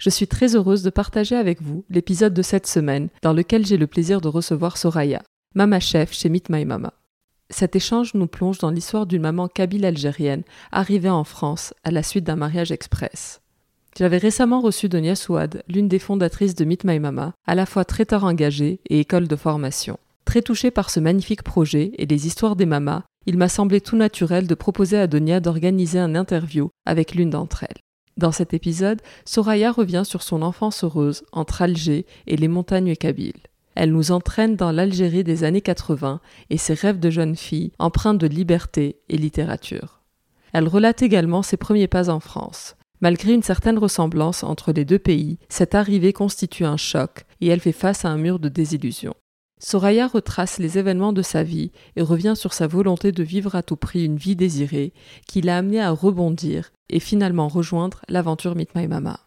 je 0.00 0.10
suis 0.10 0.26
très 0.26 0.56
heureuse 0.56 0.82
de 0.82 0.90
partager 0.90 1.36
avec 1.36 1.60
vous 1.60 1.84
l'épisode 1.90 2.32
de 2.32 2.42
cette 2.42 2.66
semaine 2.66 3.10
dans 3.22 3.34
lequel 3.34 3.66
j'ai 3.66 3.76
le 3.76 3.86
plaisir 3.86 4.22
de 4.22 4.28
recevoir 4.28 4.78
Soraya, 4.78 5.22
mama 5.54 5.78
chef 5.78 6.12
chez 6.12 6.30
Meet 6.30 6.48
My 6.48 6.64
Mama. 6.64 6.94
Cet 7.50 7.76
échange 7.76 8.14
nous 8.14 8.26
plonge 8.26 8.58
dans 8.58 8.70
l'histoire 8.70 9.06
d'une 9.06 9.22
maman 9.22 9.46
kabyle 9.46 9.84
algérienne 9.84 10.42
arrivée 10.72 11.10
en 11.10 11.24
France 11.24 11.74
à 11.84 11.90
la 11.90 12.02
suite 12.02 12.24
d'un 12.24 12.36
mariage 12.36 12.72
express. 12.72 13.42
J'avais 13.98 14.18
récemment 14.18 14.60
reçu 14.60 14.88
Donia 14.88 15.16
Souad, 15.16 15.62
l'une 15.68 15.88
des 15.88 15.98
fondatrices 15.98 16.54
de 16.54 16.64
Meet 16.64 16.84
My 16.84 16.98
Mama, 16.98 17.34
à 17.46 17.54
la 17.54 17.66
fois 17.66 17.84
traiteur 17.84 18.24
engagé 18.24 18.80
et 18.88 19.00
école 19.00 19.28
de 19.28 19.36
formation. 19.36 19.98
Très 20.24 20.42
touché 20.42 20.70
par 20.70 20.88
ce 20.88 21.00
magnifique 21.00 21.42
projet 21.42 21.92
et 21.98 22.06
les 22.06 22.26
histoires 22.26 22.56
des 22.56 22.66
mamas, 22.66 23.02
il 23.26 23.36
m'a 23.36 23.48
semblé 23.48 23.82
tout 23.82 23.96
naturel 23.96 24.46
de 24.46 24.54
proposer 24.54 24.96
à 24.96 25.08
Donia 25.08 25.40
d'organiser 25.40 25.98
un 25.98 26.14
interview 26.14 26.70
avec 26.86 27.14
l'une 27.14 27.30
d'entre 27.30 27.64
elles. 27.64 27.80
Dans 28.16 28.32
cet 28.32 28.54
épisode, 28.54 29.00
Soraya 29.24 29.72
revient 29.72 30.02
sur 30.04 30.22
son 30.22 30.42
enfance 30.42 30.84
heureuse 30.84 31.22
entre 31.32 31.62
Alger 31.62 32.06
et 32.26 32.36
les 32.36 32.48
montagnes 32.48 32.96
kabyles. 32.96 33.32
Elle 33.74 33.92
nous 33.92 34.12
entraîne 34.12 34.56
dans 34.56 34.72
l'Algérie 34.72 35.24
des 35.24 35.44
années 35.44 35.60
80 35.60 36.20
et 36.50 36.58
ses 36.58 36.74
rêves 36.74 37.00
de 37.00 37.10
jeune 37.10 37.36
fille 37.36 37.72
empreints 37.78 38.14
de 38.14 38.26
liberté 38.26 38.98
et 39.08 39.16
littérature. 39.16 40.00
Elle 40.52 40.68
relate 40.68 41.02
également 41.02 41.42
ses 41.42 41.56
premiers 41.56 41.86
pas 41.86 42.10
en 42.10 42.20
France. 42.20 42.76
Malgré 43.00 43.32
une 43.32 43.42
certaine 43.42 43.78
ressemblance 43.78 44.44
entre 44.44 44.72
les 44.72 44.84
deux 44.84 44.98
pays, 44.98 45.38
cette 45.48 45.74
arrivée 45.74 46.12
constitue 46.12 46.64
un 46.64 46.76
choc 46.76 47.24
et 47.40 47.48
elle 47.48 47.60
fait 47.60 47.72
face 47.72 48.04
à 48.04 48.10
un 48.10 48.18
mur 48.18 48.38
de 48.38 48.48
désillusion. 48.48 49.14
Soraya 49.62 50.06
retrace 50.06 50.58
les 50.58 50.78
événements 50.78 51.12
de 51.12 51.20
sa 51.20 51.42
vie 51.42 51.70
et 51.94 52.00
revient 52.02 52.32
sur 52.34 52.54
sa 52.54 52.66
volonté 52.66 53.12
de 53.12 53.22
vivre 53.22 53.54
à 53.54 53.62
tout 53.62 53.76
prix 53.76 54.06
une 54.06 54.16
vie 54.16 54.34
désirée 54.34 54.94
qui 55.26 55.42
l'a 55.42 55.58
amenée 55.58 55.82
à 55.82 55.90
rebondir 55.90 56.72
et 56.88 56.98
finalement 56.98 57.46
rejoindre 57.46 58.00
l'aventure 58.08 58.56
Meet 58.56 58.74
My 58.74 58.88
Mama. 58.88 59.20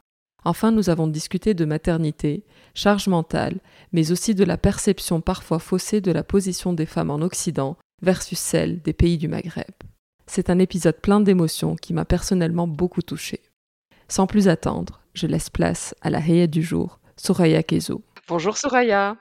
Enfin, 0.44 0.72
nous 0.72 0.90
avons 0.90 1.08
discuté 1.08 1.54
de 1.54 1.66
maternité, 1.66 2.44
charge 2.74 3.08
mentale, 3.08 3.60
mais 3.92 4.12
aussi 4.12 4.34
de 4.34 4.44
la 4.44 4.58
perception 4.58 5.22
parfois 5.22 5.60
faussée 5.60 6.02
de 6.02 6.12
la 6.12 6.24
position 6.24 6.74
des 6.74 6.88
femmes 6.88 7.12
en 7.12 7.22
Occident 7.22 7.78
versus 8.02 8.40
celle 8.40 8.82
des 8.82 8.92
pays 8.92 9.20
du 9.20 9.28
Maghreb. 9.28 9.76
C'est 10.26 10.50
un 10.50 10.58
épisode 10.58 11.00
plein 11.00 11.22
d'émotions 11.22 11.76
qui 11.76 11.94
m'a 11.94 12.06
personnellement 12.06 12.68
beaucoup 12.68 13.04
touchée. 13.04 13.42
Sans 14.08 14.26
plus 14.26 14.48
attendre, 14.48 15.02
je 15.14 15.28
laisse 15.28 15.52
place 15.52 15.96
à 16.02 16.10
la 16.10 16.20
Heya 16.20 16.48
du 16.48 16.64
jour, 16.64 17.00
Soraya 17.18 17.62
Kezo. 17.62 18.02
Bonjour 18.28 18.58
Soraya. 18.58 19.16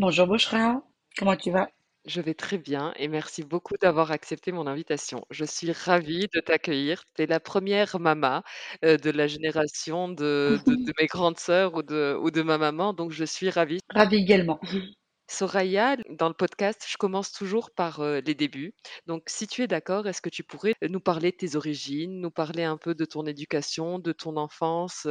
Bonjour 0.00 0.26
Bouchra, 0.26 0.82
comment 1.18 1.36
tu 1.36 1.50
vas? 1.50 1.68
Je 2.06 2.20
vais 2.22 2.34
très 2.34 2.56
bien 2.58 2.92
et 2.96 3.08
merci 3.08 3.42
beaucoup 3.42 3.74
d'avoir 3.76 4.10
accepté 4.10 4.52
mon 4.52 4.66
invitation. 4.66 5.22
Je 5.30 5.44
suis 5.44 5.70
ravie 5.72 6.26
de 6.34 6.40
t'accueillir. 6.40 7.04
Tu 7.14 7.22
es 7.22 7.26
la 7.26 7.40
première 7.40 8.00
maman 8.00 8.42
de 8.82 9.10
la 9.10 9.26
génération 9.26 10.08
de 10.08 10.58
de 10.66 10.92
mes 10.98 11.06
grandes 11.06 11.38
sœurs 11.38 11.74
ou 11.74 11.82
de 11.82 12.16
ou 12.20 12.30
de 12.30 12.42
ma 12.42 12.56
maman, 12.58 12.94
donc 12.94 13.12
je 13.12 13.24
suis 13.24 13.50
ravie. 13.50 13.80
Ravie 13.90 14.16
également. 14.16 14.58
Soraya, 15.30 15.96
dans 16.10 16.26
le 16.26 16.34
podcast, 16.34 16.84
je 16.88 16.96
commence 16.96 17.30
toujours 17.30 17.70
par, 17.70 18.02
les 18.02 18.34
débuts. 18.34 18.74
Donc 19.06 19.22
si 19.26 19.46
tu 19.46 19.62
es 19.62 19.68
d'accord, 19.68 20.08
est-ce 20.08 20.20
que 20.20 20.28
tu 20.28 20.42
pourrais, 20.42 20.74
nous 20.82 20.98
parler 20.98 21.30
de 21.30 21.36
tes 21.36 21.54
origines, 21.54 22.20
nous 22.20 22.32
parler 22.32 22.64
un 22.64 22.76
peu 22.76 22.96
de 22.96 23.04
ton 23.04 23.24
éducation, 23.24 24.00
de 24.00 24.10
ton 24.10 24.36
enfance, 24.36 25.06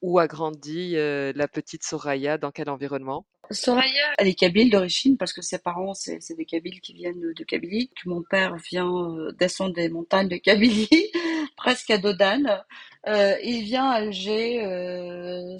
où 0.00 0.18
a 0.18 0.26
grandi, 0.26 0.94
la 0.94 1.48
petite 1.48 1.84
Soraya, 1.84 2.38
dans 2.38 2.50
quel 2.50 2.70
environnement? 2.70 3.26
Soraya, 3.50 4.14
elle 4.18 4.28
est 4.28 4.34
kabyle 4.34 4.70
d'origine 4.70 5.18
parce 5.18 5.34
que 5.34 5.42
ses 5.42 5.58
parents, 5.58 5.92
c'est 5.92 6.34
des 6.34 6.46
Kabyles 6.46 6.80
qui 6.80 6.94
viennent 6.94 7.34
de 7.34 7.44
Kabylie. 7.44 7.90
Mon 8.06 8.22
père 8.22 8.56
vient 8.56 9.12
descendre 9.38 9.74
des 9.74 9.90
montagnes 9.90 10.28
de 10.28 10.36
Kabylie, 10.36 10.88
presque 11.56 11.90
à 11.90 11.98
Dodane. 11.98 12.64
Il 13.06 13.62
vient 13.64 13.90
à 13.90 13.96
Alger, 13.96 15.58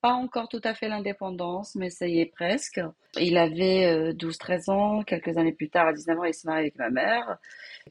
pas 0.00 0.12
encore 0.12 0.48
tout 0.48 0.60
à 0.64 0.74
fait 0.74 0.88
l'indépendance, 0.88 1.74
mais 1.74 1.90
ça 1.90 2.06
y 2.06 2.20
est 2.20 2.26
presque. 2.26 2.80
Il 3.18 3.36
avait 3.36 4.12
12-13 4.12 4.70
ans, 4.70 5.02
quelques 5.02 5.36
années 5.36 5.52
plus 5.52 5.68
tard, 5.68 5.88
à 5.88 5.92
19 5.92 6.18
ans, 6.18 6.24
il 6.24 6.34
se 6.34 6.46
marie 6.46 6.60
avec 6.60 6.76
ma 6.76 6.90
mère, 6.90 7.38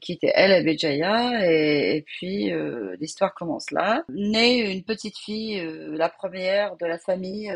qui 0.00 0.12
était 0.12 0.32
elle 0.34 0.52
à 0.52 0.62
Béjaïa, 0.62 1.46
et, 1.50 2.02
puis 2.06 2.52
l'histoire 2.98 3.34
commence 3.34 3.70
là. 3.70 4.04
Née 4.08 4.72
une 4.72 4.82
petite 4.82 5.18
fille, 5.18 5.62
la 5.92 6.08
première 6.08 6.76
de 6.76 6.86
la 6.86 6.98
famille 6.98 7.52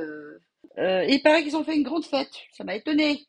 euh, 0.79 1.05
il 1.09 1.23
paraît 1.23 1.43
qu'ils 1.43 1.57
ont 1.57 1.65
fait 1.65 1.77
une 1.77 1.83
grande 1.83 2.05
fête. 2.05 2.33
Ça 2.53 2.65
m'a 2.65 2.75
étonné. 2.75 3.27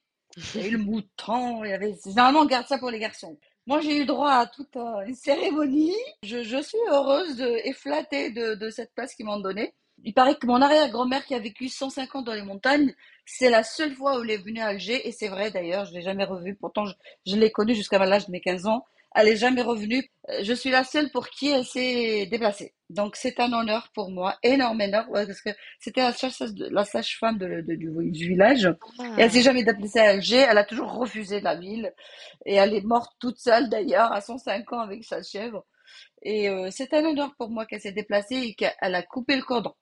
Il 0.55 0.61
y 0.61 0.63
a 0.65 0.67
eu 0.67 0.71
le 0.71 0.77
mouton, 0.77 1.63
il 1.63 1.93
on 2.17 2.45
garde 2.45 2.67
ça 2.67 2.77
pour 2.77 2.91
les 2.91 2.99
garçons. 2.99 3.37
Moi, 3.67 3.79
j'ai 3.81 3.97
eu 3.97 4.05
droit 4.05 4.31
à 4.31 4.47
toute 4.47 4.75
euh, 4.75 5.05
une 5.05 5.15
cérémonie. 5.15 5.95
Je, 6.23 6.61
suis 6.61 6.77
heureuse 6.91 7.41
et 7.41 7.73
flattée 7.73 8.31
de, 8.31 8.55
de 8.55 8.69
cette 8.69 8.93
place 8.93 9.15
qu'ils 9.15 9.25
m'ont 9.25 9.39
donnée. 9.39 9.73
Il 10.05 10.13
paraît 10.13 10.35
que 10.35 10.47
mon 10.47 10.61
arrière-grand-mère 10.61 11.25
qui 11.25 11.35
a 11.35 11.39
vécu 11.39 11.67
150 11.67 12.25
dans 12.25 12.33
les 12.33 12.43
montagnes, 12.43 12.93
c'est 13.25 13.49
la 13.49 13.63
seule 13.63 13.93
fois 13.93 14.17
où 14.17 14.23
elle 14.23 14.31
est 14.31 14.37
venue 14.37 14.61
à 14.61 14.67
Alger, 14.67 15.07
et 15.07 15.11
c'est 15.11 15.27
vrai 15.27 15.51
d'ailleurs, 15.51 15.85
je 15.85 15.93
l'ai 15.93 16.01
jamais 16.01 16.23
revue. 16.23 16.55
Pourtant, 16.55 16.85
je, 16.85 16.93
je 17.25 17.35
l'ai 17.35 17.51
connue 17.51 17.75
jusqu'à 17.75 17.97
l'âge 17.97 18.27
de 18.27 18.31
mes 18.31 18.41
15 18.41 18.67
ans 18.67 18.85
elle 19.15 19.29
est 19.29 19.37
jamais 19.37 19.61
revenue. 19.61 20.03
Euh, 20.29 20.43
je 20.43 20.53
suis 20.53 20.69
la 20.69 20.83
seule 20.83 21.09
pour 21.09 21.29
qui 21.29 21.49
elle 21.49 21.65
s'est 21.65 22.27
déplacée. 22.27 22.73
Donc 22.89 23.15
c'est 23.15 23.39
un 23.39 23.51
honneur 23.53 23.89
pour 23.95 24.11
moi, 24.11 24.37
énorme 24.43 24.81
honneur, 24.81 25.07
parce 25.11 25.41
que 25.41 25.49
c'était 25.79 26.01
la 26.01 26.83
sage-femme 26.85 27.37
du, 27.37 28.27
village. 28.27 28.65
Et 29.17 29.21
elle 29.21 29.31
s'est 29.31 29.41
jamais 29.41 29.63
déplacée 29.63 29.99
à 29.99 30.09
Alger. 30.11 30.45
Elle 30.49 30.57
a 30.57 30.65
toujours 30.65 30.93
refusé 30.93 31.39
la 31.39 31.55
ville. 31.55 31.93
Et 32.45 32.55
elle 32.55 32.73
est 32.73 32.83
morte 32.83 33.13
toute 33.19 33.39
seule 33.39 33.69
d'ailleurs, 33.69 34.11
à 34.11 34.21
105 34.21 34.71
ans 34.73 34.81
avec 34.81 35.03
sa 35.03 35.23
chèvre. 35.23 35.65
Et 36.21 36.49
euh, 36.49 36.69
c'est 36.71 36.93
un 36.93 37.05
honneur 37.05 37.33
pour 37.37 37.49
moi 37.49 37.65
qu'elle 37.65 37.81
s'est 37.81 37.91
déplacée 37.93 38.35
et 38.35 38.53
qu'elle 38.53 38.95
a 38.95 39.01
coupé 39.01 39.35
le 39.37 39.43
cordon. 39.43 39.73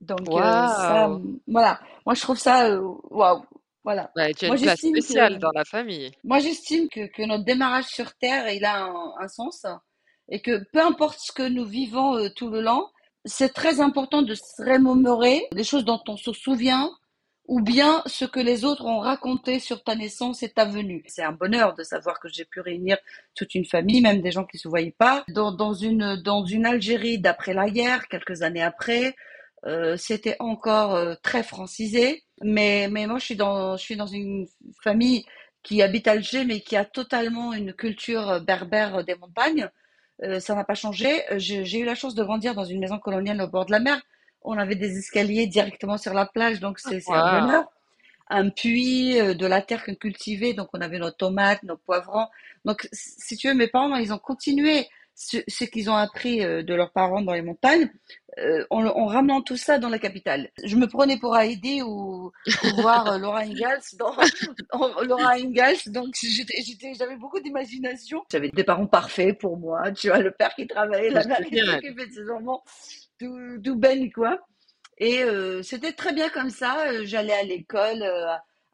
Donc 0.00 0.28
euh, 0.28 0.40
ça, 0.40 1.18
voilà. 1.46 1.80
Moi 2.04 2.14
je 2.14 2.20
trouve 2.20 2.38
ça 2.38 2.78
waouh. 2.80 3.44
Voilà. 3.86 4.10
tu 4.36 4.46
as 4.46 4.48
une 4.48 4.60
place 4.60 4.80
spéciale 4.80 5.38
dans 5.38 5.52
la 5.54 5.64
famille. 5.64 6.10
Moi, 6.24 6.40
j'estime 6.40 6.88
que, 6.88 7.06
que, 7.06 7.22
notre 7.22 7.44
démarrage 7.44 7.84
sur 7.84 8.12
Terre, 8.14 8.50
il 8.50 8.64
a 8.64 8.84
un, 8.84 9.28
sens 9.28 9.64
et 10.28 10.42
que 10.42 10.64
peu 10.72 10.80
importe 10.80 11.20
ce 11.20 11.30
que 11.30 11.48
nous 11.48 11.64
vivons 11.64 12.16
euh, 12.16 12.28
tout 12.34 12.50
le 12.50 12.60
long, 12.60 12.88
c'est 13.24 13.54
très 13.54 13.80
important 13.80 14.22
de 14.22 14.34
se 14.34 14.42
remémorer 14.58 15.46
des 15.52 15.62
choses 15.62 15.84
dont 15.84 16.02
on 16.08 16.16
se 16.16 16.32
souvient 16.32 16.90
ou 17.46 17.62
bien 17.62 18.02
ce 18.06 18.24
que 18.24 18.40
les 18.40 18.64
autres 18.64 18.86
ont 18.86 18.98
raconté 18.98 19.60
sur 19.60 19.84
ta 19.84 19.94
naissance 19.94 20.42
et 20.42 20.48
ta 20.48 20.64
venue. 20.64 21.04
C'est 21.06 21.22
un 21.22 21.30
bonheur 21.30 21.74
de 21.74 21.84
savoir 21.84 22.18
que 22.18 22.28
j'ai 22.28 22.44
pu 22.44 22.60
réunir 22.60 22.98
toute 23.36 23.54
une 23.54 23.64
famille, 23.64 24.00
même 24.00 24.20
des 24.20 24.32
gens 24.32 24.44
qui 24.44 24.58
se 24.58 24.66
voyaient 24.66 24.96
pas, 24.98 25.24
dans, 25.28 25.52
dans 25.52 25.74
une 25.74 26.16
dans 26.16 26.44
une 26.44 26.66
Algérie 26.66 27.20
d'après 27.20 27.54
la 27.54 27.70
guerre, 27.70 28.08
quelques 28.08 28.42
années 28.42 28.64
après, 28.64 29.14
euh, 29.66 29.96
c'était 29.96 30.36
encore 30.38 30.94
euh, 30.94 31.14
très 31.22 31.42
francisé. 31.42 32.24
Mais, 32.42 32.88
mais 32.90 33.06
moi, 33.06 33.18
je 33.18 33.24
suis, 33.24 33.36
dans, 33.36 33.76
je 33.76 33.82
suis 33.82 33.96
dans 33.96 34.06
une 34.06 34.46
famille 34.82 35.24
qui 35.62 35.82
habite 35.82 36.06
Alger, 36.08 36.44
mais 36.44 36.60
qui 36.60 36.76
a 36.76 36.84
totalement 36.84 37.52
une 37.52 37.72
culture 37.72 38.40
berbère 38.42 39.04
des 39.04 39.16
montagnes. 39.16 39.68
euh, 40.22 40.40
ça 40.40 40.54
n'a 40.54 40.64
pas 40.64 40.74
changé. 40.74 41.22
Euh, 41.32 41.38
j'ai 41.38 41.78
eu 41.78 41.84
la 41.84 41.94
chance 41.94 42.14
de 42.14 42.22
grandir 42.24 42.54
dans 42.54 42.64
une 42.64 42.80
maison 42.80 42.98
coloniale 42.98 43.40
au 43.42 43.48
bord 43.48 43.66
de 43.66 43.72
la 43.72 43.80
mer. 43.80 44.00
On 44.42 44.56
avait 44.58 44.76
des 44.76 44.96
escaliers 44.98 45.46
directement 45.46 45.98
sur 45.98 46.14
la 46.14 46.26
plage, 46.26 46.60
donc 46.60 46.78
c'est 46.78 47.02
un 47.10 47.40
bonheur. 47.40 47.64
Un 48.28 48.50
puits, 48.50 49.20
euh, 49.20 49.34
de 49.34 49.46
la 49.46 49.62
terre 49.62 49.84
cultivée, 50.00 50.52
donc 50.54 50.68
on 50.72 50.80
avait 50.80 50.98
nos 50.98 51.10
tomates, 51.12 51.62
nos 51.62 51.76
poivrons. 51.76 52.26
Donc, 52.64 52.88
si 52.92 53.36
tu 53.36 53.48
veux, 53.48 53.54
mes 53.54 53.68
parents, 53.68 53.94
ils 53.96 54.12
ont 54.12 54.18
continué 54.18 54.88
ce, 55.16 55.64
qu'ils 55.64 55.88
ont 55.90 55.96
appris 55.96 56.40
de 56.40 56.74
leurs 56.74 56.92
parents 56.92 57.22
dans 57.22 57.32
les 57.32 57.42
montagnes, 57.42 57.90
en, 58.70 59.06
ramenant 59.06 59.40
tout 59.40 59.56
ça 59.56 59.78
dans 59.78 59.88
la 59.88 59.98
capitale. 59.98 60.50
Je 60.62 60.76
me 60.76 60.86
prenais 60.86 61.18
pour 61.18 61.36
Heidi 61.36 61.82
ou, 61.82 62.30
voir 62.76 63.18
Laura 63.18 63.40
Ingalls 63.40 63.80
dans 63.98 64.14
Laura 65.02 65.32
Ingalls, 65.32 65.78
donc 65.86 66.14
j'avais 66.98 67.16
beaucoup 67.16 67.40
d'imagination. 67.40 68.22
J'avais 68.30 68.50
des 68.50 68.64
parents 68.64 68.86
parfaits 68.86 69.38
pour 69.38 69.56
moi. 69.56 69.90
Tu 69.92 70.08
vois, 70.08 70.18
le 70.18 70.30
père 70.30 70.54
qui 70.54 70.66
travaillait, 70.66 71.10
la 71.10 71.24
mère 71.24 71.38
qui 71.38 71.58
s'occupait 71.58 72.06
de 72.06 72.12
ses 72.12 72.30
enfants, 72.30 72.62
tout, 73.18 73.60
tout 73.64 73.76
ben 73.76 74.12
quoi. 74.12 74.38
Et 74.98 75.24
c'était 75.62 75.92
très 75.92 76.12
bien 76.12 76.28
comme 76.28 76.50
ça. 76.50 77.02
J'allais 77.04 77.32
à 77.32 77.42
l'école 77.42 78.04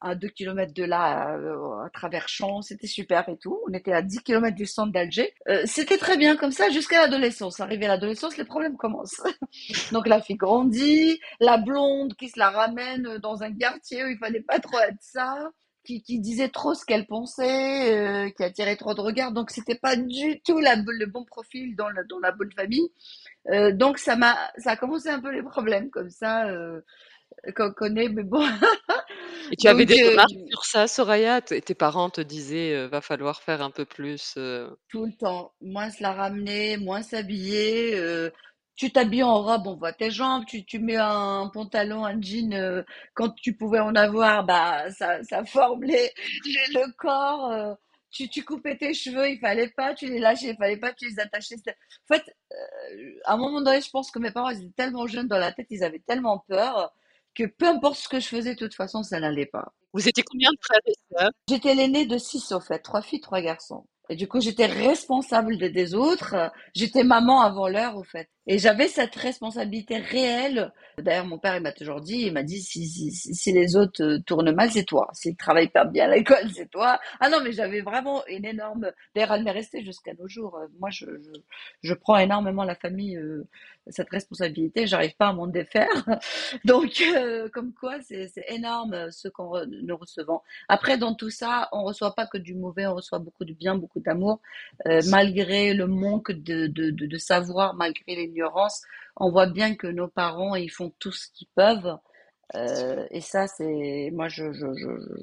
à 0.02 0.14
2 0.14 0.28
km 0.28 0.74
de 0.74 0.84
là, 0.84 1.36
euh, 1.36 1.84
à, 1.84 1.90
travers 1.90 2.28
champs, 2.28 2.60
c'était 2.60 2.86
super 2.86 3.28
et 3.28 3.36
tout. 3.36 3.60
On 3.68 3.72
était 3.72 3.92
à 3.92 4.02
10 4.02 4.20
km 4.20 4.54
du 4.54 4.66
centre 4.66 4.92
d'Alger. 4.92 5.32
Euh, 5.48 5.62
c'était 5.64 5.98
très 5.98 6.16
bien 6.16 6.36
comme 6.36 6.50
ça 6.50 6.70
jusqu'à 6.70 7.02
l'adolescence. 7.02 7.60
Arrivé 7.60 7.86
à 7.86 7.88
l'adolescence, 7.88 8.36
les 8.36 8.44
problèmes 8.44 8.76
commencent. 8.76 9.22
Donc 9.92 10.06
la 10.06 10.20
fille 10.20 10.36
grandit, 10.36 11.20
la 11.40 11.56
blonde 11.56 12.14
qui 12.14 12.28
se 12.28 12.38
la 12.38 12.50
ramène 12.50 13.18
dans 13.18 13.42
un 13.42 13.52
quartier 13.54 14.04
où 14.04 14.08
il 14.08 14.18
fallait 14.18 14.42
pas 14.42 14.58
trop 14.58 14.78
être 14.80 15.00
ça. 15.00 15.50
Qui, 15.84 16.00
disait 16.20 16.48
trop 16.48 16.74
ce 16.74 16.84
qu'elle 16.84 17.08
pensait, 17.08 17.96
euh, 17.96 18.30
qui 18.30 18.44
attirait 18.44 18.76
trop 18.76 18.94
de 18.94 19.00
regards. 19.00 19.32
Donc 19.32 19.50
c'était 19.50 19.74
pas 19.74 19.96
du 19.96 20.40
tout 20.46 20.60
le 20.60 21.06
bon 21.06 21.24
profil 21.24 21.74
dans 21.74 21.88
la, 21.88 22.04
dans 22.04 22.20
la 22.20 22.30
bonne 22.30 22.52
famille. 22.52 22.88
donc 23.72 23.98
ça 23.98 24.14
m'a, 24.14 24.36
ça 24.58 24.70
a 24.70 24.76
commencé 24.76 25.08
un 25.08 25.20
peu 25.20 25.32
les 25.32 25.42
problèmes 25.42 25.90
comme 25.90 26.08
ça 26.08 26.46
qu'on 27.56 27.72
connaît, 27.72 28.08
mais 28.08 28.22
bon. 28.22 28.46
Et 29.50 29.56
tu 29.56 29.68
avais 29.68 29.84
des 29.84 30.08
remarques 30.08 30.30
euh, 30.32 30.48
sur 30.48 30.64
ça, 30.64 30.86
Soraya? 30.86 31.40
Tes 31.40 31.74
parents 31.74 32.10
te 32.10 32.20
disaient, 32.20 32.74
euh, 32.74 32.88
va 32.88 33.00
falloir 33.00 33.42
faire 33.42 33.60
un 33.60 33.70
peu 33.70 33.84
plus 33.84 34.34
euh 34.36 34.70
Tout 34.88 35.04
le 35.04 35.12
temps. 35.12 35.52
Moins 35.60 35.90
se 35.90 36.02
la 36.02 36.12
ramener, 36.12 36.76
moins 36.76 37.02
s'habiller. 37.02 37.98
tu 38.76 38.90
t'habilles 38.90 39.24
en 39.24 39.42
robe, 39.42 39.66
on 39.66 39.76
voit 39.76 39.92
tes 39.92 40.10
jambes. 40.10 40.44
Tu, 40.46 40.64
tu 40.64 40.78
mets 40.78 40.96
un 40.96 41.50
pantalon, 41.52 42.04
un 42.04 42.20
jean. 42.20 42.84
quand 43.14 43.34
tu 43.34 43.54
pouvais 43.56 43.80
en 43.80 43.94
avoir, 43.94 44.44
bah 44.44 44.90
ça, 44.90 45.22
ça 45.24 45.44
forme 45.44 45.82
le 45.82 46.96
corps. 46.96 47.76
tu, 48.10 48.28
tu 48.28 48.44
coupais 48.44 48.76
tes 48.78 48.94
cheveux, 48.94 49.28
il 49.28 49.38
fallait 49.38 49.72
pas, 49.76 49.94
tu 49.94 50.06
les 50.06 50.18
lâchais, 50.18 50.50
il 50.50 50.56
fallait 50.56 50.78
pas, 50.78 50.92
tu 50.92 51.08
les 51.08 51.20
attachais. 51.20 51.56
En 51.66 52.14
fait, 52.14 52.22
à 53.24 53.34
un 53.34 53.36
moment 53.36 53.60
donné, 53.60 53.80
je 53.80 53.90
pense 53.90 54.10
que 54.10 54.18
mes 54.18 54.30
parents 54.30 54.50
ils 54.50 54.62
étaient 54.62 54.84
tellement 54.84 55.06
jeunes 55.06 55.28
dans 55.28 55.38
la 55.38 55.52
tête, 55.52 55.66
ils 55.70 55.84
avaient 55.84 56.02
tellement 56.06 56.44
peur 56.48 56.92
que 57.34 57.44
peu 57.44 57.66
importe 57.66 57.96
ce 57.96 58.08
que 58.08 58.20
je 58.20 58.28
faisais, 58.28 58.54
de 58.54 58.58
toute 58.58 58.74
façon, 58.74 59.02
ça 59.02 59.20
n'allait 59.20 59.46
pas. 59.46 59.72
Vous 59.92 60.08
étiez 60.08 60.22
combien 60.22 60.50
de 60.50 60.58
frères 60.62 60.80
et 60.86 60.94
sœurs? 61.10 61.30
J'étais 61.48 61.74
l'aîné 61.74 62.06
de 62.06 62.18
six, 62.18 62.52
au 62.52 62.60
fait, 62.60 62.78
trois 62.78 63.02
filles, 63.02 63.20
trois 63.20 63.40
garçons. 63.40 63.86
Et 64.08 64.16
du 64.16 64.26
coup, 64.28 64.40
j'étais 64.40 64.66
responsable 64.66 65.56
des, 65.56 65.94
autres. 65.94 66.34
J'étais 66.74 67.04
maman 67.04 67.40
avant 67.40 67.68
l'heure, 67.68 67.96
au 67.96 68.04
fait. 68.04 68.28
Et 68.48 68.58
j'avais 68.58 68.88
cette 68.88 69.14
responsabilité 69.14 69.98
réelle. 69.98 70.72
D'ailleurs, 70.98 71.26
mon 71.26 71.38
père, 71.38 71.56
il 71.56 71.62
m'a 71.62 71.72
toujours 71.72 72.00
dit, 72.00 72.22
il 72.26 72.32
m'a 72.32 72.42
dit, 72.42 72.60
si, 72.60 72.86
si, 72.88 73.12
si, 73.12 73.52
les 73.52 73.76
autres 73.76 74.02
euh, 74.02 74.18
tournent 74.26 74.52
mal, 74.52 74.70
c'est 74.70 74.84
toi. 74.84 75.08
S'ils 75.12 75.36
travaillent 75.36 75.70
pas 75.70 75.84
bien 75.84 76.06
à 76.06 76.14
l'école, 76.14 76.50
c'est 76.52 76.68
toi. 76.68 76.98
Ah 77.20 77.30
non, 77.30 77.38
mais 77.42 77.52
j'avais 77.52 77.82
vraiment 77.82 78.26
une 78.26 78.44
énorme, 78.44 78.90
d'ailleurs, 79.14 79.32
elle 79.34 79.44
m'est 79.44 79.52
restée 79.52 79.84
jusqu'à 79.84 80.12
nos 80.14 80.26
jours. 80.26 80.58
Moi, 80.80 80.90
je, 80.90 81.06
je, 81.06 81.40
je, 81.82 81.94
prends 81.94 82.18
énormément 82.18 82.64
la 82.64 82.74
famille, 82.74 83.16
euh, 83.16 83.46
cette 83.86 84.10
responsabilité. 84.10 84.88
J'arrive 84.88 85.14
pas 85.16 85.28
à 85.28 85.32
m'en 85.32 85.46
défaire. 85.46 85.88
Donc, 86.64 87.00
euh, 87.00 87.48
comme 87.50 87.72
quoi, 87.72 88.00
c'est 88.02 88.28
énorme 88.48 89.10
ce 89.12 89.28
qu'on 89.28 89.64
nous 89.66 89.96
recevons. 89.96 90.40
Après, 90.68 90.98
dans 90.98 91.14
tout 91.14 91.30
ça, 91.30 91.68
on 91.70 91.84
reçoit 91.84 92.14
pas 92.14 92.26
que 92.26 92.38
du 92.38 92.54
mauvais, 92.54 92.86
on 92.86 92.96
reçoit 92.96 93.20
beaucoup 93.20 93.44
de 93.44 93.52
bien, 93.52 93.76
beaucoup 93.76 94.00
d'amour, 94.00 94.40
malgré 95.06 95.74
le 95.74 95.86
manque 95.86 96.32
de, 96.32 96.66
de, 96.66 96.90
de, 96.90 97.06
de 97.06 97.16
savoir, 97.16 97.74
malgré 97.74 98.16
les 98.16 98.31
on 99.16 99.30
voit 99.30 99.46
bien 99.46 99.74
que 99.74 99.86
nos 99.86 100.08
parents, 100.08 100.54
ils 100.54 100.70
font 100.70 100.92
tout 100.98 101.12
ce 101.12 101.28
qu'ils 101.32 101.48
peuvent. 101.54 101.98
Euh, 102.54 103.06
et 103.10 103.20
ça, 103.20 103.46
c'est 103.46 104.10
moi, 104.12 104.28
je 104.28 104.44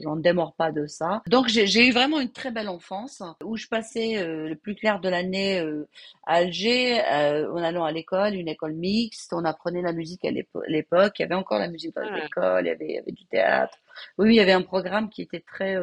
j'en 0.02 0.16
démords 0.16 0.56
pas 0.56 0.72
de 0.72 0.88
ça. 0.88 1.22
Donc, 1.28 1.48
j'ai 1.48 1.88
eu 1.88 1.92
vraiment 1.92 2.20
une 2.20 2.32
très 2.32 2.52
belle 2.52 2.70
enfance 2.70 3.22
où 3.44 3.56
je 3.56 3.68
passais 3.68 4.18
euh, 4.18 4.48
le 4.50 4.56
plus 4.56 4.76
clair 4.76 5.00
de 5.00 5.10
l'année 5.10 5.60
euh, 5.60 5.88
à 6.26 6.38
Alger, 6.38 7.02
en 7.02 7.58
allant 7.58 7.84
à 7.84 7.92
l'école, 7.92 8.34
une 8.36 8.48
école 8.48 8.74
mixte. 8.74 9.34
On 9.34 9.46
apprenait 9.46 9.82
la 9.82 9.94
musique 9.94 10.26
à 10.26 10.32
l'époque. 10.32 11.20
Il 11.20 11.22
y 11.22 11.26
avait 11.26 11.36
encore 11.36 11.60
la 11.60 11.68
musique 11.68 11.94
dans 11.96 12.02
l'école. 12.02 12.66
Il, 12.66 12.78
il 12.82 12.92
y 12.92 12.98
avait, 12.98 13.12
du 13.12 13.26
théâtre. 13.26 13.78
Oui, 14.18 14.34
il 14.34 14.36
y 14.36 14.40
avait 14.40 14.54
un 14.54 14.62
programme 14.62 15.10
qui 15.10 15.22
était 15.22 15.42
très 15.42 15.76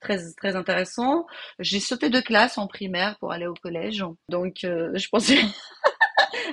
très 0.00 0.18
très 0.36 0.56
intéressant. 0.56 1.26
J'ai 1.60 1.78
sauté 1.78 2.10
de 2.10 2.20
classe 2.20 2.58
en 2.58 2.66
primaire 2.66 3.16
pour 3.20 3.32
aller 3.32 3.46
au 3.46 3.54
collège. 3.54 4.04
Donc, 4.28 4.58
je 4.62 5.08
pensais 5.08 5.38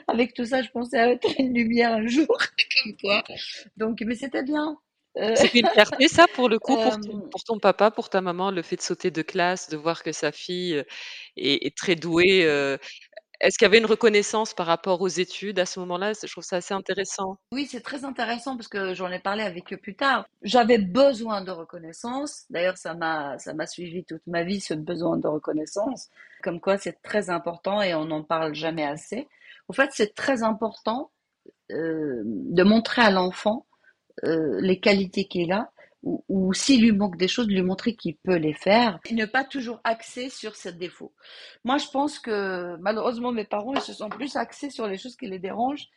avec 0.08 0.34
tout 0.34 0.46
ça, 0.46 0.62
je 0.62 0.70
pensais 0.70 1.00
à 1.00 1.12
être 1.12 1.28
une 1.40 1.54
lumière 1.54 1.94
un 1.94 2.08
jour, 2.08 2.28
comme 2.84 2.96
toi. 2.98 3.24
Donc, 3.78 4.02
mais 4.06 4.16
c'était 4.16 4.44
bien. 4.44 4.78
Euh, 5.18 5.34
c'est 5.36 5.54
une 5.54 5.68
fierté, 5.68 6.08
ça, 6.08 6.26
pour 6.34 6.48
le 6.48 6.58
coup, 6.58 6.76
pour 6.76 7.00
ton, 7.00 7.18
euh, 7.18 7.30
pour 7.30 7.44
ton, 7.44 7.60
papa, 7.60 7.92
pour 7.92 8.10
ta 8.10 8.22
maman, 8.22 8.52
le 8.52 8.62
fait 8.62 8.78
de 8.78 8.82
sauter 8.82 9.12
de 9.12 9.22
classe, 9.22 9.70
de 9.70 9.78
voir 9.78 10.04
que 10.04 10.12
sa 10.12 10.32
fille 10.32 10.76
euh, 10.76 10.84
est, 11.36 11.76
très 11.76 11.96
douée. 11.96 12.48
Est-ce 13.42 13.58
qu'il 13.58 13.66
y 13.66 13.70
avait 13.70 13.80
une 13.80 13.88
reconnaissance 13.88 14.54
par 14.54 14.68
rapport 14.68 15.02
aux 15.02 15.08
études 15.08 15.58
à 15.58 15.66
ce 15.66 15.80
moment-là? 15.80 16.14
Je 16.14 16.32
trouve 16.32 16.44
ça 16.44 16.58
assez 16.58 16.76
intéressant. 16.76 17.38
Oui, 17.54 17.66
c'est 17.66 17.82
très 17.82 18.06
intéressant 18.06 18.56
parce 18.56 18.68
que 18.68 18.94
j'en 18.94 19.10
ai 19.12 19.18
parlé 19.18 19.42
avec 19.42 19.74
eux 19.74 19.78
plus 19.78 19.96
tard. 19.96 20.28
J'avais 20.44 20.78
besoin 20.78 21.42
de 21.42 21.50
reconnaissance. 21.50 22.46
D'ailleurs, 22.52 22.78
ça 22.78 22.94
m'a 22.94 23.40
ça 23.40 23.56
m'a 23.56 23.66
suivi 23.66 24.04
toute 24.04 24.22
ma 24.28 24.44
vie 24.44 24.62
ce 24.62 24.76
besoin 24.76 25.18
de 25.18 25.28
reconnaissance. 25.28 26.10
Comme 26.44 26.60
quoi, 26.60 26.78
c'est 26.78 27.02
très 27.02 27.32
important 27.32 27.82
et 27.82 27.96
on 27.96 28.06
n'en 28.06 28.22
parle 28.22 28.54
jamais 28.54 28.86
assez. 28.86 29.28
En 29.72 29.74
fait, 29.74 29.92
c'est 29.94 30.14
très 30.14 30.44
important 30.44 31.12
euh, 31.72 32.24
de 32.26 32.62
montrer 32.64 33.02
à 33.02 33.10
l'enfant 33.10 33.68
euh, 34.26 34.60
les 34.60 34.82
qualités 34.82 35.30
qu'il 35.30 35.54
a, 35.54 35.72
ou, 36.04 36.54
s'il 36.54 36.82
lui 36.82 36.92
manque 36.92 37.16
des 37.16 37.30
choses, 37.30 37.48
de 37.48 37.54
lui 37.54 37.62
montrer 37.62 37.96
qu'il 37.96 38.18
peut 38.18 38.36
les 38.36 38.54
faire, 38.54 39.00
et 39.06 39.14
ne 39.14 39.26
pas 39.26 39.46
toujours 39.46 39.80
axer 39.86 40.28
sur 40.28 40.58
ses 40.58 40.74
défauts. 40.74 41.14
Moi, 41.64 41.78
je 41.78 41.88
pense 41.88 42.20
que 42.20 42.76
malheureusement, 42.82 43.32
mes 43.32 43.46
parents, 43.46 43.74
ils 43.74 43.80
se 43.80 43.94
sont 43.94 44.10
plus 44.10 44.36
axés 44.36 44.72
sur 44.72 44.88
les 44.88 44.98
choses 44.98 45.16
qui 45.16 45.28
les 45.28 45.40
dérangent 45.40 45.88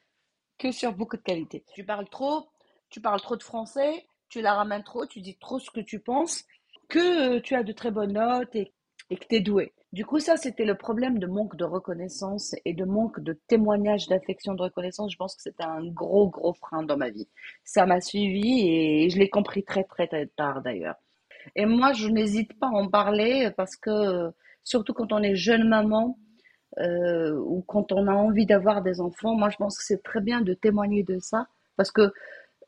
que 0.56 0.70
sur 0.70 0.92
beaucoup 0.92 1.16
de 1.16 1.22
qualités. 1.22 1.64
Tu 1.75 1.84
parles 1.84 2.08
trop, 2.08 2.46
tu 2.90 3.00
parles 3.00 3.22
trop 3.22 3.34
de 3.34 3.42
français, 3.42 4.06
tu 4.28 4.40
la 4.40 4.54
ramènes 4.54 4.84
trop, 4.84 5.04
tu 5.04 5.20
dis 5.20 5.37
trop 5.38 5.58
ce 5.58 5.72
que 5.72 5.80
tu 5.80 5.98
penses, 5.98 6.44
que 6.88 7.40
tu 7.40 7.56
as 7.56 7.64
de 7.64 7.72
très 7.72 7.90
bonnes 7.90 8.12
notes 8.12 8.54
et, 8.54 8.72
et 9.10 9.16
que 9.16 9.26
tu 9.26 9.34
es 9.34 9.40
doué. 9.40 9.73
Du 9.94 10.04
coup, 10.04 10.18
ça, 10.18 10.36
c'était 10.36 10.64
le 10.64 10.74
problème 10.74 11.20
de 11.20 11.28
manque 11.28 11.54
de 11.54 11.62
reconnaissance 11.62 12.56
et 12.64 12.74
de 12.74 12.84
manque 12.84 13.20
de 13.20 13.32
témoignage 13.46 14.08
d'affection, 14.08 14.54
de 14.54 14.62
reconnaissance. 14.62 15.12
Je 15.12 15.16
pense 15.16 15.36
que 15.36 15.42
c'était 15.42 15.62
un 15.62 15.86
gros, 15.86 16.28
gros 16.28 16.52
frein 16.52 16.82
dans 16.82 16.96
ma 16.96 17.10
vie. 17.10 17.28
Ça 17.62 17.86
m'a 17.86 18.00
suivi 18.00 18.68
et 18.68 19.08
je 19.08 19.16
l'ai 19.20 19.28
compris 19.30 19.62
très, 19.62 19.84
très, 19.84 20.08
très 20.08 20.26
tard 20.26 20.62
d'ailleurs. 20.62 20.96
Et 21.54 21.64
moi, 21.64 21.92
je 21.92 22.08
n'hésite 22.08 22.58
pas 22.58 22.66
à 22.66 22.70
en 22.70 22.88
parler 22.88 23.52
parce 23.56 23.76
que, 23.76 24.32
surtout 24.64 24.94
quand 24.94 25.12
on 25.12 25.22
est 25.22 25.36
jeune 25.36 25.68
maman 25.68 26.18
euh, 26.80 27.38
ou 27.38 27.62
quand 27.62 27.92
on 27.92 28.08
a 28.08 28.14
envie 28.14 28.46
d'avoir 28.46 28.82
des 28.82 29.00
enfants, 29.00 29.36
moi, 29.36 29.48
je 29.48 29.58
pense 29.58 29.78
que 29.78 29.84
c'est 29.84 30.02
très 30.02 30.20
bien 30.20 30.40
de 30.40 30.54
témoigner 30.54 31.04
de 31.04 31.20
ça 31.20 31.46
parce 31.76 31.92
que, 31.92 32.12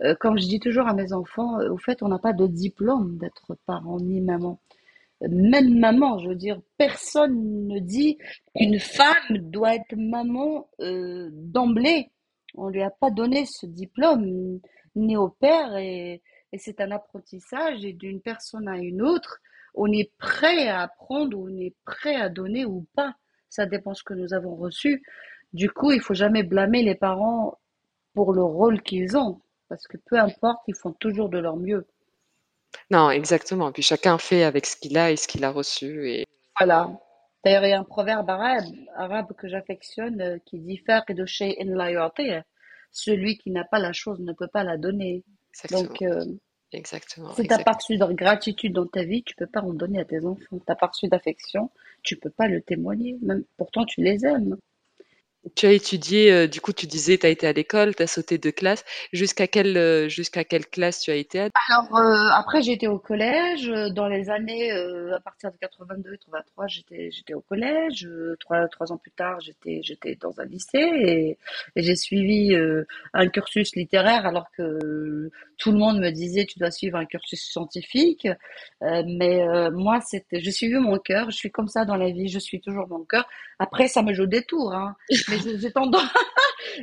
euh, 0.02 0.14
comme 0.20 0.38
je 0.38 0.46
dis 0.46 0.60
toujours 0.60 0.86
à 0.86 0.94
mes 0.94 1.12
enfants, 1.12 1.58
euh, 1.58 1.70
au 1.70 1.76
fait, 1.76 2.04
on 2.04 2.08
n'a 2.08 2.20
pas 2.20 2.34
de 2.34 2.46
diplôme 2.46 3.18
d'être 3.18 3.56
parent 3.66 3.98
ni 3.98 4.20
maman 4.20 4.60
même 5.20 5.78
maman, 5.78 6.18
je 6.18 6.28
veux 6.28 6.34
dire, 6.34 6.60
personne 6.76 7.66
ne 7.66 7.78
dit 7.78 8.18
qu'une 8.54 8.78
femme 8.78 9.38
doit 9.38 9.74
être 9.74 9.96
maman 9.96 10.68
euh, 10.80 11.30
d'emblée. 11.32 12.10
On 12.54 12.68
lui 12.68 12.82
a 12.82 12.90
pas 12.90 13.10
donné 13.10 13.44
ce 13.46 13.66
diplôme, 13.66 14.60
ni 14.94 15.16
au 15.16 15.28
père, 15.28 15.76
et, 15.76 16.22
c'est 16.58 16.80
un 16.80 16.90
apprentissage, 16.90 17.84
et 17.84 17.92
d'une 17.92 18.22
personne 18.22 18.66
à 18.66 18.78
une 18.78 19.02
autre, 19.02 19.40
on 19.74 19.92
est 19.92 20.10
prêt 20.16 20.68
à 20.68 20.80
apprendre, 20.82 21.38
on 21.38 21.48
est 21.48 21.74
prêt 21.84 22.14
à 22.14 22.30
donner 22.30 22.64
ou 22.64 22.86
pas. 22.94 23.14
Ça 23.50 23.66
dépend 23.66 23.92
ce 23.92 24.02
que 24.02 24.14
nous 24.14 24.32
avons 24.32 24.56
reçu. 24.56 25.02
Du 25.52 25.70
coup, 25.70 25.92
il 25.92 26.00
faut 26.00 26.14
jamais 26.14 26.42
blâmer 26.42 26.82
les 26.82 26.94
parents 26.94 27.58
pour 28.14 28.32
le 28.32 28.42
rôle 28.42 28.80
qu'ils 28.82 29.18
ont, 29.18 29.42
parce 29.68 29.86
que 29.86 29.98
peu 29.98 30.18
importe, 30.18 30.62
ils 30.66 30.74
font 30.74 30.92
toujours 30.92 31.28
de 31.28 31.38
leur 31.38 31.56
mieux. 31.56 31.86
Non, 32.90 33.10
exactement. 33.10 33.72
Puis 33.72 33.82
chacun 33.82 34.18
fait 34.18 34.44
avec 34.44 34.66
ce 34.66 34.76
qu'il 34.76 34.96
a 34.98 35.10
et 35.10 35.16
ce 35.16 35.28
qu'il 35.28 35.44
a 35.44 35.50
reçu. 35.50 36.10
Et... 36.10 36.24
Voilà. 36.58 36.90
D'ailleurs, 37.44 37.64
il 37.64 37.70
y 37.70 37.72
a 37.72 37.80
un 37.80 37.84
proverbe 37.84 38.28
arabe, 38.28 38.64
arabe 38.96 39.32
que 39.36 39.48
j'affectionne 39.48 40.20
euh, 40.20 40.38
qui 40.44 40.58
dit 40.58 40.82
in 40.88 41.74
la 41.76 42.12
Celui 42.90 43.38
qui 43.38 43.50
n'a 43.50 43.64
pas 43.64 43.78
la 43.78 43.92
chose 43.92 44.18
ne 44.20 44.32
peut 44.32 44.48
pas 44.48 44.64
la 44.64 44.76
donner. 44.76 45.24
Donc, 45.70 46.02
euh, 46.02 46.24
Exactement. 46.72 47.32
Si 47.34 47.46
t'as 47.46 47.62
pas 47.62 47.72
reçu 47.72 47.96
de 47.96 48.04
gratitude 48.12 48.72
dans 48.72 48.86
ta 48.86 49.04
vie, 49.04 49.22
tu 49.22 49.34
peux 49.36 49.46
pas 49.46 49.62
en 49.62 49.72
donner 49.72 50.00
à 50.00 50.04
tes 50.04 50.24
enfants. 50.24 50.58
T'as 50.66 50.74
pas 50.74 50.88
reçu 50.88 51.08
d'affection, 51.08 51.70
tu 52.02 52.16
peux 52.16 52.30
pas 52.30 52.48
le 52.48 52.60
témoigner. 52.60 53.16
Même 53.22 53.44
pourtant, 53.56 53.84
tu 53.84 54.02
les 54.02 54.26
aimes. 54.26 54.56
Tu 55.54 55.66
as 55.66 55.72
étudié, 55.72 56.32
euh, 56.32 56.46
du 56.48 56.60
coup, 56.60 56.72
tu 56.72 56.86
disais, 56.86 57.18
tu 57.18 57.26
as 57.26 57.28
été 57.28 57.46
à 57.46 57.52
l'école, 57.52 57.94
tu 57.94 58.02
as 58.02 58.06
sauté 58.08 58.36
de 58.38 58.50
classe. 58.50 58.84
Jusqu'à 59.12 59.46
quelle, 59.46 59.76
euh, 59.76 60.08
jusqu'à 60.08 60.44
quelle 60.44 60.66
classe 60.66 61.00
tu 61.00 61.10
as 61.10 61.14
été 61.14 61.38
Alors, 61.38 61.96
euh, 61.96 62.30
après, 62.34 62.68
été 62.68 62.88
au 62.88 62.98
collège. 62.98 63.70
Dans 63.94 64.08
les 64.08 64.28
années, 64.28 64.72
à 64.72 65.20
partir 65.20 65.52
de 65.52 65.56
82, 65.58 66.16
83, 66.16 66.66
j'étais, 66.66 67.10
j'étais 67.12 67.34
au 67.34 67.40
collège. 67.40 68.08
trois, 68.40 68.66
trois 68.68 68.90
ans 68.92 68.96
plus 68.96 69.12
tard, 69.12 69.38
j'étais, 69.40 69.80
j'étais 69.82 70.16
dans 70.16 70.40
un 70.40 70.44
lycée 70.46 70.78
et, 70.78 71.38
j'ai 71.76 71.94
suivi 71.94 72.56
un 73.12 73.28
cursus 73.28 73.76
littéraire 73.76 74.26
alors 74.26 74.50
que 74.56 75.30
tout 75.58 75.70
le 75.70 75.78
monde 75.78 76.00
me 76.00 76.10
disait, 76.10 76.46
tu 76.46 76.58
dois 76.58 76.70
suivre 76.70 76.96
un 76.96 77.04
cursus 77.04 77.40
scientifique. 77.40 78.26
mais 78.80 79.70
moi, 79.70 80.00
c'était, 80.00 80.40
j'ai 80.40 80.52
suivi 80.52 80.74
mon 80.74 80.98
cœur. 80.98 81.30
Je 81.30 81.36
suis 81.36 81.50
comme 81.50 81.68
ça 81.68 81.84
dans 81.84 81.96
la 81.96 82.10
vie. 82.10 82.28
Je 82.28 82.38
suis 82.38 82.60
toujours 82.60 82.88
mon 82.88 83.04
cœur. 83.04 83.28
Après, 83.58 83.88
ça 83.88 84.02
me 84.02 84.12
joue 84.12 84.26
des 84.26 84.42
tours, 84.42 84.74
hein 84.74 84.96
j'ai 85.36 85.72
tendance, 85.72 86.08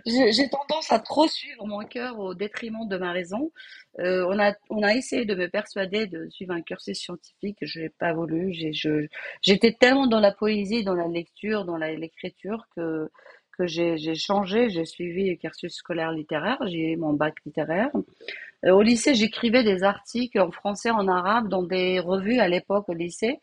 tendance 0.52 0.92
à 0.92 1.00
trop 1.00 1.28
suivre 1.28 1.66
mon 1.66 1.84
cœur 1.86 2.20
au 2.20 2.34
détriment 2.34 2.88
de 2.88 2.98
ma 2.98 3.12
raison. 3.12 3.52
Euh, 4.00 4.26
on 4.30 4.40
a, 4.40 4.54
on 4.70 4.84
a 4.84 4.94
essayé 4.94 5.26
de 5.26 5.36
me 5.36 5.48
persuader 5.48 6.08
de 6.08 6.28
suivre 6.30 6.54
un 6.54 6.62
cursus 6.62 6.98
scientifique. 6.98 7.58
Je 7.62 7.82
n'ai 7.82 7.90
pas 7.90 8.14
voulu. 8.14 8.54
J'étais 9.42 9.74
tellement 9.74 10.08
dans 10.08 10.20
la 10.20 10.32
poésie, 10.32 10.84
dans 10.84 10.96
la 10.96 11.08
lecture, 11.08 11.66
dans 11.66 11.78
l'écriture 11.78 12.66
que 12.76 13.10
que 13.58 13.68
j'ai 13.68 14.16
changé. 14.16 14.70
J'ai 14.70 14.86
suivi 14.86 15.32
un 15.32 15.36
cursus 15.36 15.74
scolaire 15.76 16.12
littéraire. 16.12 16.58
J'ai 16.66 16.94
eu 16.94 16.98
mon 16.98 17.14
bac 17.14 17.36
littéraire. 17.46 17.92
Euh, 18.66 18.72
au 18.72 18.82
lycée, 18.82 19.14
j'écrivais 19.14 19.64
des 19.64 19.84
articles 19.84 20.40
en 20.40 20.52
français, 20.52 20.90
en 20.90 21.08
arabe, 21.08 21.50
dans 21.50 21.64
des 21.64 22.00
revues 22.00 22.40
à 22.40 22.48
l'époque 22.48 22.90
au 22.90 22.94
lycée. 22.94 23.40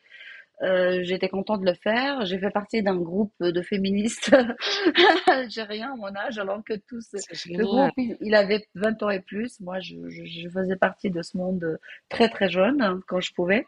Euh, 0.62 1.00
j'étais 1.02 1.28
contente 1.28 1.60
de 1.60 1.66
le 1.66 1.74
faire. 1.74 2.26
J'ai 2.26 2.38
fait 2.38 2.50
partie 2.50 2.82
d'un 2.82 2.96
groupe 2.96 3.32
de 3.40 3.62
féministes 3.62 4.34
algériens 5.26 5.92
à 5.92 5.96
mon 5.96 6.14
âge, 6.14 6.38
alors 6.38 6.62
que 6.62 6.74
tous, 6.74 7.08
le 7.46 7.64
groupe, 7.64 7.92
il, 7.96 8.34
avait 8.34 8.66
20 8.74 9.02
ans 9.02 9.10
et 9.10 9.20
plus. 9.20 9.58
Moi, 9.60 9.80
je, 9.80 9.96
je, 10.08 10.48
faisais 10.50 10.76
partie 10.76 11.10
de 11.10 11.22
ce 11.22 11.36
monde 11.38 11.78
très 12.10 12.28
très 12.28 12.50
jeune 12.50 12.82
hein, 12.82 13.00
quand 13.06 13.20
je 13.20 13.32
pouvais. 13.32 13.64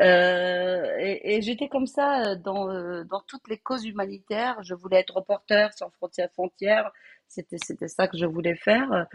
Euh, 0.00 0.96
et, 0.98 1.36
et 1.36 1.42
j'étais 1.42 1.68
comme 1.68 1.86
ça 1.86 2.34
dans, 2.36 2.70
euh, 2.70 3.04
dans 3.04 3.20
toutes 3.26 3.48
les 3.48 3.58
causes 3.58 3.84
humanitaires. 3.84 4.62
Je 4.62 4.74
voulais 4.74 5.00
être 5.00 5.16
reporter 5.16 5.72
sans 5.74 5.90
frontières 5.90 6.30
frontières. 6.32 6.90
C'était, 7.28 7.58
c'était 7.62 7.88
ça 7.88 8.08
que 8.08 8.16
je 8.16 8.26
voulais 8.26 8.56
faire. 8.56 9.06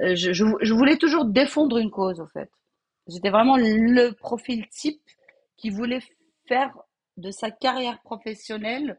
Euh, 0.00 0.14
je, 0.14 0.32
je, 0.32 0.44
je 0.60 0.74
voulais 0.74 0.96
toujours 0.96 1.24
défendre 1.24 1.78
une 1.78 1.90
cause, 1.90 2.20
en 2.20 2.26
fait. 2.26 2.50
J'étais 3.06 3.30
vraiment 3.30 3.56
le 3.56 4.10
profil 4.12 4.68
type 4.68 5.00
qui 5.56 5.70
voulait 5.70 6.02
faire 6.48 6.72
de 7.16 7.30
sa 7.30 7.50
carrière 7.50 8.00
professionnelle 8.02 8.98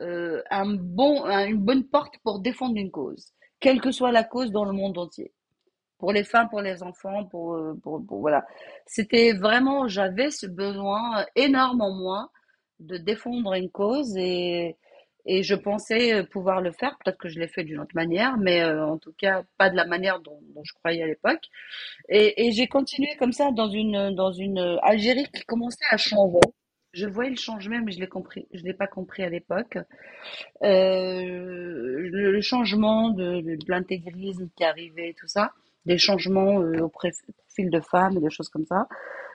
euh, 0.00 0.42
un 0.50 0.74
bon, 0.74 1.24
une 1.26 1.58
bonne 1.58 1.84
porte 1.84 2.14
pour 2.24 2.40
défendre 2.40 2.76
une 2.76 2.90
cause, 2.90 3.32
quelle 3.60 3.80
que 3.80 3.92
soit 3.92 4.12
la 4.12 4.24
cause 4.24 4.50
dans 4.50 4.64
le 4.64 4.72
monde 4.72 4.98
entier. 4.98 5.32
Pour 5.98 6.12
les 6.12 6.24
femmes, 6.24 6.48
pour 6.50 6.60
les 6.60 6.82
enfants, 6.82 7.24
pour, 7.26 7.54
euh, 7.54 7.78
pour, 7.82 8.02
voilà. 8.08 8.44
C'était 8.86 9.32
vraiment, 9.32 9.86
j'avais 9.86 10.30
ce 10.30 10.46
besoin 10.46 11.24
énorme 11.36 11.80
en 11.80 11.94
moi 11.94 12.30
de 12.80 12.96
défendre 12.96 13.54
une 13.54 13.70
cause 13.70 14.16
et, 14.16 14.76
et 15.24 15.42
je 15.44 15.54
pensais 15.54 16.24
pouvoir 16.24 16.60
le 16.60 16.72
faire. 16.72 16.98
Peut-être 16.98 17.16
que 17.16 17.28
je 17.28 17.38
l'ai 17.38 17.46
fait 17.46 17.62
d'une 17.62 17.78
autre 17.78 17.94
manière, 17.94 18.36
mais 18.36 18.62
euh, 18.62 18.84
en 18.84 18.98
tout 18.98 19.14
cas 19.16 19.44
pas 19.56 19.70
de 19.70 19.76
la 19.76 19.86
manière 19.86 20.20
dont, 20.20 20.40
dont 20.54 20.64
je 20.64 20.72
croyais 20.74 21.04
à 21.04 21.06
l'époque. 21.06 21.48
Et, 22.08 22.46
et 22.46 22.52
j'ai 22.52 22.66
continué 22.66 23.16
comme 23.18 23.32
ça 23.32 23.52
dans 23.52 23.68
une 23.68 24.14
dans 24.14 24.32
une 24.32 24.78
Algérie 24.82 25.28
qui 25.32 25.44
commençait 25.44 25.86
à 25.90 25.96
changer 25.96 26.40
je 26.94 27.06
voyais 27.06 27.30
le 27.30 27.36
changement, 27.36 27.80
mais 27.84 27.92
je 27.92 28.00
l'ai 28.00 28.08
compris, 28.08 28.46
je 28.52 28.62
l'ai 28.62 28.74
pas 28.74 28.86
compris 28.86 29.22
à 29.22 29.28
l'époque. 29.28 29.78
Euh, 30.62 31.98
le 32.10 32.40
changement 32.40 33.10
de, 33.10 33.42
l'intégrisme 33.68 34.48
qui 34.56 34.64
arrivait, 34.64 35.14
tout 35.18 35.26
ça, 35.26 35.52
des 35.86 35.98
changements 35.98 36.60
euh, 36.60 36.80
au 36.80 36.88
profil 36.88 37.70
de 37.70 37.80
femmes 37.80 38.20
des 38.20 38.30
choses 38.30 38.48
comme 38.48 38.64
ça. 38.64 38.88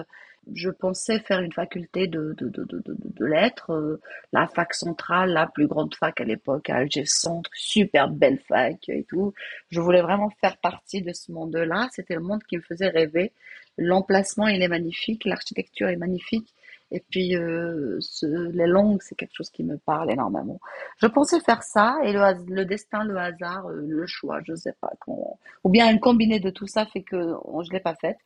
je 0.54 0.70
pensais 0.70 1.20
faire 1.20 1.40
une 1.40 1.52
faculté 1.52 2.08
de, 2.08 2.34
de, 2.38 2.50
de, 2.50 2.68
de, 2.70 3.26
lettres, 3.26 3.72
euh, 3.72 4.02
la 4.32 4.48
fac 4.48 4.74
centrale, 4.74 5.32
la 5.32 5.48
plus 5.48 5.68
grande 5.68 5.94
fac 5.96 6.20
à 6.22 6.24
l'époque, 6.24 6.70
à 6.70 6.78
Alger 6.78 7.06
Centre, 7.06 7.50
super 7.54 8.10
belle 8.10 8.40
fac 8.48 8.90
et 8.90 9.04
tout. 9.04 9.34
Je 9.70 9.80
voulais 9.80 10.02
vraiment 10.02 10.30
faire 10.42 10.58
partie 10.58 11.02
de 11.02 11.14
ce 11.14 11.32
monde-là. 11.32 11.88
C'était 11.92 12.16
le 12.16 12.22
monde 12.22 12.44
qui 12.44 12.58
me 12.58 12.62
faisait 12.62 12.90
rêver. 12.90 13.34
L'emplacement, 13.78 14.48
il 14.48 14.62
est 14.62 14.68
magnifique, 14.68 15.26
l'architecture 15.26 15.90
est 15.90 15.98
magnifique. 15.98 16.54
Et 16.92 17.04
puis, 17.12 17.36
euh, 17.36 17.98
ce, 18.00 18.26
les 18.52 18.66
langues, 18.66 19.02
c'est 19.02 19.16
quelque 19.16 19.36
chose 19.36 19.50
qui 19.50 19.64
me 19.64 19.78
parle 19.78 20.12
énormément. 20.12 20.60
Je 21.02 21.08
pensais 21.08 21.42
faire 21.42 21.62
ça, 21.62 21.98
et 22.04 22.14
le, 22.14 22.22
le 22.48 22.66
destin, 22.66 23.04
le 23.04 23.18
hasard, 23.18 23.68
euh, 23.68 23.84
le 23.86 24.08
choix, 24.08 24.40
je 24.46 24.56
sais 24.56 24.74
pas 24.80 24.92
comment. 25.00 25.38
Ou 25.66 25.70
bien 25.70 25.88
un 25.88 25.98
combiné 25.98 26.40
de 26.40 26.50
tout 26.50 26.68
ça 26.68 26.86
fait 26.86 27.04
que 27.04 27.18
je 27.18 27.74
l'ai 27.74 27.82
pas 27.82 27.96
faite 27.96 28.18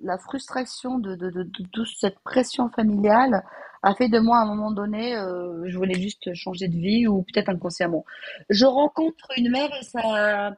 la 0.00 0.18
frustration 0.18 0.98
de, 0.98 1.14
de, 1.14 1.30
de, 1.30 1.42
de, 1.42 1.66
toute 1.72 1.88
cette 1.98 2.18
pression 2.20 2.68
familiale 2.70 3.42
a 3.82 3.94
fait 3.94 4.08
de 4.08 4.18
moi 4.18 4.38
à 4.38 4.42
un 4.42 4.46
moment 4.46 4.70
donné, 4.70 5.16
euh, 5.16 5.64
je 5.66 5.76
voulais 5.76 6.00
juste 6.00 6.32
changer 6.34 6.68
de 6.68 6.76
vie 6.76 7.06
ou 7.06 7.22
peut-être 7.22 7.48
inconsciemment. 7.48 8.04
Je 8.48 8.64
rencontre 8.64 9.28
une 9.36 9.50
mère 9.50 9.70
et 9.74 9.84
sa, 9.84 10.54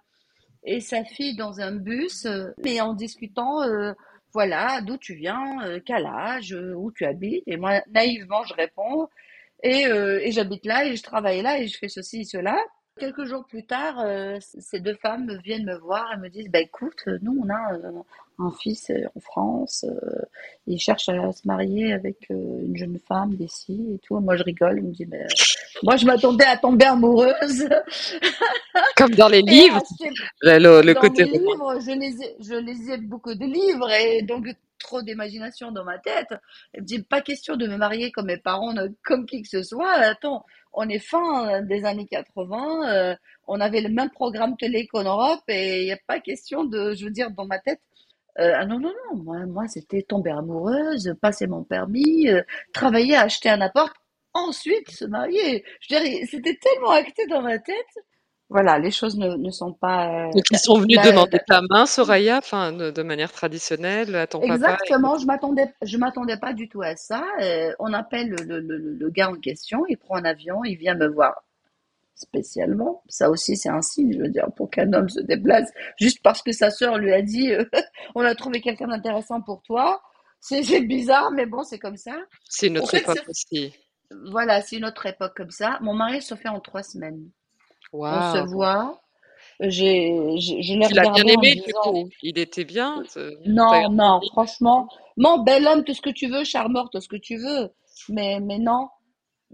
et 0.64 0.80
sa 0.80 1.04
fille 1.04 1.36
dans 1.36 1.60
un 1.60 1.72
bus, 1.72 2.26
mais 2.62 2.80
en 2.80 2.92
discutant, 2.92 3.62
euh, 3.62 3.92
voilà, 4.32 4.80
d'où 4.82 4.98
tu 4.98 5.14
viens, 5.14 5.62
euh, 5.64 5.80
quel 5.84 6.04
âge, 6.06 6.56
où 6.76 6.92
tu 6.92 7.04
habites. 7.06 7.44
Et 7.46 7.56
moi, 7.56 7.80
naïvement, 7.90 8.44
je 8.44 8.54
réponds. 8.54 9.08
Et, 9.62 9.84
et 9.84 10.30
j'habite 10.30 10.66
là 10.66 10.84
et 10.84 10.94
je 10.94 11.02
travaille 11.02 11.40
là 11.40 11.58
et 11.58 11.68
je 11.68 11.78
fais 11.78 11.88
ceci 11.88 12.20
et 12.20 12.24
cela. 12.24 12.58
Quelques 12.96 13.24
jours 13.24 13.44
plus 13.44 13.66
tard, 13.66 13.98
euh, 13.98 14.38
ces 14.40 14.78
deux 14.78 14.94
femmes 14.94 15.40
viennent 15.44 15.64
me 15.64 15.76
voir 15.78 16.12
et 16.12 16.16
me 16.16 16.28
disent 16.28 16.48
bah 16.48 16.60
écoute, 16.60 17.02
nous 17.22 17.42
on 17.44 17.50
a 17.50 17.74
euh, 17.74 17.90
un 18.38 18.52
fils 18.52 18.88
euh, 18.90 19.08
en 19.16 19.20
France, 19.20 19.84
il 20.68 20.78
cherche 20.78 21.08
à 21.08 21.32
se 21.32 21.44
marier 21.44 21.92
avec 21.92 22.28
une 22.30 22.76
jeune 22.76 23.00
femme 23.00 23.34
d'ici 23.34 23.94
et 23.94 23.98
tout. 23.98 24.20
moi 24.20 24.36
je 24.36 24.44
rigole, 24.44 24.76
je 24.76 24.82
me 24.82 24.92
dis 24.92 25.06
bah, 25.06 25.16
moi 25.82 25.96
je 25.96 26.06
m'attendais 26.06 26.44
à 26.44 26.56
tomber 26.56 26.84
amoureuse. 26.84 27.68
Comme 28.96 29.14
dans 29.16 29.28
les 29.28 29.42
livres. 29.42 29.82
le, 30.42 30.80
le, 30.80 30.94
dans 30.94 31.00
côté. 31.00 31.24
Les 31.24 31.38
livres, 31.38 31.80
je 31.80 32.44
je 32.48 32.54
lisais 32.54 32.98
beaucoup 32.98 33.34
de 33.34 33.44
livres 33.44 33.90
et 33.90 34.22
donc 34.22 34.46
trop 34.78 35.02
d'imagination 35.02 35.72
dans 35.72 35.84
ma 35.84 35.98
tête. 35.98 36.32
Elle 36.72 36.82
me 36.82 36.86
dit 36.86 37.02
pas 37.02 37.20
question 37.20 37.56
de 37.56 37.66
me 37.66 37.76
marier 37.76 38.12
comme 38.12 38.26
mes 38.26 38.36
parents, 38.36 38.74
comme 39.02 39.26
qui 39.26 39.42
que 39.42 39.48
ce 39.48 39.62
soit. 39.64 39.90
Attends, 39.92 40.44
on 40.74 40.88
est 40.88 40.98
fin 40.98 41.62
des 41.62 41.84
années 41.84 42.06
80, 42.06 42.88
euh, 42.88 43.16
on 43.46 43.60
avait 43.60 43.80
le 43.80 43.88
même 43.88 44.10
programme 44.10 44.56
télé 44.56 44.86
qu'en 44.86 45.04
Europe 45.04 45.42
et 45.48 45.82
il 45.82 45.84
n'y 45.86 45.92
a 45.92 45.98
pas 46.06 46.20
question 46.20 46.64
de, 46.64 46.94
je 46.94 47.04
veux 47.04 47.10
dire, 47.10 47.30
dans 47.30 47.46
ma 47.46 47.58
tête, 47.58 47.80
euh, 48.40 48.52
ah 48.56 48.66
non, 48.66 48.80
non, 48.80 48.92
non, 49.10 49.22
moi, 49.22 49.46
moi 49.46 49.68
c'était 49.68 50.02
tomber 50.02 50.30
amoureuse, 50.30 51.14
passer 51.20 51.46
mon 51.46 51.62
permis, 51.64 52.28
euh, 52.28 52.42
travailler, 52.72 53.16
acheter 53.16 53.48
un 53.48 53.60
appart, 53.60 53.94
ensuite 54.32 54.90
se 54.90 55.04
marier. 55.04 55.64
Je 55.80 55.96
dirais, 55.96 56.26
c'était 56.26 56.56
tellement 56.56 56.90
acté 56.90 57.26
dans 57.26 57.42
ma 57.42 57.58
tête 57.58 57.76
voilà, 58.50 58.78
les 58.78 58.90
choses 58.90 59.16
ne, 59.16 59.36
ne 59.36 59.50
sont 59.50 59.72
pas. 59.72 60.26
Euh, 60.26 60.30
Donc 60.32 60.44
ils 60.50 60.58
sont 60.58 60.78
venus 60.78 61.00
demander 61.02 61.40
ta 61.46 61.60
main, 61.70 61.86
Soraya, 61.86 62.38
enfin 62.38 62.72
de, 62.72 63.02
manière 63.02 63.32
traditionnelle 63.32 64.14
à 64.14 64.26
ton 64.26 64.40
papa. 64.40 64.54
Exactement, 64.54 65.18
je 65.18 65.26
m'attendais, 65.26 65.74
je 65.82 65.96
m'attendais 65.96 66.36
pas 66.36 66.52
du 66.52 66.68
tout 66.68 66.82
à 66.82 66.94
ça. 66.94 67.24
Euh, 67.40 67.72
on 67.78 67.92
appelle 67.92 68.28
le, 68.28 68.60
le, 68.60 68.76
le, 68.76 69.10
gars 69.10 69.30
en 69.30 69.36
question, 69.36 69.84
il 69.88 69.96
prend 69.96 70.16
un 70.16 70.24
avion, 70.24 70.62
il 70.64 70.76
vient 70.76 70.94
me 70.94 71.08
voir 71.08 71.42
spécialement. 72.14 73.02
Ça 73.08 73.30
aussi, 73.30 73.56
c'est 73.56 73.70
un 73.70 73.82
signe, 73.82 74.12
je 74.12 74.18
veux 74.18 74.28
dire, 74.28 74.48
pour 74.56 74.70
qu'un 74.70 74.92
homme 74.92 75.08
se 75.08 75.20
déplace 75.20 75.70
juste 75.98 76.20
parce 76.22 76.42
que 76.42 76.52
sa 76.52 76.70
sœur 76.70 76.98
lui 76.98 77.12
a 77.12 77.22
dit, 77.22 77.50
euh, 77.50 77.64
on 78.14 78.20
a 78.20 78.34
trouvé 78.34 78.60
quelqu'un 78.60 78.88
d'intéressant 78.88 79.40
pour 79.40 79.62
toi. 79.62 80.02
C'est 80.40 80.82
bizarre, 80.82 81.30
mais 81.30 81.46
bon, 81.46 81.62
c'est 81.62 81.78
comme 81.78 81.96
ça. 81.96 82.14
C'est 82.46 82.66
une 82.66 82.78
autre 82.78 82.94
époque 82.94 83.24
aussi. 83.26 83.74
Voilà, 84.30 84.60
c'est 84.60 84.76
une 84.76 84.84
autre 84.84 85.06
époque 85.06 85.32
comme 85.34 85.50
ça. 85.50 85.78
Mon 85.80 85.94
mari 85.94 86.20
se 86.20 86.34
fait 86.34 86.50
en 86.50 86.60
trois 86.60 86.82
semaines. 86.82 87.30
On 88.02 88.32
se 88.32 88.52
voit. 88.52 89.00
J'ai, 89.60 90.10
je 90.38 90.78
l'ai 90.78 90.86
regardé. 90.86 91.22
bien 91.22 91.34
aimé, 91.34 91.54
du 91.54 91.72
coup? 91.72 92.08
Il 92.22 92.38
était 92.38 92.64
bien. 92.64 93.02
Non, 93.46 93.88
non, 93.90 94.20
franchement. 94.32 94.88
Mon 95.16 95.38
bel 95.38 95.66
homme, 95.66 95.84
tout 95.84 95.94
ce 95.94 96.02
que 96.02 96.10
tu 96.10 96.28
veux, 96.28 96.44
charmeur, 96.44 96.90
tout 96.90 97.00
ce 97.00 97.08
que 97.08 97.16
tu 97.16 97.36
veux. 97.36 97.70
Mais, 98.08 98.40
mais 98.40 98.58
non. 98.58 98.88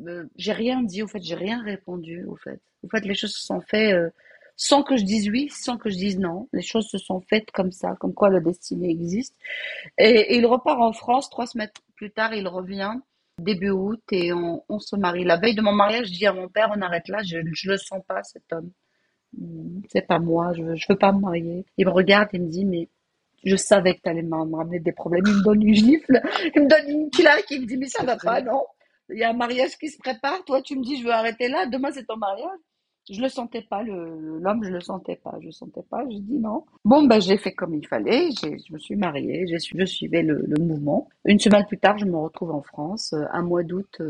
Euh, 0.07 0.25
j'ai 0.37 0.53
rien 0.53 0.83
dit, 0.83 1.03
au 1.03 1.07
fait, 1.07 1.23
j'ai 1.23 1.35
rien 1.35 1.63
répondu, 1.63 2.25
au 2.25 2.37
fait. 2.37 2.61
Au 2.83 2.89
fait, 2.89 3.05
les 3.05 3.15
choses 3.15 3.35
se 3.35 3.45
sont 3.45 3.61
faites 3.61 3.95
euh, 3.95 4.09
sans 4.57 4.83
que 4.83 4.97
je 4.97 5.05
dise 5.05 5.29
oui, 5.29 5.51
sans 5.51 5.77
que 5.77 5.91
je 5.91 5.97
dise 5.97 6.19
non. 6.19 6.49
Les 6.55 6.63
choses 6.63 6.89
se 6.89 6.97
sont 6.97 7.21
faites 7.21 7.51
comme 7.51 7.73
ça, 7.73 7.95
comme 8.01 8.15
quoi 8.15 8.31
le 8.31 8.41
destiné 8.41 8.89
existe. 8.89 9.35
et 9.99 10.37
il 10.37 10.47
repart 10.47 10.81
en 10.81 10.93
France, 10.93 11.29
trois 11.29 11.47
semaines 11.47 11.71
plus 11.97 12.11
tard, 12.11 12.33
il 12.33 12.49
revient 12.49 12.95
début 13.41 13.71
août 13.71 14.03
et 14.13 14.33
on, 14.33 14.79
se 14.79 14.97
marie. 14.97 15.25
La 15.25 15.37
veille 15.37 15.55
de 15.55 15.63
mon 15.63 15.73
mariage, 15.73 16.07
je 16.07 16.13
dis 16.13 16.27
à 16.27 16.33
mon 16.33 16.49
père, 16.49 16.71
on 16.75 16.81
arrête 16.81 17.09
là, 17.09 17.23
je 17.23 17.39
ne 17.39 17.71
le 17.73 17.77
sens 17.79 18.03
pas 18.07 18.23
cet 18.23 18.53
homme. 18.53 18.71
Hmm, 19.37 19.81
c'est 19.89 20.07
pas 20.07 20.19
moi, 20.19 20.53
je 20.55 20.75
je 20.75 20.87
veux 20.89 20.99
pas 20.99 21.13
me 21.13 21.21
marier. 21.21 21.65
Il 21.77 21.87
me 21.87 21.91
regarde 21.91 22.29
et 22.33 22.39
me 22.39 22.49
dit, 22.49 22.65
mais 22.65 22.89
je 23.45 23.57
savais 23.57 23.95
que 23.95 24.03
tu 24.03 24.09
allais 24.09 24.23
me 24.23 24.57
ramener 24.57 24.81
des 24.81 24.93
problèmes. 24.93 25.25
Il 25.27 25.35
me 25.35 25.45
donne 25.45 25.63
une 25.63 25.75
gifle, 25.75 26.21
il 26.55 26.63
me 26.63 26.69
donne 26.69 26.89
une 26.89 27.11
claque, 27.11 27.47
il 27.51 27.63
me 27.63 27.67
dit, 27.67 27.77
mais 27.77 27.89
ça 27.89 28.05
va 28.05 28.17
pas, 28.17 28.41
non. 28.43 28.65
Il 29.09 29.19
y 29.19 29.25
a 29.25 29.31
un 29.31 29.35
mariage 29.35 29.77
qui 29.77 29.89
se 29.89 29.99
prépare, 29.99 30.45
toi 30.45 30.63
tu 30.63 30.77
me 30.77 30.85
dis, 30.85 31.01
je 31.01 31.05
veux 31.05 31.13
arrêter 31.13 31.49
là, 31.49 31.67
demain 31.67 31.91
c'est 31.91 32.07
ton 32.07 32.17
mariage 32.17 32.59
je 33.11 33.21
le 33.21 33.29
sentais 33.29 33.63
pas, 33.63 33.83
l'homme, 33.83 34.65
je 34.65 34.71
le 34.71 34.81
sentais 34.81 35.17
pas, 35.17 35.37
je 35.41 35.51
sentais 35.51 35.83
pas, 35.83 36.05
je 36.09 36.17
dis 36.17 36.39
non. 36.39 36.65
Bon, 36.85 37.05
ben, 37.07 37.21
j'ai 37.21 37.37
fait 37.37 37.53
comme 37.53 37.75
il 37.75 37.87
fallait, 37.87 38.31
je 38.43 38.73
me 38.73 38.79
suis 38.79 38.97
mariée, 38.97 39.47
je 39.47 39.85
suivais 39.85 40.23
le, 40.23 40.45
mouvement. 40.61 41.09
Une 41.25 41.39
semaine 41.39 41.67
plus 41.67 41.79
tard, 41.79 41.99
je 41.99 42.05
me 42.05 42.17
retrouve 42.17 42.51
en 42.53 42.63
France, 42.63 43.13
euh, 43.13 43.25
un 43.33 43.43
mois 43.43 43.63
d'août 43.63 44.01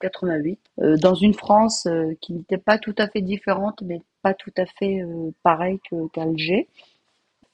88, 0.00 0.58
euh, 0.80 0.84
euh, 0.84 0.96
dans 0.96 1.14
une 1.14 1.34
France 1.34 1.88
qui 2.20 2.32
n'était 2.32 2.58
pas 2.58 2.78
tout 2.78 2.94
à 2.98 3.08
fait 3.08 3.20
différente, 3.20 3.82
mais 3.82 4.00
pas 4.22 4.34
tout 4.34 4.52
à 4.56 4.66
fait 4.66 5.02
pareille 5.42 5.78
qu'Alger. 6.12 6.68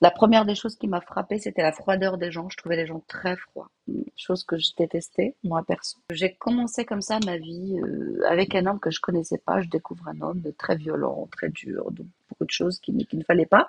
La 0.02 0.11
première 0.11 0.44
des 0.44 0.56
choses 0.56 0.75
qui 0.75 0.88
m'a 0.88 1.00
frappée, 1.00 1.38
c'était 1.38 1.62
la 1.62 1.71
froideur 1.71 2.18
des 2.18 2.32
gens. 2.32 2.49
Je 2.49 2.56
trouvais 2.56 2.75
les 2.75 2.87
gens 2.88 3.04
très 3.06 3.37
froids, 3.37 3.71
chose 4.16 4.42
que 4.42 4.59
je 4.59 4.71
détestais, 4.76 5.37
moi 5.44 5.62
perso. 5.64 5.97
J'ai 6.11 6.35
commencé 6.35 6.85
comme 6.85 7.02
ça 7.02 7.21
ma 7.25 7.38
vie 7.38 7.78
euh, 7.80 8.21
avec 8.26 8.56
un 8.56 8.66
homme 8.66 8.80
que 8.80 8.90
je 8.90 9.00
connaissais 9.00 9.38
pas. 9.38 9.61
Je 9.61 9.68
découvre 9.68 10.09
un 10.09 10.21
homme 10.21 10.42
très 10.59 10.75
violent, 10.75 11.28
très 11.30 11.50
dur, 11.50 11.92
beaucoup 12.32 12.44
de 12.44 12.50
choses 12.50 12.78
qu'il 12.80 12.96
ne 12.96 13.24
fallait 13.24 13.46
pas. 13.46 13.68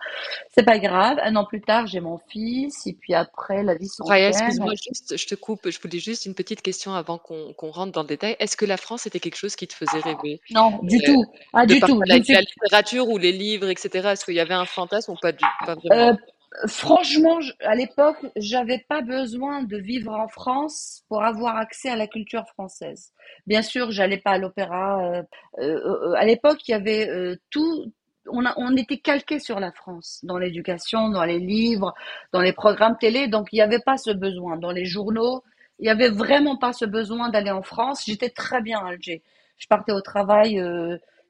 C'est 0.51 0.63
pas 0.63 0.79
grave. 0.79 1.17
Un 1.21 1.35
an 1.35 1.45
plus 1.45 1.61
tard, 1.61 1.87
j'ai 1.87 1.99
mon 1.99 2.17
fils, 2.29 2.87
et 2.87 2.93
puis 2.93 3.13
après, 3.13 3.63
la 3.63 3.75
vie 3.75 3.87
s'enchaîne. 3.87 4.11
Raya, 4.11 4.27
excuse-moi, 4.29 4.73
juste, 4.75 5.17
je 5.17 5.27
te 5.27 5.35
coupe. 5.35 5.69
Je 5.69 5.79
voulais 5.79 5.99
juste 5.99 6.25
une 6.25 6.35
petite 6.35 6.61
question 6.61 6.93
avant 6.93 7.17
qu'on 7.17 7.71
rentre 7.71 7.91
dans 7.91 8.01
le 8.01 8.07
détail. 8.07 8.35
Est-ce 8.39 8.57
que 8.57 8.65
la 8.65 8.77
France 8.77 9.05
était 9.05 9.19
quelque 9.19 9.37
chose 9.37 9.55
qui 9.55 9.67
te 9.67 9.73
faisait 9.73 9.99
rêver? 9.99 10.41
Non, 10.51 10.79
du 10.83 10.97
euh, 10.97 11.05
tout. 11.05 11.25
Ah, 11.53 11.65
du 11.65 11.79
tout. 11.79 12.01
La, 12.05 12.15
la, 12.15 12.41
littérature 12.41 13.09
ou 13.09 13.17
les 13.17 13.31
livres, 13.31 13.69
etc. 13.69 14.09
Est-ce 14.09 14.25
qu'il 14.25 14.35
y 14.35 14.39
avait 14.39 14.53
un 14.53 14.65
fantasme 14.65 15.11
ou 15.11 15.17
pas, 15.21 15.31
du, 15.31 15.43
pas 15.65 15.75
vraiment? 15.75 16.09
Euh, 16.09 16.13
Franchement, 16.67 17.39
à 17.61 17.73
l'époque, 17.73 18.17
j'avais 18.35 18.85
pas 18.87 19.01
besoin 19.01 19.63
de 19.63 19.77
vivre 19.77 20.13
en 20.13 20.27
France 20.27 21.03
pour 21.09 21.23
avoir 21.23 21.57
accès 21.57 21.89
à 21.89 21.95
la 21.95 22.05
culture 22.05 22.47
française. 22.47 23.11
Bien 23.47 23.63
sûr, 23.63 23.91
j'allais 23.91 24.19
pas 24.19 24.31
à 24.31 24.37
l'opéra. 24.37 25.03
Euh, 25.03 25.23
euh, 25.59 26.13
à 26.13 26.25
l'époque, 26.25 26.59
il 26.67 26.71
y 26.71 26.75
avait 26.75 27.09
tout. 27.49 27.91
On, 28.27 28.45
a, 28.45 28.53
on 28.57 28.75
était 28.77 28.97
calqué 28.97 29.39
sur 29.39 29.59
la 29.59 29.71
France 29.71 30.19
dans 30.23 30.37
l'éducation, 30.37 31.09
dans 31.09 31.23
les 31.25 31.39
livres, 31.39 31.93
dans 32.31 32.41
les 32.41 32.53
programmes 32.53 32.97
télé. 32.97 33.27
Donc, 33.27 33.49
il 33.51 33.55
n'y 33.55 33.61
avait 33.61 33.79
pas 33.79 33.97
ce 33.97 34.11
besoin. 34.11 34.57
Dans 34.57 34.71
les 34.71 34.85
journaux, 34.85 35.43
il 35.79 35.83
n'y 35.83 35.89
avait 35.89 36.09
vraiment 36.09 36.57
pas 36.57 36.73
ce 36.73 36.85
besoin 36.85 37.29
d'aller 37.29 37.51
en 37.51 37.63
France. 37.63 38.03
J'étais 38.05 38.29
très 38.29 38.61
bien 38.61 38.79
à 38.79 38.89
Alger. 38.89 39.21
Je 39.57 39.67
partais 39.67 39.91
au 39.91 40.01
travail 40.01 40.61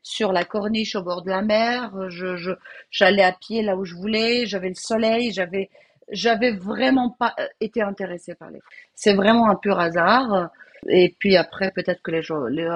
sur 0.03 0.33
la 0.33 0.43
corniche 0.43 0.95
au 0.95 1.01
bord 1.01 1.23
de 1.23 1.29
la 1.29 1.41
mer. 1.41 1.91
Je, 2.09 2.35
je, 2.35 2.51
j'allais 2.91 3.23
à 3.23 3.31
pied 3.31 3.63
là 3.63 3.75
où 3.75 3.85
je 3.85 3.95
voulais. 3.95 4.45
J'avais 4.45 4.69
le 4.69 4.75
soleil. 4.75 5.31
J'avais, 5.31 5.69
j'avais 6.09 6.51
vraiment 6.51 7.09
pas 7.09 7.33
euh, 7.39 7.47
été 7.61 7.81
intéressée 7.81 8.35
par 8.35 8.51
les. 8.51 8.59
C'est 8.93 9.15
vraiment 9.15 9.49
un 9.49 9.55
pur 9.55 9.79
hasard. 9.79 10.49
Et 10.87 11.15
puis 11.19 11.35
après, 11.37 11.71
peut-être 11.71 12.01
que 12.01 12.11
les, 12.11 12.21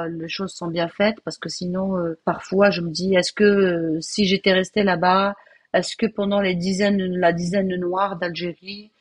les, 0.10 0.30
choses 0.30 0.54
sont 0.54 0.68
bien 0.68 0.88
faites 0.88 1.20
parce 1.22 1.38
que 1.38 1.50
sinon, 1.50 1.98
euh, 1.98 2.20
parfois, 2.26 2.70
je 2.70 2.82
me 2.82 2.90
dis, 2.90 3.16
est-ce 3.16 3.34
que 3.34 3.44
euh, 3.44 4.02
si 4.02 4.26
j'étais 4.26 4.54
restée 4.54 4.84
là-bas, 4.84 5.36
est-ce 5.74 5.96
que 5.96 6.06
pendant 6.06 6.42
la 6.42 6.54
dizaine 6.54 6.98
de 6.98 7.78
noirs 7.78 8.18
d'Algérie, 8.18 8.92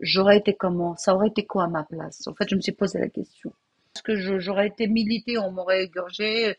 j'aurais 0.00 0.38
été 0.38 0.54
comment? 0.54 0.96
Ça 0.96 1.14
aurait 1.14 1.28
été 1.28 1.44
quoi 1.44 1.64
à 1.64 1.68
ma 1.68 1.84
place? 1.84 2.26
En 2.26 2.34
fait, 2.34 2.48
je 2.48 2.54
me 2.56 2.60
suis 2.60 2.72
posé 2.72 2.98
la 2.98 3.08
question. 3.08 3.52
Est-ce 3.94 4.02
que 4.02 4.38
j'aurais 4.40 4.68
été 4.68 4.86
militée, 4.86 5.38
on 5.38 5.52
m'aurait 5.52 5.84
égorgé 5.84 6.56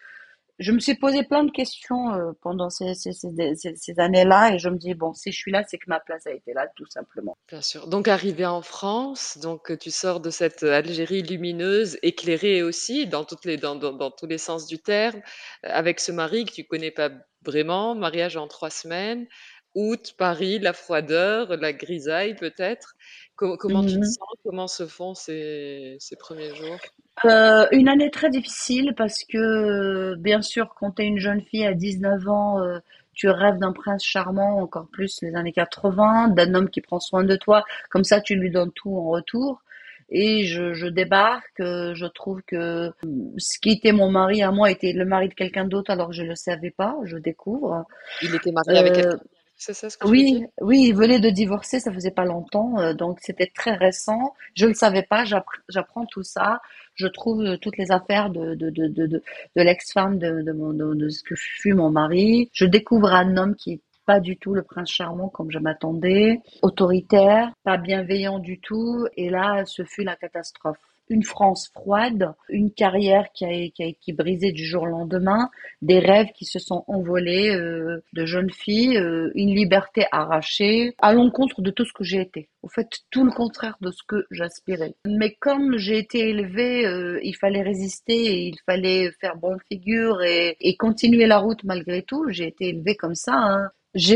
je 0.60 0.72
me 0.72 0.80
suis 0.80 0.96
posé 0.96 1.24
plein 1.24 1.44
de 1.44 1.52
questions 1.52 2.14
euh, 2.14 2.32
pendant 2.42 2.70
ces, 2.70 2.94
ces, 2.94 3.12
ces, 3.12 3.56
ces 3.76 4.00
années-là 4.00 4.54
et 4.54 4.60
je 4.60 4.70
me 4.70 4.78
dis 4.78 4.94
bon 4.94 5.14
si 5.14 5.32
je 5.32 5.38
suis 5.38 5.52
là 5.52 5.64
c'est 5.68 5.78
que 5.78 5.86
ma 5.88 6.00
place 6.00 6.26
a 6.28 6.32
été 6.32 6.54
là 6.54 6.68
tout 6.76 6.86
simplement. 6.88 7.38
Bien 7.48 7.62
sûr. 7.62 7.88
Donc 7.88 8.08
arrivé 8.08 8.46
en 8.46 8.62
France, 8.62 9.38
donc 9.42 9.78
tu 9.80 9.92
sors 9.92 10.20
de 10.20 10.30
cette 10.30 10.64
Algérie 10.64 11.24
lumineuse, 11.24 11.98
éclairée 12.04 12.64
aussi 12.64 13.08
dans 13.08 13.26
toutes 13.26 13.46
les 13.46 13.58
dans, 13.58 13.76
dans, 13.76 13.94
dans 13.94 14.12
tous 14.12 14.28
les 14.28 14.38
sens 14.38 14.66
du 14.66 14.80
terme, 14.80 15.22
avec 15.64 16.00
ce 16.00 16.12
mari 16.12 16.46
que 16.46 16.54
tu 16.54 16.64
connais 16.66 16.92
pas 16.92 17.10
vraiment, 17.44 17.94
mariage 17.94 18.38
en 18.38 18.48
trois 18.48 18.70
semaines, 18.72 19.28
août, 19.76 20.16
Paris, 20.18 20.60
la 20.60 20.74
froideur, 20.74 21.58
la 21.58 21.74
grisaille 21.74 22.36
peut-être. 22.36 22.96
comment 23.36 23.84
tu 23.84 23.94
te 23.96 24.00
mmh 24.00 24.04
sens? 24.04 24.28
Comment 24.44 24.68
se 24.68 24.88
font 24.88 25.14
ces, 25.14 25.98
ces 26.00 26.16
premiers 26.16 26.56
jours? 26.56 26.80
Euh, 27.24 27.66
une 27.72 27.88
année 27.88 28.12
très 28.12 28.30
difficile 28.30 28.94
parce 28.98 29.24
que, 29.24 30.16
bien 30.16 30.42
sûr, 30.42 30.76
quand 30.78 30.92
tu 30.92 31.04
es 31.04 31.06
une 31.06 31.20
jeune 31.20 31.42
fille 31.42 31.66
à 31.66 31.74
19 31.74 32.28
ans, 32.28 32.62
euh, 32.62 32.80
tu 33.14 33.30
rêves 33.30 33.58
d'un 33.58 33.72
prince 33.72 34.04
charmant, 34.04 34.60
encore 34.60 34.88
plus 34.92 35.22
les 35.22 35.36
années 35.36 35.54
80, 35.54 36.30
d'un 36.30 36.54
homme 36.54 36.70
qui 36.70 36.82
prend 36.82 37.00
soin 37.00 37.24
de 37.24 37.36
toi, 37.38 37.64
comme 37.90 38.04
ça 38.04 38.20
tu 38.20 38.36
lui 38.36 38.52
donnes 38.52 38.72
tout 38.74 38.96
en 38.96 39.10
retour. 39.10 39.62
Et 40.10 40.44
je, 40.46 40.74
je 40.74 40.86
débarque, 40.86 41.60
euh, 41.62 41.96
je 41.96 42.06
trouve 42.06 42.42
que 42.44 42.92
ce 43.38 43.58
qui 43.60 43.72
était 43.72 43.92
mon 43.92 44.12
mari 44.12 44.44
à 44.44 44.52
moi 44.52 44.70
était 44.70 44.94
le 44.94 45.04
mari 45.04 45.30
de 45.30 45.34
quelqu'un 45.34 45.66
d'autre 45.66 45.90
alors 45.90 46.10
que 46.10 46.14
je 46.14 46.22
le 46.22 46.36
savais 46.36 46.70
pas, 46.70 46.96
je 47.06 47.18
découvre. 47.18 47.86
Il 48.22 48.36
était 48.36 48.52
marié 48.52 48.78
avec 48.78 48.94
quelqu'un 48.94 49.18
c'est 49.58 49.74
ça 49.74 49.90
ce 49.90 49.98
que 49.98 50.08
oui, 50.08 50.46
oui, 50.62 50.88
il 50.90 50.96
venait 50.96 51.20
de 51.20 51.30
divorcer, 51.30 51.80
ça 51.80 51.92
faisait 51.92 52.12
pas 52.12 52.26
longtemps, 52.26 52.94
donc 52.94 53.20
c'était 53.22 53.52
très 53.54 53.76
récent. 53.76 54.34
Je 54.56 54.66
ne 54.66 54.70
le 54.70 54.76
savais 54.76 55.04
pas, 55.04 55.24
j'apprends 55.24 56.06
tout 56.06 56.24
ça. 56.24 56.62
Je 56.96 57.08
trouve 57.08 57.42
euh, 57.42 57.58
toutes 57.58 57.78
les 57.78 57.92
affaires 57.92 58.30
de, 58.30 58.56
de, 58.56 58.70
de, 58.70 58.88
de, 58.88 59.08
de 59.08 59.22
l'ex-femme 59.56 60.18
de, 60.18 60.42
de, 60.42 60.52
de, 60.52 60.94
de, 60.96 61.10
ce 61.10 61.24
que 61.24 61.36
fut 61.36 61.74
mon 61.74 61.90
mari. 61.90 62.50
Je 62.54 62.66
découvre 62.66 63.14
un 63.14 63.38
homme 63.38 63.56
qui 63.56 63.74
est 63.74 63.82
pas 64.06 64.20
du 64.20 64.38
tout 64.38 64.54
le 64.54 64.64
prince 64.64 64.90
charmant 64.90 65.30
comme 65.30 65.52
je 65.52 65.60
m'attendais, 65.60 66.40
autoritaire, 66.62 67.52
pas 67.64 67.78
bienveillant 67.78 68.40
du 68.40 68.60
tout, 68.60 69.08
et 69.18 69.30
là, 69.30 69.66
ce 69.66 69.84
fut 69.84 70.04
la 70.04 70.16
catastrophe 70.16 70.78
une 71.10 71.24
France 71.24 71.70
froide, 71.74 72.34
une 72.50 72.72
carrière 72.72 73.32
qui 73.34 73.46
a, 73.46 73.94
qui 74.02 74.14
brisée 74.14 74.52
du 74.52 74.66
jour 74.66 74.84
au 74.84 74.88
lendemain, 74.88 75.50
des 75.82 76.00
rêves 76.00 76.32
qui 76.36 76.46
se 76.46 76.60
sont 76.60 76.84
envolés 76.88 77.50
euh, 77.50 78.04
de 78.14 78.26
jeunes 78.26 78.52
filles, 78.52 78.98
euh, 78.98 79.32
une 79.36 79.54
liberté 79.54 80.06
arrachée, 80.12 80.96
à 81.00 81.14
l'encontre 81.14 81.62
de 81.62 81.72
tout 81.72 81.86
ce 81.86 81.94
que 81.94 82.04
j'ai 82.04 82.22
été. 82.22 82.50
Au 82.64 82.68
fait, 82.68 82.88
tout 83.12 83.24
le 83.24 83.32
contraire 83.32 83.78
de 83.82 83.92
ce 83.92 84.02
que 84.08 84.26
j'aspirais. 84.32 84.96
Mais 85.06 85.36
comme 85.40 85.78
j'ai 85.78 86.00
été 86.00 86.30
élevée, 86.30 86.86
euh, 86.86 87.20
il 87.24 87.36
fallait 87.36 87.62
résister, 87.62 88.48
il 88.48 88.58
fallait 88.66 89.12
faire 89.22 89.36
bonne 89.36 89.60
figure 89.68 90.24
et, 90.24 90.56
continuer 90.78 91.26
la 91.26 91.38
route 91.38 91.64
malgré 91.64 92.02
tout. 92.02 92.26
J'ai 92.30 92.48
été 92.48 92.70
élevée 92.70 92.96
comme 92.96 93.16
ça. 93.16 93.34
Hein. 93.34 93.70
Je 93.94 94.16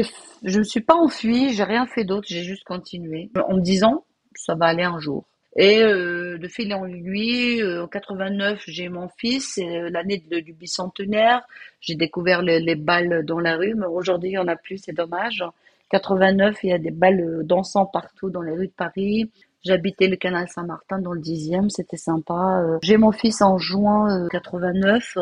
me 0.57 0.63
suis 0.63 0.81
pas 0.81 0.95
enfuie, 0.95 1.53
j'ai 1.53 1.63
rien 1.63 1.85
fait 1.85 2.03
d'autre, 2.03 2.27
j'ai 2.27 2.43
juste 2.43 2.65
continué 2.65 3.31
en 3.47 3.55
me 3.55 3.61
disant 3.61 4.05
ça 4.35 4.55
va 4.55 4.65
aller 4.67 4.83
un 4.83 4.99
jour. 4.99 5.28
Et 5.55 5.81
euh, 5.81 6.37
de 6.37 6.47
fil 6.47 6.73
en 6.73 6.85
aiguille, 6.85 7.61
euh, 7.61 7.83
en 7.83 7.87
89, 7.87 8.63
j'ai 8.67 8.87
mon 8.89 9.09
fils, 9.17 9.57
euh, 9.57 9.89
l'année 9.89 10.23
du 10.29 10.53
bicentenaire. 10.53 11.41
J'ai 11.81 11.95
découvert 11.95 12.41
les, 12.41 12.75
balles 12.75 13.25
dans 13.25 13.39
la 13.39 13.57
rue, 13.57 13.73
mais 13.75 13.87
aujourd'hui, 13.87 14.29
il 14.29 14.33
n'y 14.33 14.37
en 14.37 14.47
a 14.47 14.55
plus, 14.55 14.77
c'est 14.77 14.93
dommage. 14.93 15.43
89, 15.89 16.57
il 16.63 16.69
y 16.69 16.73
a 16.73 16.77
des 16.77 16.91
balles 16.91 17.41
dansant 17.43 17.85
partout 17.87 18.29
dans 18.29 18.41
les 18.41 18.51
rues 18.51 18.67
de 18.67 18.73
Paris. 18.73 19.31
J'habitais 19.65 20.07
le 20.07 20.15
canal 20.15 20.47
Saint-Martin 20.47 20.99
dans 20.99 21.13
le 21.13 21.19
10e, 21.19 21.69
c'était 21.69 21.97
sympa. 21.97 22.63
J'ai 22.83 22.97
mon 22.97 23.11
fils 23.11 23.41
en 23.41 23.57
juin 23.57 24.27
89, 24.29 25.17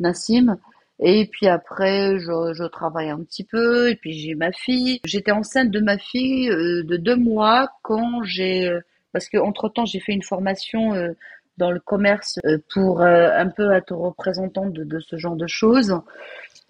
Nassim, 0.00 0.56
Et 0.98 1.26
puis 1.30 1.46
après, 1.46 2.18
je, 2.18 2.52
je 2.54 2.64
travaille 2.64 3.10
un 3.10 3.22
petit 3.22 3.44
peu, 3.44 3.90
et 3.90 3.96
puis 3.96 4.12
j'ai 4.12 4.34
ma 4.34 4.52
fille. 4.52 5.00
J'étais 5.04 5.32
enceinte 5.32 5.70
de 5.70 5.80
ma 5.80 5.98
fille 5.98 6.50
euh, 6.50 6.82
de 6.84 6.96
deux 6.96 7.16
mois 7.16 7.68
quand 7.82 8.22
j'ai, 8.24 8.68
euh, 8.68 8.80
parce 9.12 9.28
que 9.28 9.38
entre 9.38 9.68
temps 9.68 9.86
j'ai 9.86 10.00
fait 10.00 10.12
une 10.12 10.22
formation 10.22 10.94
euh, 10.94 11.12
dans 11.58 11.70
le 11.70 11.80
commerce 11.80 12.38
pour 12.72 13.02
un 13.02 13.48
peu 13.48 13.72
être 13.72 13.92
représentante 13.94 14.72
de, 14.72 14.82
de, 14.82 14.98
ce 14.98 15.18
genre 15.18 15.36
de 15.36 15.46
choses. 15.46 16.00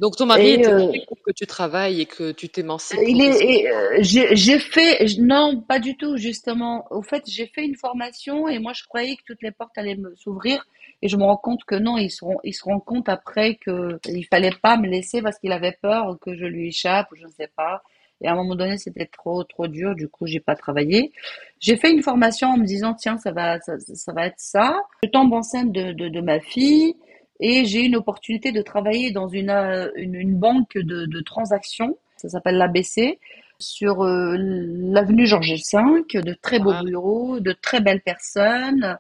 Donc 0.01 0.17
ton 0.17 0.25
mari 0.25 0.53
était 0.53 0.73
euh, 0.73 0.93
pour 1.09 1.19
que 1.23 1.31
tu 1.31 1.47
travailles 1.47 2.01
et 2.01 2.07
que 2.07 2.33
tu 2.33 2.49
t'émancipes. 2.49 2.99
Il 3.07 3.21
est, 3.21 3.71
euh, 3.71 3.99
j'ai 4.01 4.59
fait, 4.59 5.05
non, 5.19 5.61
pas 5.61 5.79
du 5.79 5.95
tout 5.95 6.17
justement. 6.17 6.87
Au 6.91 7.03
fait, 7.03 7.23
j'ai 7.27 7.47
fait 7.47 7.67
une 7.67 7.77
formation 7.77 8.49
et 8.49 8.59
moi 8.59 8.73
je 8.73 8.83
croyais 8.85 9.17
que 9.17 9.23
toutes 9.27 9.43
les 9.43 9.51
portes 9.51 9.77
allaient 9.77 9.99
s'ouvrir 10.17 10.67
et 11.03 11.09
je 11.09 11.19
me 11.19 11.25
rends 11.25 11.37
compte 11.37 11.65
que 11.65 11.75
non, 11.75 11.99
ils 11.99 12.11
se 12.11 12.25
ils 12.45 12.55
se 12.55 12.65
rendent 12.65 12.85
compte 12.85 13.11
après 13.11 13.57
que 13.57 14.01
il 14.07 14.25
fallait 14.25 14.57
pas 14.63 14.79
me 14.79 14.89
laisser 14.89 15.21
parce 15.21 15.39
qu'il 15.39 15.53
avait 15.53 15.77
peur 15.83 16.17
que 16.19 16.35
je 16.35 16.47
lui 16.47 16.69
échappe 16.69 17.13
ou 17.13 17.17
je 17.17 17.27
ne 17.27 17.33
sais 17.33 17.51
pas. 17.55 17.83
Et 18.23 18.29
à 18.29 18.33
un 18.33 18.37
moment 18.37 18.55
donné, 18.55 18.77
c'était 18.79 19.07
trop 19.07 19.45
trop 19.45 19.67
dur. 19.67 19.95
Du 19.95 20.09
coup, 20.09 20.27
j'ai 20.27 20.41
pas 20.41 20.55
travaillé. 20.55 21.13
J'ai 21.59 21.77
fait 21.77 21.91
une 21.91 22.03
formation 22.03 22.49
en 22.49 22.57
me 22.59 22.65
disant 22.65 22.95
tiens, 22.95 23.17
ça 23.19 23.33
va 23.33 23.61
ça, 23.61 23.79
ça 23.79 24.13
va 24.13 24.27
être 24.27 24.39
ça. 24.39 24.81
Je 25.03 25.09
tombe 25.09 25.33
enceinte 25.33 25.73
de, 25.73 25.93
de, 25.93 26.09
de 26.09 26.21
ma 26.21 26.41
fille 26.41 26.97
et 27.41 27.65
j'ai 27.65 27.81
une 27.81 27.97
opportunité 27.97 28.53
de 28.53 28.63
travailler 28.63 29.11
dans 29.11 29.29
une, 29.29 29.51
euh, 29.51 29.91
une, 29.97 30.15
une 30.15 30.39
banque 30.39 30.77
de, 30.77 31.07
de, 31.07 31.21
transactions, 31.23 31.99
ça 32.17 32.29
s'appelle 32.29 32.57
l'ABC, 32.57 33.19
sur 33.59 34.03
euh, 34.03 34.37
l'avenue 34.39 35.27
Georges 35.27 35.53
V, 35.53 36.21
de 36.23 36.35
très 36.35 36.59
beaux 36.59 36.75
bureaux, 36.85 37.41
de 37.41 37.53
très 37.53 37.81
belles 37.81 38.03
personnes. 38.03 38.99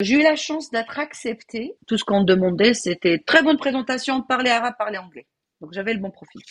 J'ai 0.00 0.16
eu 0.16 0.22
la 0.22 0.36
chance 0.36 0.70
d'être 0.70 0.98
acceptée. 0.98 1.74
Tout 1.86 1.96
ce 1.96 2.04
qu'on 2.04 2.22
demandait, 2.22 2.74
c'était 2.74 3.18
très 3.18 3.42
bonne 3.42 3.56
présentation, 3.56 4.22
parler 4.22 4.50
arabe, 4.50 4.74
parler 4.78 4.98
anglais. 4.98 5.26
Donc 5.60 5.72
j'avais 5.72 5.94
le 5.94 6.00
bon 6.00 6.10
profil. 6.10 6.42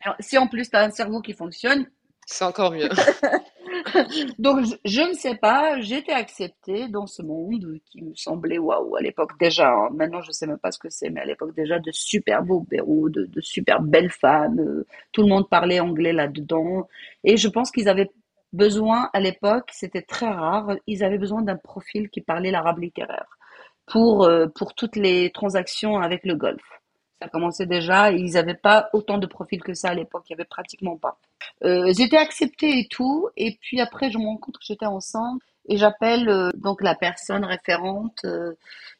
Alors, 0.00 0.16
si 0.20 0.38
en 0.38 0.46
plus 0.46 0.70
tu 0.70 0.76
as 0.76 0.82
un 0.82 0.90
cerveau 0.90 1.20
qui 1.20 1.32
fonctionne, 1.32 1.86
c'est 2.26 2.44
encore 2.44 2.72
mieux. 2.72 2.88
Donc, 4.38 4.66
je, 4.84 5.00
ne 5.00 5.14
sais 5.14 5.36
pas, 5.36 5.80
j'étais 5.80 6.12
acceptée 6.12 6.86
dans 6.88 7.06
ce 7.06 7.22
monde 7.22 7.78
qui 7.86 8.02
me 8.02 8.14
semblait 8.14 8.58
waouh 8.58 8.96
à 8.96 9.00
l'époque 9.00 9.38
déjà. 9.40 9.70
Hein. 9.70 9.88
maintenant, 9.94 10.20
je 10.20 10.30
sais 10.30 10.46
même 10.46 10.58
pas 10.58 10.70
ce 10.70 10.78
que 10.78 10.90
c'est, 10.90 11.08
mais 11.08 11.22
à 11.22 11.24
l'époque 11.24 11.54
déjà 11.54 11.78
de 11.78 11.90
super 11.90 12.42
beaux 12.42 12.60
bureaux, 12.60 13.08
de, 13.08 13.24
de 13.24 13.40
super 13.40 13.80
belles 13.80 14.10
femmes. 14.10 14.60
Euh, 14.60 14.86
tout 15.12 15.22
le 15.22 15.28
monde 15.28 15.48
parlait 15.48 15.80
anglais 15.80 16.12
là-dedans. 16.12 16.86
Et 17.24 17.38
je 17.38 17.48
pense 17.48 17.70
qu'ils 17.70 17.88
avaient 17.88 18.10
besoin, 18.52 19.08
à 19.14 19.20
l'époque, 19.20 19.70
c'était 19.72 20.02
très 20.02 20.28
rare, 20.28 20.76
ils 20.86 21.02
avaient 21.04 21.18
besoin 21.18 21.40
d'un 21.42 21.56
profil 21.56 22.10
qui 22.10 22.20
parlait 22.20 22.50
l'arabe 22.50 22.80
littéraire 22.80 23.38
pour, 23.86 24.24
euh, 24.24 24.46
pour 24.54 24.74
toutes 24.74 24.96
les 24.96 25.30
transactions 25.32 25.98
avec 25.98 26.24
le 26.24 26.34
Golfe. 26.34 26.77
Ça 27.20 27.28
commençait 27.28 27.66
déjà, 27.66 28.12
ils 28.12 28.32
n'avaient 28.32 28.54
pas 28.54 28.88
autant 28.92 29.18
de 29.18 29.26
profils 29.26 29.62
que 29.62 29.74
ça 29.74 29.88
à 29.88 29.94
l'époque, 29.94 30.24
il 30.28 30.32
n'y 30.32 30.40
avait 30.40 30.48
pratiquement 30.48 30.96
pas. 30.96 31.18
Euh, 31.64 31.92
j'étais 31.96 32.16
acceptée 32.16 32.78
et 32.78 32.86
tout, 32.88 33.28
et 33.36 33.58
puis 33.60 33.80
après 33.80 34.10
je 34.10 34.18
me 34.18 34.24
rends 34.24 34.36
compte 34.36 34.58
que 34.58 34.64
j'étais 34.64 34.86
enceinte. 34.86 35.40
Et 35.68 35.76
j'appelle 35.76 36.28
euh, 36.28 36.50
donc 36.54 36.80
la 36.82 36.94
personne 36.94 37.44
référente 37.44 38.20
euh, 38.24 38.54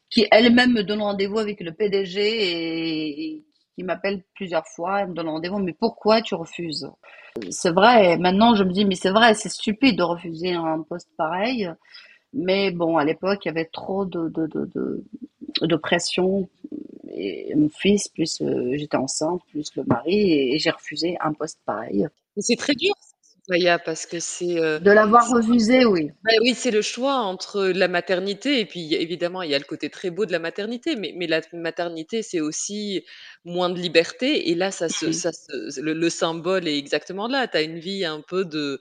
qui 0.09 0.27
elle-même 0.31 0.73
me 0.73 0.83
donne 0.83 1.01
rendez-vous 1.01 1.39
avec 1.39 1.61
le 1.61 1.71
PDG 1.71 2.19
et, 2.21 3.45
qui 3.75 3.83
m'appelle 3.83 4.21
plusieurs 4.35 4.67
fois, 4.67 5.01
elle 5.01 5.09
me 5.09 5.13
donne 5.13 5.29
rendez-vous, 5.29 5.59
mais 5.59 5.71
pourquoi 5.71 6.21
tu 6.21 6.35
refuses? 6.35 6.91
C'est 7.49 7.71
vrai, 7.71 8.17
maintenant 8.17 8.53
je 8.53 8.65
me 8.65 8.73
dis 8.73 8.83
mais 8.83 8.95
c'est 8.95 9.11
vrai, 9.11 9.33
c'est 9.33 9.49
stupide 9.49 9.97
de 9.97 10.03
refuser 10.03 10.51
un 10.53 10.81
poste 10.81 11.09
pareil. 11.17 11.71
Mais 12.33 12.71
bon, 12.71 12.97
à 12.97 13.05
l'époque, 13.05 13.45
il 13.45 13.47
y 13.47 13.51
avait 13.51 13.65
trop 13.65 14.05
de, 14.05 14.29
de, 14.29 14.45
de, 14.45 14.69
de, 14.75 15.03
de 15.61 15.75
pression 15.75 16.47
et 17.19 17.55
mon 17.55 17.69
fils, 17.69 18.07
plus 18.07 18.41
euh, 18.41 18.73
j'étais 18.75 18.97
enceinte, 18.97 19.41
plus 19.51 19.71
le 19.75 19.83
mari, 19.83 20.53
et, 20.53 20.59
j'ai 20.59 20.69
refusé 20.69 21.17
un 21.21 21.33
poste 21.33 21.59
pareil. 21.65 22.07
C'est 22.37 22.55
très 22.55 22.73
dur, 22.73 22.93
Maya, 23.49 23.79
parce 23.79 24.05
que 24.05 24.19
c'est. 24.19 24.59
Euh, 24.59 24.79
de 24.79 24.91
l'avoir 24.91 25.29
refusé, 25.29 25.83
oui. 25.83 26.11
Bah 26.23 26.31
oui, 26.41 26.53
c'est 26.55 26.71
le 26.71 26.81
choix 26.81 27.15
entre 27.15 27.65
la 27.65 27.87
maternité, 27.87 28.59
et 28.59 28.65
puis 28.65 28.93
évidemment, 28.93 29.41
il 29.41 29.51
y 29.51 29.55
a 29.55 29.57
le 29.57 29.65
côté 29.65 29.89
très 29.89 30.09
beau 30.09 30.25
de 30.25 30.31
la 30.31 30.39
maternité, 30.39 30.95
mais, 30.95 31.13
mais 31.15 31.27
la 31.27 31.41
maternité, 31.53 32.21
c'est 32.21 32.39
aussi 32.39 33.03
moins 33.43 33.69
de 33.69 33.79
liberté, 33.79 34.49
et 34.51 34.55
là, 34.55 34.71
ça 34.71 34.87
se, 34.87 35.11
ça 35.11 35.31
le, 35.81 36.09
symbole 36.09 36.67
est 36.67 36.77
exactement 36.77 37.27
là. 37.27 37.47
Tu 37.47 37.57
as 37.57 37.61
une 37.61 37.79
vie 37.79 38.05
un 38.05 38.21
peu 38.21 38.45
de, 38.45 38.79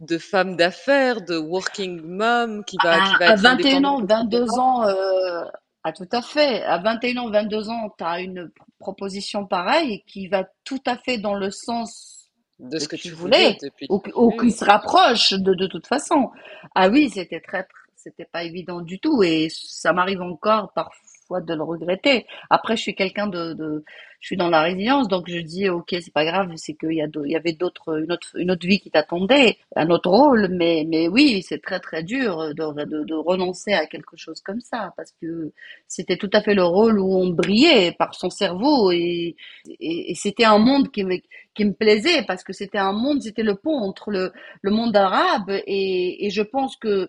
de 0.00 0.18
femme 0.18 0.56
d'affaires, 0.56 1.22
de 1.22 1.36
working 1.36 2.02
mom 2.02 2.64
qui 2.64 2.76
va. 2.84 2.98
qui 3.06 3.16
va 3.18 3.30
à 3.32 3.36
21 3.36 3.84
ans, 3.84 4.04
22 4.04 4.50
ans. 4.58 4.86
Euh, 4.86 5.44
ah, 5.82 5.92
tout 5.92 6.08
à 6.12 6.20
fait. 6.20 6.62
À 6.62 6.78
21 6.78 7.16
ans, 7.18 7.30
22 7.30 7.70
ans, 7.70 7.94
tu 7.96 8.04
as 8.04 8.20
une 8.20 8.50
proposition 8.78 9.46
pareille 9.46 10.02
qui 10.06 10.28
va 10.28 10.46
tout 10.64 10.82
à 10.86 10.96
fait 10.96 11.18
dans 11.18 11.34
le 11.34 11.50
sens 11.50 12.30
de 12.58 12.78
ce 12.78 12.88
que, 12.88 12.96
tu 12.96 13.10
voulais, 13.10 13.56
ou, 13.88 14.30
qui 14.38 14.50
se 14.52 14.64
rapproche 14.64 15.32
de, 15.32 15.54
de 15.54 15.66
toute 15.66 15.86
façon. 15.86 16.30
Ah 16.74 16.88
oui, 16.90 17.08
c'était 17.08 17.40
très, 17.40 17.66
c'était 17.96 18.26
pas 18.26 18.44
évident 18.44 18.82
du 18.82 18.98
tout 18.98 19.22
et 19.22 19.48
ça 19.50 19.94
m'arrive 19.94 20.20
encore 20.20 20.72
parfois 20.74 21.09
de 21.38 21.54
le 21.54 21.62
regretter. 21.62 22.26
Après, 22.50 22.76
je 22.76 22.82
suis 22.82 22.94
quelqu'un 22.96 23.28
de, 23.28 23.84
je 24.20 24.26
suis 24.26 24.36
dans 24.36 24.48
la 24.48 24.62
résilience, 24.62 25.08
donc 25.08 25.28
je 25.28 25.38
dis 25.38 25.68
ok, 25.68 25.88
c'est 26.00 26.12
pas 26.12 26.24
grave, 26.24 26.52
c'est 26.56 26.74
qu'il 26.74 26.92
y 26.92 27.02
a, 27.02 27.06
il 27.24 27.30
y 27.30 27.36
avait 27.36 27.52
d'autres, 27.52 28.02
une 28.02 28.12
autre, 28.12 28.30
une 28.34 28.50
autre 28.50 28.66
vie 28.66 28.80
qui 28.80 28.90
t'attendait, 28.90 29.56
un 29.76 29.88
autre 29.90 30.10
rôle, 30.10 30.48
mais, 30.50 30.84
mais 30.88 31.08
oui, 31.08 31.42
c'est 31.42 31.62
très 31.62 31.80
très 31.80 32.02
dur 32.02 32.54
de, 32.54 33.04
de, 33.04 33.14
renoncer 33.14 33.72
à 33.72 33.86
quelque 33.86 34.16
chose 34.16 34.40
comme 34.40 34.60
ça, 34.60 34.92
parce 34.96 35.12
que 35.20 35.52
c'était 35.86 36.16
tout 36.16 36.30
à 36.32 36.42
fait 36.42 36.54
le 36.54 36.64
rôle 36.64 36.98
où 36.98 37.14
on 37.14 37.28
brillait 37.30 37.92
par 37.92 38.14
son 38.14 38.28
cerveau 38.30 38.90
et, 38.90 39.36
et, 39.80 40.14
c'était 40.14 40.44
un 40.44 40.58
monde 40.58 40.90
qui 40.90 41.04
me, 41.04 41.16
qui 41.54 41.64
me 41.64 41.72
plaisait 41.72 42.24
parce 42.26 42.42
que 42.44 42.52
c'était 42.52 42.78
un 42.78 42.92
monde, 42.92 43.22
c'était 43.22 43.42
le 43.42 43.54
pont 43.54 43.78
entre 43.78 44.10
le, 44.10 44.32
le 44.62 44.70
monde 44.70 44.96
arabe 44.96 45.50
et, 45.50 46.26
et 46.26 46.30
je 46.30 46.42
pense 46.42 46.76
que 46.76 47.08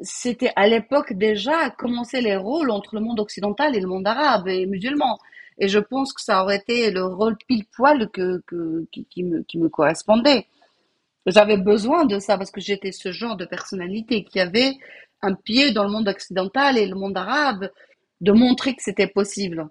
c'était 0.00 0.52
à 0.56 0.66
l'époque 0.66 1.12
déjà 1.12 1.70
commencer 1.70 2.20
les 2.20 2.36
rôles 2.36 2.70
entre 2.70 2.94
le 2.94 3.00
monde 3.00 3.20
occidental 3.20 3.76
et 3.76 3.80
le 3.80 3.86
monde 3.86 4.06
arabe 4.06 4.48
et 4.48 4.66
musulman. 4.66 5.18
Et 5.58 5.68
je 5.68 5.78
pense 5.78 6.12
que 6.12 6.20
ça 6.20 6.42
aurait 6.42 6.56
été 6.56 6.90
le 6.90 7.04
rôle 7.04 7.36
pile 7.46 7.64
poil 7.66 8.10
que, 8.10 8.42
que 8.46 8.86
qui, 8.90 9.22
me, 9.22 9.42
qui 9.42 9.58
me 9.58 9.68
correspondait. 9.68 10.46
J'avais 11.26 11.56
besoin 11.56 12.04
de 12.04 12.18
ça 12.18 12.36
parce 12.36 12.50
que 12.50 12.60
j'étais 12.60 12.92
ce 12.92 13.12
genre 13.12 13.36
de 13.36 13.44
personnalité 13.44 14.24
qui 14.24 14.40
avait 14.40 14.72
un 15.22 15.34
pied 15.34 15.72
dans 15.72 15.84
le 15.84 15.90
monde 15.90 16.08
occidental 16.08 16.76
et 16.76 16.86
le 16.86 16.96
monde 16.96 17.16
arabe, 17.16 17.70
de 18.20 18.32
montrer 18.32 18.74
que 18.74 18.82
c'était 18.82 19.06
possible. 19.06 19.68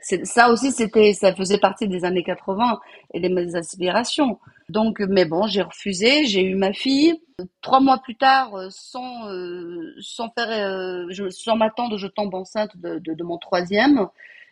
Ça 0.00 0.50
aussi, 0.50 0.72
c'était, 0.72 1.12
ça 1.12 1.34
faisait 1.34 1.58
partie 1.58 1.88
des 1.88 2.04
années 2.04 2.22
80 2.22 2.78
et 3.14 3.20
de 3.20 3.28
mes 3.28 3.54
aspirations. 3.54 4.38
Donc, 4.68 5.00
mais 5.00 5.24
bon, 5.24 5.46
j'ai 5.46 5.62
refusé, 5.62 6.26
j'ai 6.26 6.42
eu 6.42 6.54
ma 6.54 6.72
fille. 6.74 7.14
Trois 7.62 7.80
mois 7.80 7.98
plus 7.98 8.16
tard, 8.16 8.54
euh, 8.54 8.68
sans, 8.70 9.30
euh, 9.30 9.94
sans 10.00 10.28
faire, 10.30 10.50
euh, 10.50 11.06
je, 11.08 11.30
sans 11.30 11.56
m'attendre, 11.56 11.96
je 11.96 12.06
tombe 12.06 12.34
enceinte 12.34 12.76
de, 12.76 12.98
de, 12.98 13.14
de 13.14 13.24
mon 13.24 13.38
troisième. 13.38 14.08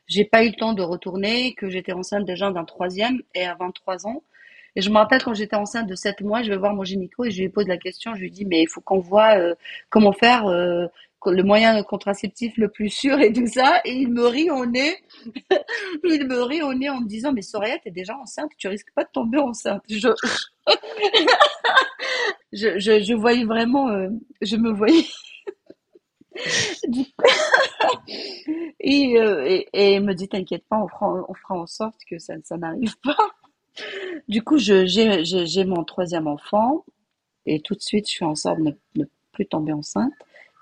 J'ai 0.07 0.25
pas 0.25 0.43
eu 0.45 0.49
le 0.49 0.55
temps 0.55 0.73
de 0.73 0.83
retourner, 0.83 1.55
que 1.55 1.69
j'étais 1.69 1.93
enceinte 1.93 2.25
déjà 2.25 2.51
d'un 2.51 2.65
troisième 2.65 3.21
et 3.35 3.45
à 3.45 3.57
23 3.57 4.07
ans. 4.07 4.23
Et 4.75 4.81
je 4.83 4.91
me 4.91 4.97
rappelle 4.97 5.23
quand 5.23 5.35
j'étais 5.35 5.57
enceinte 5.57 5.87
de 5.87 5.95
7 5.95 6.23
mois, 6.23 6.43
je 6.43 6.51
vais 6.51 6.57
voir 6.57 6.75
mon 6.75 6.85
gynéco 6.85 7.25
et 7.25 7.31
je 7.31 7.43
lui 7.43 7.49
pose 7.49 7.67
la 7.67 7.79
question, 7.79 8.15
je 8.15 8.21
lui 8.21 8.31
dis 8.31 8.45
mais 8.45 8.63
il 8.63 8.69
faut 8.69 8.83
qu'on 8.83 9.01
voit 9.01 9.35
comment 9.89 10.13
faire 10.13 10.45
le 11.25 11.43
moyen 11.43 11.83
contraceptif 11.83 12.57
le 12.57 12.69
plus 12.69 12.91
sûr 12.91 13.19
et 13.21 13.33
tout 13.33 13.47
ça. 13.47 13.81
Et 13.85 13.93
il 13.93 14.13
me 14.13 14.27
rit 14.27 14.51
au 14.51 14.67
nez. 14.67 14.97
il 16.05 16.27
me 16.27 16.43
rit 16.43 16.63
au 16.63 16.75
nez 16.75 16.91
en 16.91 17.01
me 17.01 17.09
disant, 17.09 17.33
mais 17.33 17.43
Soraya, 17.43 17.79
t'es 17.79 17.91
déjà 17.91 18.17
enceinte, 18.17 18.51
tu 18.59 18.69
risques 18.69 18.93
pas 18.95 19.05
de 19.05 19.11
tomber 19.13 19.39
enceinte. 19.39 19.83
Je, 19.89 20.09
je, 22.53 22.79
je, 22.79 23.15
voyais 23.15 23.45
vraiment, 23.45 23.89
euh, 23.89 24.09
je 24.43 24.57
me 24.57 24.73
voyais. 24.73 25.07
et, 28.81 29.19
euh, 29.19 29.63
et, 29.73 29.95
il 29.95 30.03
me 30.03 30.15
dit, 30.15 30.29
t'inquiète 30.29 30.65
pas, 30.69 30.79
on 30.79 30.89
fera, 30.89 31.25
en 31.51 31.67
sorte 31.67 32.01
que 32.09 32.19
ça, 32.19 32.35
ça 32.45 32.57
n'arrive 32.57 32.95
pas. 33.03 33.17
Du 34.29 34.43
coup, 34.43 34.59
j'ai 34.59 35.65
mon 35.65 35.85
troisième 35.85 36.27
enfant 36.27 36.85
et 37.47 37.61
tout 37.61 37.75
de 37.75 37.81
suite, 37.81 38.07
je 38.09 38.13
suis 38.13 38.25
en 38.25 38.35
sorte 38.35 38.61
de 38.61 38.77
ne 38.97 39.05
plus 39.33 39.47
tomber 39.47 39.73
enceinte 39.73 40.13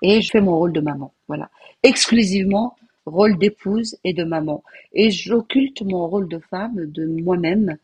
et 0.05 0.21
je 0.21 0.29
fais 0.29 0.41
mon 0.41 0.57
rôle 0.57 0.71
de 0.71 0.81
maman. 0.81 1.11
Voilà. 1.27 1.49
Exclusivement 1.81 2.75
rôle 3.05 3.37
d'épouse 3.37 3.97
et 4.03 4.13
de 4.13 4.23
maman. 4.23 4.63
Et 4.93 5.11
j'occulte 5.11 5.81
mon 5.81 6.07
rôle 6.07 6.27
de 6.27 6.39
femme, 6.39 6.85
de 6.85 7.05
moi-même 7.05 7.77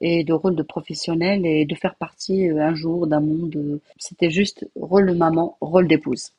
et 0.00 0.24
de 0.24 0.32
rôle 0.32 0.56
de 0.56 0.62
professionnel 0.62 1.46
et 1.46 1.64
de 1.64 1.74
faire 1.74 1.94
partie 1.94 2.50
euh, 2.50 2.66
un 2.66 2.74
jour 2.74 3.06
d'un 3.06 3.20
monde. 3.20 3.54
Euh, 3.56 3.80
c'était 3.98 4.30
juste 4.30 4.66
rôle 4.74 5.06
de 5.06 5.14
maman, 5.14 5.56
rôle 5.60 5.86
d'épouse. 5.88 6.32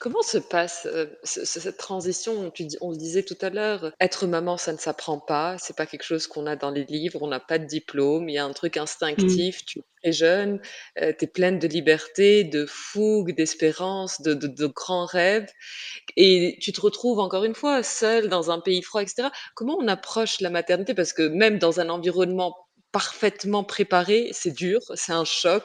Comment 0.00 0.22
se 0.22 0.38
passe, 0.38 0.86
ce 1.24 1.44
cette 1.44 1.76
transition? 1.76 2.50
Tu 2.50 2.64
dis 2.64 2.76
on 2.80 2.90
le 2.90 2.96
disait 2.96 3.22
tout 3.22 3.36
à 3.40 3.50
l'heure, 3.50 3.92
être 4.00 4.26
maman, 4.26 4.56
ça 4.56 4.72
ne 4.72 4.78
s'apprend 4.78 5.18
pas, 5.20 5.56
c'est 5.58 5.76
pas 5.76 5.86
quelque 5.86 6.02
chose 6.02 6.26
qu'on 6.26 6.46
a 6.46 6.56
dans 6.56 6.70
les 6.70 6.84
livres, 6.84 7.22
on 7.22 7.28
n'a 7.28 7.40
pas 7.40 7.58
de 7.58 7.64
diplôme, 7.66 8.28
il 8.28 8.34
y 8.34 8.38
a 8.38 8.44
un 8.44 8.52
truc 8.52 8.76
Mmh. 9.16 9.40
instinctif, 9.40 9.64
tu 9.66 9.80
es 9.80 9.82
très 10.02 10.12
jeune, 10.12 10.60
heu, 11.00 11.14
tu 11.18 11.24
es 11.24 11.28
pleine 11.28 11.58
de 11.58 11.66
liberté, 11.68 12.44
de 12.44 12.64
fougue, 12.66 13.34
d'espérance, 13.34 14.20
de 14.22 14.34
de 14.34 14.46
de 14.46 14.66
grands 14.66 15.04
rêves 15.06 15.46
et 16.16 16.58
tu 16.60 16.72
te 16.72 16.80
retrouves 16.80 17.18
encore 17.20 17.44
une 17.44 17.54
fois 17.54 17.82
seule 17.82 18.28
dans 18.28 18.50
un 18.50 18.60
pays 18.60 18.82
froid 18.82 19.02
et 19.02 19.06
cetera. 19.06 19.32
Comment 19.54 19.76
on 19.78 19.88
approche 19.88 20.40
la 20.40 20.50
maternité? 20.50 20.94
Parce 20.94 21.12
que 21.12 21.22
même 21.28 21.58
dans 21.58 21.80
un 21.80 21.88
environnement 21.90 22.54
parfaitement 22.96 23.62
préparé, 23.62 24.30
c'est 24.32 24.52
dur, 24.54 24.80
c'est 24.94 25.12
un 25.12 25.26
choc. 25.26 25.64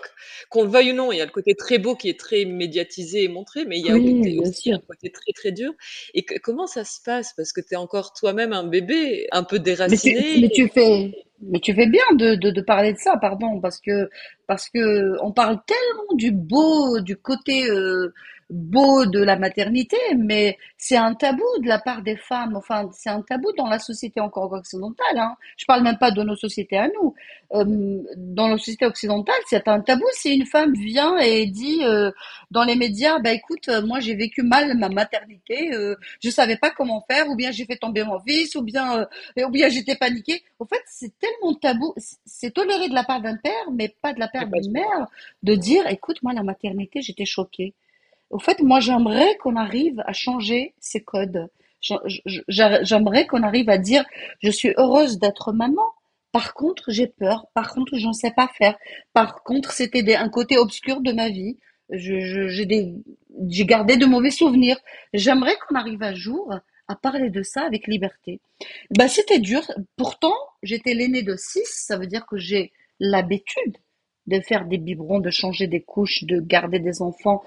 Qu'on 0.50 0.63
le 0.63 0.70
veuille 0.70 0.91
ou 0.91 0.96
non, 0.96 1.13
il 1.13 1.17
y 1.17 1.22
a 1.22 1.26
le 1.26 1.32
côté 1.32 1.56
très 1.56 1.78
beau 1.80 1.96
qui 1.96 2.10
est 2.10 2.20
très 2.20 2.44
médiatisé 2.44 3.24
et 3.24 3.30
montré, 3.30 3.63
mais 3.65 3.80
il 3.80 3.86
y 3.86 3.89
a 3.89 3.96
Oui, 3.96 4.02
côté 4.02 4.38
aussi 4.38 4.74
un 4.74 4.80
côté 4.80 5.12
très, 5.12 5.32
très 5.34 5.52
dur 5.54 5.72
et 6.13 6.24
que 6.26 6.38
comment 6.39 6.67
ça 6.67 6.84
se 6.84 7.00
passe? 7.06 7.34
Parce 7.38 7.54
que 7.54 7.62
tu 7.62 7.74
es 7.74 7.78
encore 7.78 8.12
toi-même 8.13 8.52
un 8.52 8.65
bébé, 8.65 9.28
un 9.32 9.44
peu 9.46 9.60
Mais 9.88 9.98
déraciné. 10.00 10.39
mais 10.39 10.50
tu 10.50 10.70
fais, 10.70 11.12
mais 11.41 11.60
tu 11.60 11.74
fais 11.74 11.88
bien 11.88 12.04
de, 12.15 12.36
de, 12.36 12.52
de 12.52 12.62
parler 12.62 12.94
de 12.94 12.98
ça, 12.98 13.17
pardon, 13.17 13.60
parce 13.62 13.80
que, 13.80 14.10
parce 14.48 14.70
que 14.70 15.15
on 15.24 15.32
parle 15.32 15.60
tellement 15.65 16.15
du 16.15 16.32
beau, 16.32 17.00
du 17.02 17.17
côté 17.17 17.70
euh, 17.70 18.13
beau 18.52 19.06
de 19.06 19.20
la 19.20 19.38
maternité, 19.38 19.98
mais 20.18 20.58
c'est 20.78 20.98
un 20.98 21.16
tabou 21.16 21.46
de 21.62 21.68
la 21.68 21.80
part 21.80 22.02
des 22.02 22.18
femmes. 22.18 22.56
Enfin, 22.56 22.90
c'est 22.94 23.10
un 23.10 23.22
tabou 23.22 23.52
dans 23.58 23.68
la 23.68 23.80
société 23.80 24.20
encore 24.20 24.52
occidentale. 24.52 25.18
Hein. 25.18 25.36
Je 25.58 25.66
parle 25.66 25.84
même 25.84 25.98
pas 25.98 26.12
de 26.12 26.22
nos 26.22 26.36
sociétés 26.36 26.78
à 26.78 26.90
nous. 26.90 27.16
Euh, 27.54 28.04
dans 28.18 28.50
la 28.50 28.58
société 28.58 28.86
occidentale, 28.86 29.40
c'est 29.48 29.68
un 29.68 29.80
tabou 29.80 30.06
si 30.12 30.36
une 30.36 30.46
femme 30.46 30.74
vient 30.74 31.18
et 31.18 31.46
dit 31.46 31.84
euh, 31.84 32.12
dans 32.52 32.64
les 32.64 32.76
médias, 32.76 33.20
bah 33.20 33.32
écoute, 33.32 33.70
euh, 33.70 33.82
moi 33.86 34.00
j'ai 34.00 34.16
vécu 34.16 34.44
mal 34.44 34.78
ma 34.78 34.90
maternité, 34.90 35.74
euh, 35.74 35.96
je 36.22 36.30
savais 36.30 36.58
pas 36.58 36.72
comment 36.72 37.04
faire, 37.10 37.30
ou 37.30 37.36
bien 37.36 37.52
j'ai 37.52 37.66
fait 37.66 37.78
tomber 37.78 38.04
mon 38.04 38.20
fils, 38.20 38.56
ou 38.56 38.62
bien 38.62 39.08
euh, 39.38 39.46
ou 39.46 39.50
bien 39.50 39.70
j'étais 39.70 39.96
paniquée. 39.96 40.44
En 40.60 40.66
fait, 40.66 40.82
c'est 40.86 41.18
tellement 41.20 41.54
tabou. 41.56 41.94
C'est 42.26 42.52
toléré 42.52 42.90
de 42.90 42.94
la 42.94 43.04
part 43.04 43.22
d'un 43.22 43.38
père, 43.38 43.72
mais 43.72 43.96
pas 44.02 44.14
de 44.14 44.20
la 44.20 44.28
part 44.28 44.48
d'une 44.48 44.72
mère, 44.72 45.08
de 45.44 45.56
dire, 45.56 45.88
écoute, 45.88 46.22
moi, 46.24 46.34
la 46.34 46.44
maternité, 46.44 47.02
j'étais 47.02 47.26
choquée. 47.26 47.74
Au 48.32 48.39
fait, 48.39 48.62
moi, 48.62 48.80
j'aimerais 48.80 49.36
qu'on 49.38 49.56
arrive 49.56 50.02
à 50.06 50.13
changer 50.13 50.74
ces 50.80 51.02
codes. 51.02 51.48
J'aimerais 52.48 53.28
qu'on 53.28 53.44
arrive 53.44 53.70
à 53.70 53.78
dire, 53.78 54.06
je 54.41 54.50
suis 54.50 54.74
heureuse 54.78 55.20
d'être 55.20 55.52
maman. 55.52 55.86
Par 56.32 56.54
contre, 56.54 56.91
j'ai 56.91 57.08
peur. 57.08 57.48
Par 57.54 57.74
contre, 57.74 57.98
je 57.98 58.08
ne 58.08 58.13
sais 58.13 58.32
pas 58.32 58.50
faire. 58.58 58.78
Par 59.13 59.44
contre, 59.44 59.72
c'était 59.74 60.15
un 60.15 60.30
côté 60.30 60.58
obscur 60.58 61.02
de 61.02 61.12
ma 61.12 61.30
vie. 61.30 61.58
J'ai 61.89 62.96
gardé 63.65 63.98
de 63.98 64.06
mauvais 64.06 64.32
souvenirs. 64.32 64.78
J'aimerais 65.13 65.58
qu'on 65.67 65.76
arrive 65.76 66.02
un 66.02 66.15
jour 66.15 66.54
à 66.88 66.96
parler 66.96 67.30
de 67.30 67.44
ça 67.44 67.63
avec 67.63 67.88
liberté. 67.88 68.39
Bah, 68.98 69.10
c'était 69.10 69.39
dur. 69.39 69.62
Pourtant, 69.98 70.36
j'étais 70.63 70.94
l'aînée 70.94 71.24
de 71.24 71.36
six. 71.36 71.65
Ça 71.65 71.98
veut 71.98 72.08
dire 72.08 72.26
que 72.26 72.38
j'ai 72.38 72.72
l'habitude 73.00 73.78
de 74.28 74.40
faire 74.40 74.66
des 74.66 74.78
biberons, 74.78 75.20
de 75.20 75.30
changer 75.30 75.68
des 75.68 75.82
couches, 75.82 76.24
de 76.26 76.40
garder 76.40 76.80
des 76.80 77.02
enfants. 77.02 77.44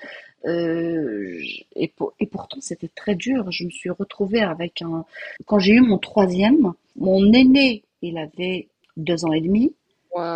Euh, 0.47 1.41
et, 1.77 1.89
pour- 1.89 2.13
et 2.21 2.27
pourtant, 2.27 2.59
c'était 2.61 2.89
très 2.95 3.15
dur. 3.15 3.51
Je 3.51 3.65
me 3.65 3.71
suis 3.71 3.91
retrouvée 3.91 4.43
avec 4.43 4.83
un... 4.83 5.05
Quand 5.47 5.59
j'ai 5.59 5.75
eu 5.75 5.81
mon 5.81 5.99
troisième, 5.99 6.73
mon 6.97 7.33
aîné, 7.33 7.85
il 8.03 8.19
avait 8.19 8.69
deux 8.97 9.25
ans 9.25 9.33
et 9.33 9.41
demi. 9.41 9.75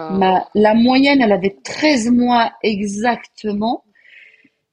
Ma, 0.09 0.48
la 0.55 0.74
moyenne, 0.74 1.20
elle 1.22 1.33
avait 1.33 1.57
13 1.64 2.11
mois 2.11 2.53
exactement. 2.62 3.85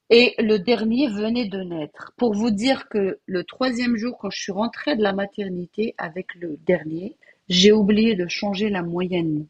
Et 0.09 0.33
le 0.39 0.57
dernier 0.59 1.07
venait 1.07 1.47
de 1.47 1.61
naître. 1.61 2.13
Pour 2.17 2.33
vous 2.33 2.51
dire 2.51 2.87
que 2.89 3.19
le 3.25 3.43
troisième 3.43 3.97
jour, 3.97 4.17
quand 4.19 4.29
je 4.29 4.39
suis 4.39 4.51
rentrée 4.51 4.95
de 4.95 5.03
la 5.03 5.13
maternité 5.13 5.95
avec 5.97 6.33
le 6.35 6.57
dernier, 6.65 7.15
j'ai 7.49 7.71
oublié 7.71 8.15
de 8.15 8.27
changer 8.27 8.69
la 8.69 8.83
moyenne. 8.83 9.47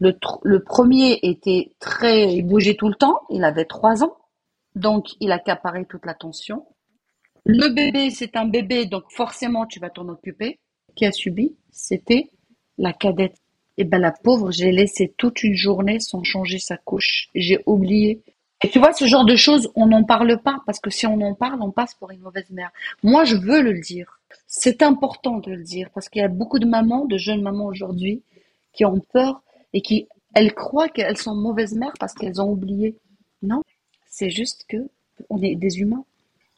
Le, 0.00 0.58
premier 0.58 1.18
était 1.22 1.72
très, 1.80 2.32
il 2.32 2.46
bougeait 2.46 2.76
tout 2.76 2.88
le 2.88 2.94
temps, 2.94 3.20
il 3.30 3.42
avait 3.42 3.64
trois 3.64 4.04
ans, 4.04 4.16
donc 4.76 5.08
il 5.20 5.32
accaparait 5.32 5.86
toute 5.86 6.06
l'attention. 6.06 6.66
Le 7.44 7.68
bébé, 7.68 8.10
c'est 8.10 8.36
un 8.36 8.46
bébé, 8.46 8.86
donc 8.86 9.04
forcément 9.10 9.66
tu 9.66 9.80
vas 9.80 9.90
t'en 9.90 10.08
occuper. 10.08 10.60
Qui 10.94 11.06
a 11.06 11.12
subi, 11.12 11.56
c'était 11.70 12.30
la 12.76 12.92
cadette. 12.92 13.36
Et 13.76 13.84
ben 13.84 14.00
la 14.00 14.10
pauvre, 14.10 14.50
j'ai 14.50 14.72
laissé 14.72 15.14
toute 15.16 15.42
une 15.44 15.54
journée 15.54 16.00
sans 16.00 16.24
changer 16.24 16.58
sa 16.58 16.76
couche. 16.76 17.28
J'ai 17.34 17.62
oublié. 17.66 18.22
Et 18.62 18.68
tu 18.68 18.80
vois, 18.80 18.92
ce 18.92 19.06
genre 19.06 19.24
de 19.24 19.36
choses, 19.36 19.70
on 19.76 19.86
n'en 19.86 20.02
parle 20.02 20.42
pas, 20.42 20.58
parce 20.66 20.80
que 20.80 20.90
si 20.90 21.06
on 21.06 21.20
en 21.20 21.34
parle, 21.34 21.62
on 21.62 21.70
passe 21.70 21.94
pour 21.94 22.10
une 22.10 22.20
mauvaise 22.20 22.50
mère. 22.50 22.72
Moi, 23.04 23.24
je 23.24 23.36
veux 23.36 23.62
le 23.62 23.78
dire. 23.78 24.20
C'est 24.48 24.82
important 24.82 25.38
de 25.38 25.52
le 25.52 25.62
dire, 25.62 25.90
parce 25.94 26.08
qu'il 26.08 26.20
y 26.20 26.24
a 26.24 26.28
beaucoup 26.28 26.58
de 26.58 26.66
mamans, 26.66 27.04
de 27.04 27.16
jeunes 27.16 27.42
mamans 27.42 27.66
aujourd'hui, 27.66 28.24
qui 28.72 28.84
ont 28.84 29.00
peur 29.12 29.42
et 29.72 29.80
qui, 29.80 30.08
elles 30.34 30.54
croient 30.54 30.88
qu'elles 30.88 31.16
sont 31.16 31.34
mauvaises 31.34 31.74
mères 31.74 31.94
parce 31.98 32.14
qu'elles 32.14 32.40
ont 32.40 32.50
oublié. 32.50 32.96
Non, 33.42 33.62
c'est 34.08 34.30
juste 34.30 34.64
que 34.68 34.88
on 35.30 35.40
est 35.42 35.54
des 35.54 35.80
humains. 35.80 36.04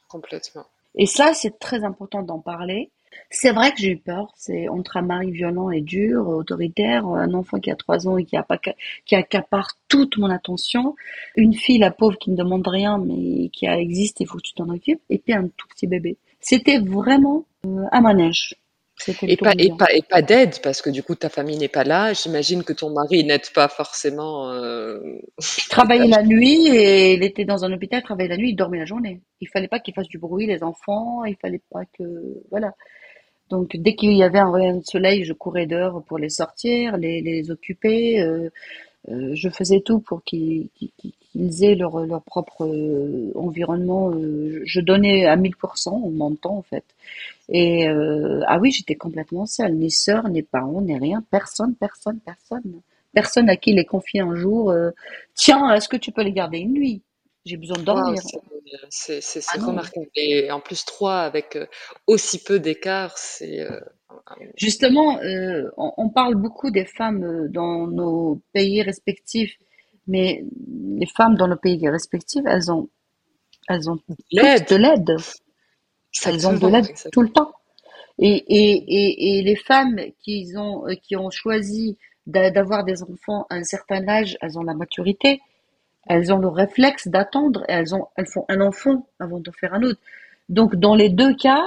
Complètement. 0.07 0.65
Et 0.95 1.05
ça, 1.05 1.33
c'est 1.33 1.57
très 1.59 1.83
important 1.83 2.21
d'en 2.21 2.39
parler. 2.39 2.91
C'est 3.29 3.51
vrai 3.51 3.71
que 3.71 3.79
j'ai 3.79 3.91
eu 3.91 3.97
peur. 3.97 4.31
C'est 4.35 4.67
entre 4.67 4.97
un 4.97 5.01
mari 5.01 5.31
violent 5.31 5.69
et 5.69 5.81
dur, 5.81 6.27
autoritaire, 6.27 7.05
un 7.05 7.33
enfant 7.33 7.59
qui 7.59 7.71
a 7.71 7.75
trois 7.75 8.07
ans 8.07 8.17
et 8.17 8.25
qui 8.25 8.37
a 8.37 8.43
pas 8.43 8.57
qui 9.05 9.15
accapare 9.15 9.69
toute 9.87 10.17
mon 10.17 10.29
attention, 10.29 10.95
une 11.35 11.53
fille 11.53 11.77
la 11.77 11.91
pauvre 11.91 12.17
qui 12.17 12.31
ne 12.31 12.35
demande 12.35 12.67
rien 12.67 12.97
mais 12.97 13.49
qui 13.49 13.65
existe, 13.65 14.19
il 14.19 14.27
faut 14.27 14.37
que 14.37 14.43
tu 14.43 14.53
t'en 14.53 14.69
occupes, 14.69 15.01
et 15.09 15.17
puis 15.17 15.33
un 15.33 15.47
tout 15.47 15.67
petit 15.69 15.87
bébé. 15.87 16.17
C'était 16.39 16.79
vraiment 16.79 17.45
euh, 17.65 17.85
un 17.91 18.01
manège. 18.01 18.55
Et 19.07 19.13
pas 19.13 19.25
et 19.27 19.35
tourbillon. 19.37 19.77
pas 19.77 19.93
et 19.93 20.01
pas 20.03 20.21
d'aide 20.21 20.61
parce 20.61 20.81
que 20.81 20.89
du 20.91 21.01
coup 21.01 21.15
ta 21.15 21.29
famille 21.29 21.57
n'est 21.57 21.67
pas 21.67 21.83
là. 21.83 22.13
J'imagine 22.13 22.63
que 22.63 22.73
ton 22.73 22.91
mari 22.91 23.23
n'aide 23.23 23.49
pas 23.53 23.67
forcément, 23.67 24.53
Il 24.53 25.69
travaillait 25.69 26.07
la 26.07 26.23
nuit 26.23 26.67
et 26.67 27.13
il 27.13 27.23
était 27.23 27.45
dans 27.45 27.65
un 27.65 27.71
hôpital, 27.73 28.01
il 28.01 28.03
travaillait 28.03 28.29
la 28.29 28.37
nuit, 28.37 28.49
il 28.51 28.55
dormait 28.55 28.77
la 28.77 28.85
journée. 28.85 29.21
Il 29.39 29.47
fallait 29.47 29.67
pas 29.67 29.79
qu'il 29.79 29.93
fasse 29.93 30.07
du 30.07 30.19
bruit, 30.19 30.45
les 30.45 30.61
enfants, 30.61 31.25
il 31.25 31.35
fallait 31.35 31.61
pas 31.71 31.85
que, 31.97 32.03
voilà. 32.51 32.73
Donc 33.49 33.75
dès 33.75 33.95
qu'il 33.95 34.13
y 34.13 34.23
avait 34.23 34.39
un 34.39 34.51
rayon 34.51 34.77
de 34.77 34.85
soleil, 34.85 35.25
je 35.25 35.33
courais 35.33 35.65
dehors 35.65 36.03
pour 36.03 36.19
les 36.19 36.29
sortir, 36.29 36.97
les, 36.97 37.21
les 37.21 37.49
occuper. 37.51 38.21
Euh, 38.21 38.49
euh, 39.09 39.31
je 39.33 39.49
faisais 39.49 39.81
tout 39.81 39.99
pour 39.99 40.23
qu'ils 40.23 40.69
qu'ils 40.75 41.63
aient 41.63 41.75
leur, 41.75 42.05
leur 42.05 42.21
propre 42.21 42.65
euh, 42.65 43.31
environnement. 43.35 44.11
Euh, 44.11 44.61
je 44.65 44.79
donnais 44.79 45.25
à 45.25 45.35
1000% 45.35 46.11
mon 46.11 46.35
temps 46.35 46.57
en 46.57 46.61
fait. 46.61 46.85
Et 47.51 47.87
euh, 47.87 48.41
ah 48.47 48.59
oui, 48.59 48.71
j'étais 48.71 48.95
complètement 48.95 49.45
seule, 49.45 49.75
ni 49.75 49.91
sœur, 49.91 50.29
ni 50.29 50.41
parents, 50.41 50.81
ni 50.81 50.97
rien, 50.97 51.23
personne, 51.29 51.75
personne, 51.75 52.19
personne. 52.25 52.81
Personne 53.13 53.49
à 53.49 53.57
qui 53.57 53.73
les 53.73 53.85
confier 53.85 54.21
un 54.21 54.35
jour. 54.35 54.71
euh, 54.71 54.91
Tiens, 55.35 55.73
est-ce 55.73 55.89
que 55.89 55.97
tu 55.97 56.11
peux 56.11 56.21
les 56.23 56.31
garder 56.31 56.59
une 56.59 56.73
nuit? 56.73 57.01
J'ai 57.45 57.57
besoin 57.57 57.77
de 57.77 57.83
dormir. 57.83 58.21
c'est 58.89 59.19
Ah 59.49 59.57
remarquable 59.65 60.07
et 60.15 60.51
en 60.51 60.59
plus 60.61 60.85
3 60.85 61.15
avec, 61.21 61.55
heu, 61.55 61.67
aussi 62.07 62.41
peu 62.43 62.59
d'écart, 62.59 63.17
c'est, 63.17 63.67
Justement, 64.55 65.19
euh, 65.19 65.69
on, 65.77 65.91
on 65.97 66.09
parle 66.09 66.35
beaucoup 66.35 66.71
des 66.71 66.85
femmes 66.85 67.23
euh, 67.23 67.47
dans 67.49 67.87
nos 67.87 68.41
pays 68.53 68.81
respectifs, 68.81 69.57
mais 70.07 70.43
les 70.97 71.05
femmes 71.05 71.35
dans 71.35 71.47
nos 71.47 71.57
pays 71.57 71.87
respectifs, 71.89 72.43
elles 72.45 72.71
ont, 72.71 72.89
elles 73.69 73.89
ont 73.89 73.95
de 73.95 74.75
l'aide. 74.75 75.15
Elles 76.25 76.47
ont 76.47 76.53
de 76.57 76.67
exactement, 76.67 76.69
l'aide 76.69 76.89
exact 76.89 77.11
tout 77.11 77.21
le 77.21 77.29
temps. 77.31 77.51
Et, 78.19 78.35
et, 78.47 78.73
et, 78.87 79.39
et 79.39 79.43
les 79.43 79.55
femmes 79.55 79.99
qui 80.21 80.51
ont, 80.57 80.87
euh, 80.87 80.95
qui 80.95 81.15
ont 81.15 81.29
choisi 81.31 81.97
d'a- 82.27 82.51
d'avoir 82.51 82.83
des 82.83 83.03
enfants 83.03 83.47
à 83.49 83.55
un 83.55 83.63
certain 83.63 84.07
âge, 84.07 84.37
elles 84.41 84.59
ont 84.59 84.63
la 84.63 84.73
maturité, 84.75 85.41
elles 86.07 86.33
ont 86.33 86.39
le 86.39 86.47
réflexe 86.49 87.07
d'attendre, 87.07 87.63
elles 87.67 87.95
ont, 87.95 88.07
elles 88.17 88.27
font 88.27 88.45
un 88.49 88.61
enfant 88.61 89.07
avant 89.19 89.39
de 89.39 89.51
faire 89.51 89.73
un 89.73 89.83
autre. 89.83 89.99
Donc, 90.49 90.75
dans 90.75 90.95
les 90.95 91.09
deux 91.09 91.35
cas, 91.35 91.63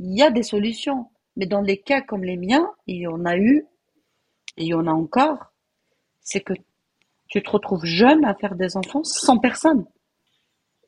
il 0.00 0.16
y 0.18 0.22
a 0.22 0.30
des 0.30 0.42
solutions. 0.42 1.08
Mais 1.36 1.46
dans 1.46 1.62
les 1.62 1.78
cas 1.78 2.02
comme 2.02 2.24
les 2.24 2.36
miens, 2.36 2.70
il 2.86 2.96
y 2.98 3.06
en 3.06 3.24
a 3.24 3.36
eu, 3.36 3.66
et 4.56 4.64
il 4.64 4.68
y 4.68 4.74
en 4.74 4.86
a 4.86 4.92
encore, 4.92 5.52
c'est 6.22 6.40
que 6.40 6.54
tu 7.28 7.42
te 7.42 7.50
retrouves 7.50 7.84
jeune 7.84 8.24
à 8.24 8.34
faire 8.34 8.54
des 8.56 8.76
enfants 8.76 9.04
sans 9.04 9.38
personne. 9.38 9.86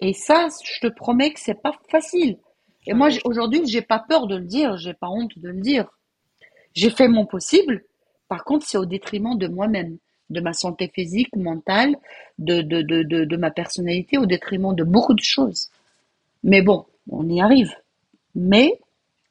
Et 0.01 0.13
ça, 0.13 0.49
je 0.65 0.81
te 0.87 0.93
promets 0.93 1.33
que 1.33 1.41
c'est 1.41 1.61
pas 1.61 1.73
facile. 1.89 2.39
Et 2.87 2.95
moi, 2.95 3.09
aujourd'hui, 3.25 3.63
j'ai 3.67 3.83
pas 3.83 3.99
peur 3.99 4.27
de 4.27 4.37
le 4.37 4.45
dire, 4.45 4.77
j'ai 4.77 4.95
pas 4.95 5.09
honte 5.09 5.39
de 5.39 5.49
le 5.49 5.61
dire. 5.61 5.87
J'ai 6.75 6.91
fait 6.91 7.09
mon 7.09 7.25
possible. 7.27 7.85
Par 8.29 8.45
contre, 8.45 8.67
c'est 8.67 8.79
au 8.79 8.85
détriment 8.85 9.39
de 9.39 9.47
moi-même, 9.47 9.99
de 10.31 10.41
ma 10.41 10.53
santé 10.53 10.91
physique, 10.93 11.35
mentale, 11.37 11.97
de, 12.39 12.63
de, 12.63 12.83
de, 12.83 13.03
de, 13.03 13.25
de 13.25 13.37
ma 13.37 13.51
personnalité, 13.51 14.19
au 14.19 14.27
détriment 14.27 14.75
de 14.75 14.85
beaucoup 14.85 15.15
de 15.15 15.23
choses. 15.23 15.71
Mais 16.43 16.63
bon, 16.63 16.85
on 17.11 17.29
y 17.29 17.41
arrive. 17.41 17.73
Mais 18.35 18.79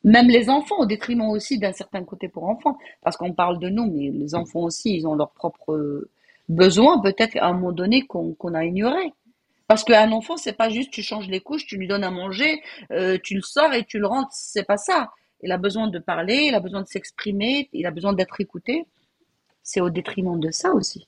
même 0.04 0.28
les 0.28 0.50
enfants, 0.50 0.80
au 0.80 0.86
détriment 0.86 1.30
aussi 1.30 1.60
d'un 1.60 1.74
certain 1.74 2.04
côté 2.04 2.28
pour 2.28 2.46
enfants, 2.46 2.78
parce 3.04 3.18
qu'on 3.18 3.34
parle 3.34 3.60
de 3.60 3.70
nous, 3.70 3.86
mais 3.92 4.10
les 4.10 4.36
enfants 4.36 4.62
aussi, 4.62 4.96
ils 4.96 5.08
ont 5.08 5.16
leurs 5.16 5.32
propres 5.32 6.08
besoins, 6.50 7.00
peut-être 7.02 7.38
à 7.38 7.48
un 7.48 7.54
moment 7.54 7.72
donné 7.72 8.06
qu'on 8.06 8.34
qu'on 8.34 8.54
a 8.54 8.66
ignoré. 8.66 9.14
Parce 9.68 9.84
qu'un 9.84 10.12
enfant, 10.12 10.38
c'est 10.38 10.54
pas 10.54 10.70
juste 10.70 10.92
tu 10.92 11.02
changes 11.02 11.28
les 11.28 11.40
couches, 11.40 11.66
tu 11.66 11.78
lui 11.78 11.88
donnes 11.88 12.04
à 12.04 12.12
manger, 12.12 12.62
euh, 12.92 13.18
tu 13.22 13.36
le 13.36 13.42
sors 13.42 13.74
et 13.74 13.84
tu 13.86 14.00
le 14.00 14.08
rentres. 14.08 14.34
C'est 14.34 14.66
pas 14.66 14.78
ça. 14.78 15.12
Il 15.42 15.52
a 15.52 15.58
besoin 15.58 15.88
de 15.88 16.00
parler, 16.00 16.46
il 16.48 16.56
a 16.56 16.60
besoin 16.60 16.82
de 16.82 16.88
s'exprimer, 16.88 17.70
il 17.74 17.86
a 17.86 17.92
besoin 17.92 18.14
d'être 18.14 18.40
écouté. 18.40 18.86
C'est 19.62 19.82
au 19.82 19.90
détriment 19.90 20.40
de 20.40 20.52
ça 20.52 20.74
aussi. 20.74 21.08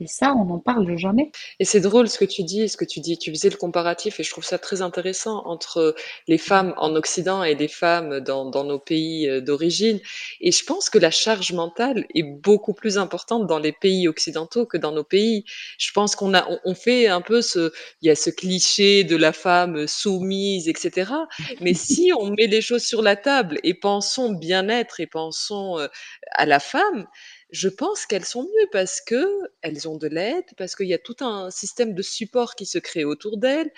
Et 0.00 0.06
ça, 0.06 0.32
on 0.32 0.44
n'en 0.44 0.60
parle 0.60 0.96
jamais. 0.96 1.32
Et 1.58 1.64
c'est 1.64 1.80
drôle 1.80 2.08
ce 2.08 2.18
que 2.18 2.24
tu 2.24 2.44
dis, 2.44 2.68
ce 2.68 2.76
que 2.76 2.84
tu 2.84 3.00
dis. 3.00 3.18
Tu 3.18 3.30
faisais 3.30 3.50
le 3.50 3.56
comparatif 3.56 4.20
et 4.20 4.22
je 4.22 4.30
trouve 4.30 4.44
ça 4.44 4.56
très 4.56 4.80
intéressant 4.80 5.42
entre 5.44 5.96
les 6.28 6.38
femmes 6.38 6.72
en 6.76 6.94
Occident 6.94 7.42
et 7.42 7.56
les 7.56 7.66
femmes 7.66 8.20
dans, 8.20 8.48
dans 8.48 8.62
nos 8.62 8.78
pays 8.78 9.28
euh, 9.28 9.40
d'origine. 9.40 9.98
Et 10.40 10.52
je 10.52 10.64
pense 10.64 10.88
que 10.88 10.98
la 10.98 11.10
charge 11.10 11.52
mentale 11.52 12.06
est 12.14 12.22
beaucoup 12.22 12.74
plus 12.74 12.96
importante 12.96 13.48
dans 13.48 13.58
les 13.58 13.72
pays 13.72 14.06
occidentaux 14.06 14.66
que 14.66 14.76
dans 14.76 14.92
nos 14.92 15.02
pays. 15.02 15.44
Je 15.78 15.90
pense 15.90 16.14
qu'on 16.14 16.32
a, 16.32 16.46
on, 16.64 16.74
fait 16.76 17.08
un 17.08 17.20
peu 17.20 17.42
ce, 17.42 17.72
il 18.00 18.06
y 18.06 18.10
a 18.10 18.14
ce 18.14 18.30
cliché 18.30 19.02
de 19.02 19.16
la 19.16 19.32
femme 19.32 19.88
soumise, 19.88 20.68
etc. 20.68 21.10
Mais 21.60 21.74
si 21.74 22.12
on 22.16 22.30
met 22.30 22.46
les 22.46 22.60
choses 22.60 22.84
sur 22.84 23.02
la 23.02 23.16
table 23.16 23.58
et 23.64 23.74
pensons 23.74 24.32
bien-être 24.32 25.00
et 25.00 25.08
pensons 25.08 25.80
euh, 25.80 25.88
à 26.36 26.46
la 26.46 26.60
femme, 26.60 27.08
je 27.50 27.68
pense 27.68 28.06
qu'elles 28.06 28.24
sont 28.24 28.42
mieux 28.42 28.68
parce 28.72 29.00
que 29.00 29.26
elles 29.62 29.88
ont 29.88 29.96
de 29.96 30.06
l'aide, 30.06 30.44
parce 30.56 30.76
qu'il 30.76 30.86
y 30.86 30.94
a 30.94 30.98
tout 30.98 31.16
un 31.20 31.50
système 31.50 31.94
de 31.94 32.02
support 32.02 32.54
qui 32.54 32.66
se 32.66 32.78
crée 32.78 33.04
autour 33.04 33.38
d'elles, 33.38 33.70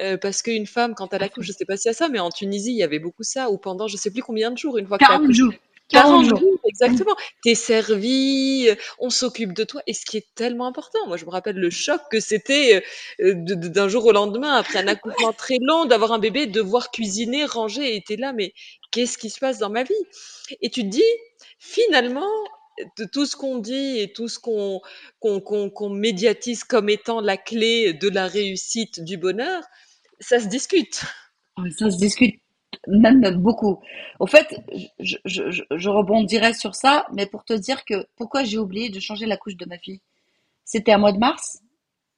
euh, 0.00 0.16
parce 0.16 0.42
qu'une 0.42 0.66
femme, 0.66 0.94
quand 0.94 1.12
elle 1.12 1.22
accouche, 1.22 1.46
je 1.46 1.52
sais 1.52 1.64
pas 1.64 1.76
si 1.76 1.84
c'est 1.84 1.92
ça, 1.92 2.08
mais 2.08 2.20
en 2.20 2.30
Tunisie, 2.30 2.72
il 2.72 2.78
y 2.78 2.82
avait 2.82 2.98
beaucoup 2.98 3.24
ça, 3.24 3.50
ou 3.50 3.58
pendant 3.58 3.86
je 3.88 3.96
sais 3.96 4.10
plus 4.10 4.22
combien 4.22 4.50
de 4.50 4.58
jours, 4.58 4.78
une 4.78 4.86
fois 4.86 4.98
40 4.98 5.32
jours. 5.32 5.52
40 5.88 6.26
jours, 6.26 6.58
exactement. 6.66 7.16
T'es 7.42 7.54
servi, 7.54 8.68
on 8.98 9.08
s'occupe 9.08 9.54
de 9.54 9.64
toi, 9.64 9.82
et 9.86 9.94
ce 9.94 10.04
qui 10.04 10.18
est 10.18 10.26
tellement 10.34 10.66
important. 10.66 10.98
Moi, 11.06 11.16
je 11.16 11.24
me 11.24 11.30
rappelle 11.30 11.56
le 11.56 11.70
choc 11.70 12.00
que 12.10 12.20
c'était 12.20 12.84
euh, 13.20 13.32
d'un 13.34 13.88
jour 13.88 14.04
au 14.04 14.12
lendemain, 14.12 14.54
après 14.54 14.78
un 14.78 14.86
accouchement 14.86 15.32
très 15.32 15.58
long, 15.60 15.86
d'avoir 15.86 16.12
un 16.12 16.18
bébé, 16.18 16.46
devoir 16.46 16.90
cuisiner, 16.90 17.46
ranger, 17.46 17.96
et 17.96 18.02
t'es 18.02 18.16
là, 18.16 18.32
mais 18.34 18.52
qu'est-ce 18.90 19.16
qui 19.16 19.30
se 19.30 19.38
passe 19.38 19.58
dans 19.58 19.70
ma 19.70 19.82
vie? 19.82 19.94
Et 20.60 20.68
tu 20.68 20.82
te 20.82 20.88
dis, 20.88 21.02
finalement, 21.58 22.30
de 22.98 23.04
tout 23.04 23.26
ce 23.26 23.36
qu'on 23.36 23.58
dit 23.58 23.98
et 23.98 24.12
tout 24.12 24.28
ce 24.28 24.38
qu'on 24.38 25.90
médiatise 25.90 26.64
comme 26.64 26.88
étant 26.88 27.20
la 27.20 27.36
clé 27.36 27.92
de 27.92 28.08
la 28.08 28.26
réussite, 28.26 29.02
du 29.02 29.16
bonheur, 29.16 29.62
ça 30.20 30.40
se 30.40 30.48
discute. 30.48 31.02
Ça 31.76 31.90
se 31.90 31.98
discute 31.98 32.40
même 32.86 33.20
beaucoup. 33.36 33.80
Au 34.20 34.26
fait, 34.26 34.54
je, 34.98 35.16
je, 35.24 35.64
je, 35.70 35.88
rebondirai 35.88 36.54
sur 36.54 36.74
ça, 36.74 37.06
mais 37.12 37.26
pour 37.26 37.44
te 37.44 37.52
dire 37.52 37.84
que 37.84 38.06
pourquoi 38.16 38.44
j'ai 38.44 38.58
oublié 38.58 38.90
de 38.90 39.00
changer 39.00 39.26
la 39.26 39.36
couche 39.36 39.56
de 39.56 39.66
ma 39.66 39.78
fille? 39.78 40.00
C'était 40.64 40.92
un 40.92 40.98
mois 40.98 41.12
de 41.12 41.18
mars 41.18 41.62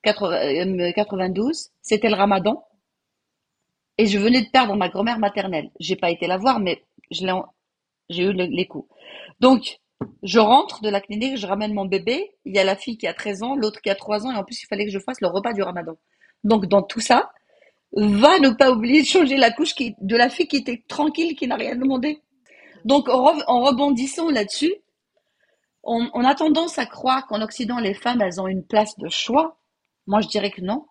92, 0.02 1.46
euh, 1.46 1.70
c'était 1.82 2.08
le 2.08 2.14
ramadan, 2.14 2.64
et 3.98 4.06
je 4.06 4.18
venais 4.18 4.42
de 4.42 4.50
perdre 4.50 4.74
ma 4.76 4.88
grand-mère 4.88 5.18
maternelle. 5.18 5.70
J'ai 5.78 5.96
pas 5.96 6.10
été 6.10 6.26
la 6.26 6.38
voir, 6.38 6.58
mais 6.58 6.82
j'ai 7.10 8.22
eu 8.22 8.32
les 8.32 8.66
coups. 8.66 8.88
Donc, 9.40 9.78
je 10.22 10.38
rentre 10.38 10.82
de 10.82 10.88
la 10.88 11.00
clinique, 11.00 11.36
je 11.36 11.46
ramène 11.46 11.72
mon 11.72 11.86
bébé. 11.86 12.32
Il 12.44 12.54
y 12.54 12.58
a 12.58 12.64
la 12.64 12.76
fille 12.76 12.98
qui 12.98 13.06
a 13.06 13.14
13 13.14 13.42
ans, 13.42 13.56
l'autre 13.56 13.80
qui 13.80 13.90
a 13.90 13.94
3 13.94 14.26
ans, 14.26 14.32
et 14.32 14.36
en 14.36 14.44
plus, 14.44 14.62
il 14.62 14.66
fallait 14.66 14.84
que 14.84 14.92
je 14.92 14.98
fasse 14.98 15.20
le 15.20 15.28
repas 15.28 15.52
du 15.52 15.62
ramadan. 15.62 15.96
Donc, 16.44 16.66
dans 16.66 16.82
tout 16.82 17.00
ça, 17.00 17.32
va 17.92 18.38
ne 18.38 18.50
pas 18.50 18.70
oublier 18.70 19.02
de 19.02 19.06
changer 19.06 19.36
la 19.36 19.50
couche 19.50 19.74
de 19.76 20.16
la 20.16 20.28
fille 20.28 20.46
qui 20.46 20.56
était 20.56 20.82
tranquille, 20.88 21.36
qui 21.36 21.46
n'a 21.46 21.56
rien 21.56 21.76
demandé. 21.76 22.20
Donc, 22.84 23.08
en, 23.08 23.22
rebondissant 23.62 24.30
là-dessus, 24.30 24.74
on, 25.82 26.24
a 26.24 26.34
tendance 26.34 26.78
à 26.78 26.86
croire 26.86 27.26
qu'en 27.26 27.40
Occident, 27.40 27.78
les 27.78 27.94
femmes, 27.94 28.20
elles 28.20 28.40
ont 28.40 28.46
une 28.46 28.64
place 28.64 28.98
de 28.98 29.08
choix. 29.08 29.58
Moi, 30.06 30.20
je 30.20 30.28
dirais 30.28 30.50
que 30.50 30.60
non. 30.60 30.86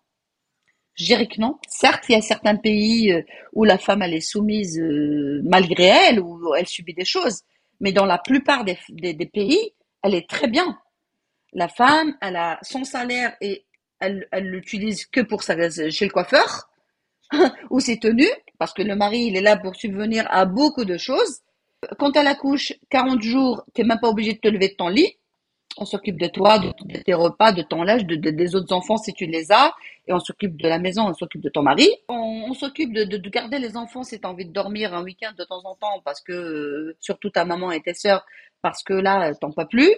Je 0.94 1.04
dirais 1.04 1.28
que 1.28 1.40
non. 1.40 1.58
Certes, 1.68 2.04
il 2.08 2.12
y 2.12 2.16
a 2.16 2.20
certains 2.20 2.56
pays 2.56 3.12
euh, 3.12 3.22
où 3.52 3.64
la 3.64 3.78
femme, 3.78 4.02
elle 4.02 4.12
est 4.12 4.20
soumise 4.20 4.78
euh, 4.78 5.40
malgré 5.44 5.84
elle, 5.84 6.20
où 6.20 6.54
elle 6.54 6.66
subit 6.66 6.94
des 6.94 7.04
choses 7.04 7.44
mais 7.80 7.92
dans 7.92 8.06
la 8.06 8.18
plupart 8.18 8.64
des, 8.64 8.76
pays, 9.32 9.72
elle 10.02 10.14
est 10.14 10.28
très 10.28 10.48
bien. 10.48 10.78
La 11.52 11.68
femme, 11.68 12.16
elle 12.20 12.36
a 12.36 12.58
son 12.62 12.84
salaire 12.84 13.36
et 13.40 13.66
elle, 13.98 14.28
l'utilise 14.32 15.06
que 15.06 15.20
pour 15.20 15.42
sa, 15.42 15.56
chez 15.90 16.04
le 16.04 16.10
coiffeur 16.10 16.70
ou 17.70 17.80
ses 17.80 17.98
tenues, 17.98 18.30
parce 18.58 18.72
que 18.72 18.82
le 18.82 18.94
mari, 18.94 19.26
il 19.26 19.36
est 19.36 19.42
là 19.42 19.56
pour 19.56 19.74
subvenir 19.76 20.26
à 20.30 20.44
beaucoup 20.44 20.84
de 20.84 20.96
choses. 20.96 21.40
Quand 21.98 22.14
elle 22.16 22.26
accouche 22.26 22.74
40 22.90 23.22
jours, 23.22 23.64
tu 23.74 23.80
n'es 23.80 23.88
même 23.88 24.00
pas 24.00 24.08
obligé 24.08 24.34
de 24.34 24.38
te 24.38 24.48
lever 24.48 24.68
de 24.68 24.74
ton 24.74 24.88
lit 24.88 25.16
on 25.80 25.86
s'occupe 25.86 26.20
de 26.20 26.26
toi, 26.26 26.58
de, 26.58 26.72
tes 27.02 27.14
repas, 27.14 27.52
de 27.52 27.62
ton 27.62 27.82
linge, 27.82 28.04
de, 28.04 28.16
des 28.16 28.54
autres 28.54 28.72
enfants 28.72 28.98
si 28.98 29.12
tu 29.12 29.26
les 29.26 29.50
as, 29.50 29.72
et 30.06 30.12
on 30.12 30.20
s'occupe 30.20 30.60
de 30.60 30.68
la 30.68 30.78
maison, 30.78 31.08
on 31.08 31.14
s'occupe 31.14 31.40
de 31.40 31.48
ton 31.48 31.62
mari. 31.62 31.88
On, 32.08 32.52
s'occupe 32.52 32.92
de, 32.92 33.04
de, 33.04 33.30
garder 33.30 33.58
les 33.58 33.76
enfants 33.76 34.02
si 34.02 34.20
tu 34.20 34.26
as 34.26 34.30
envie 34.30 34.44
de 34.44 34.52
dormir 34.52 34.94
un 34.94 35.02
week-end 35.02 35.32
de 35.38 35.44
temps 35.44 35.62
en 35.64 35.74
temps, 35.74 36.00
parce 36.04 36.20
que 36.20 36.32
euh, 36.32 36.96
surtout 37.00 37.30
ta 37.30 37.44
maman 37.44 37.72
et 37.72 37.80
tes 37.80 37.94
sœurs, 37.94 38.24
parce 38.62 38.82
que 38.82 38.92
là, 38.92 39.34
t'en 39.34 39.50
peux 39.50 39.66
plus. 39.66 39.94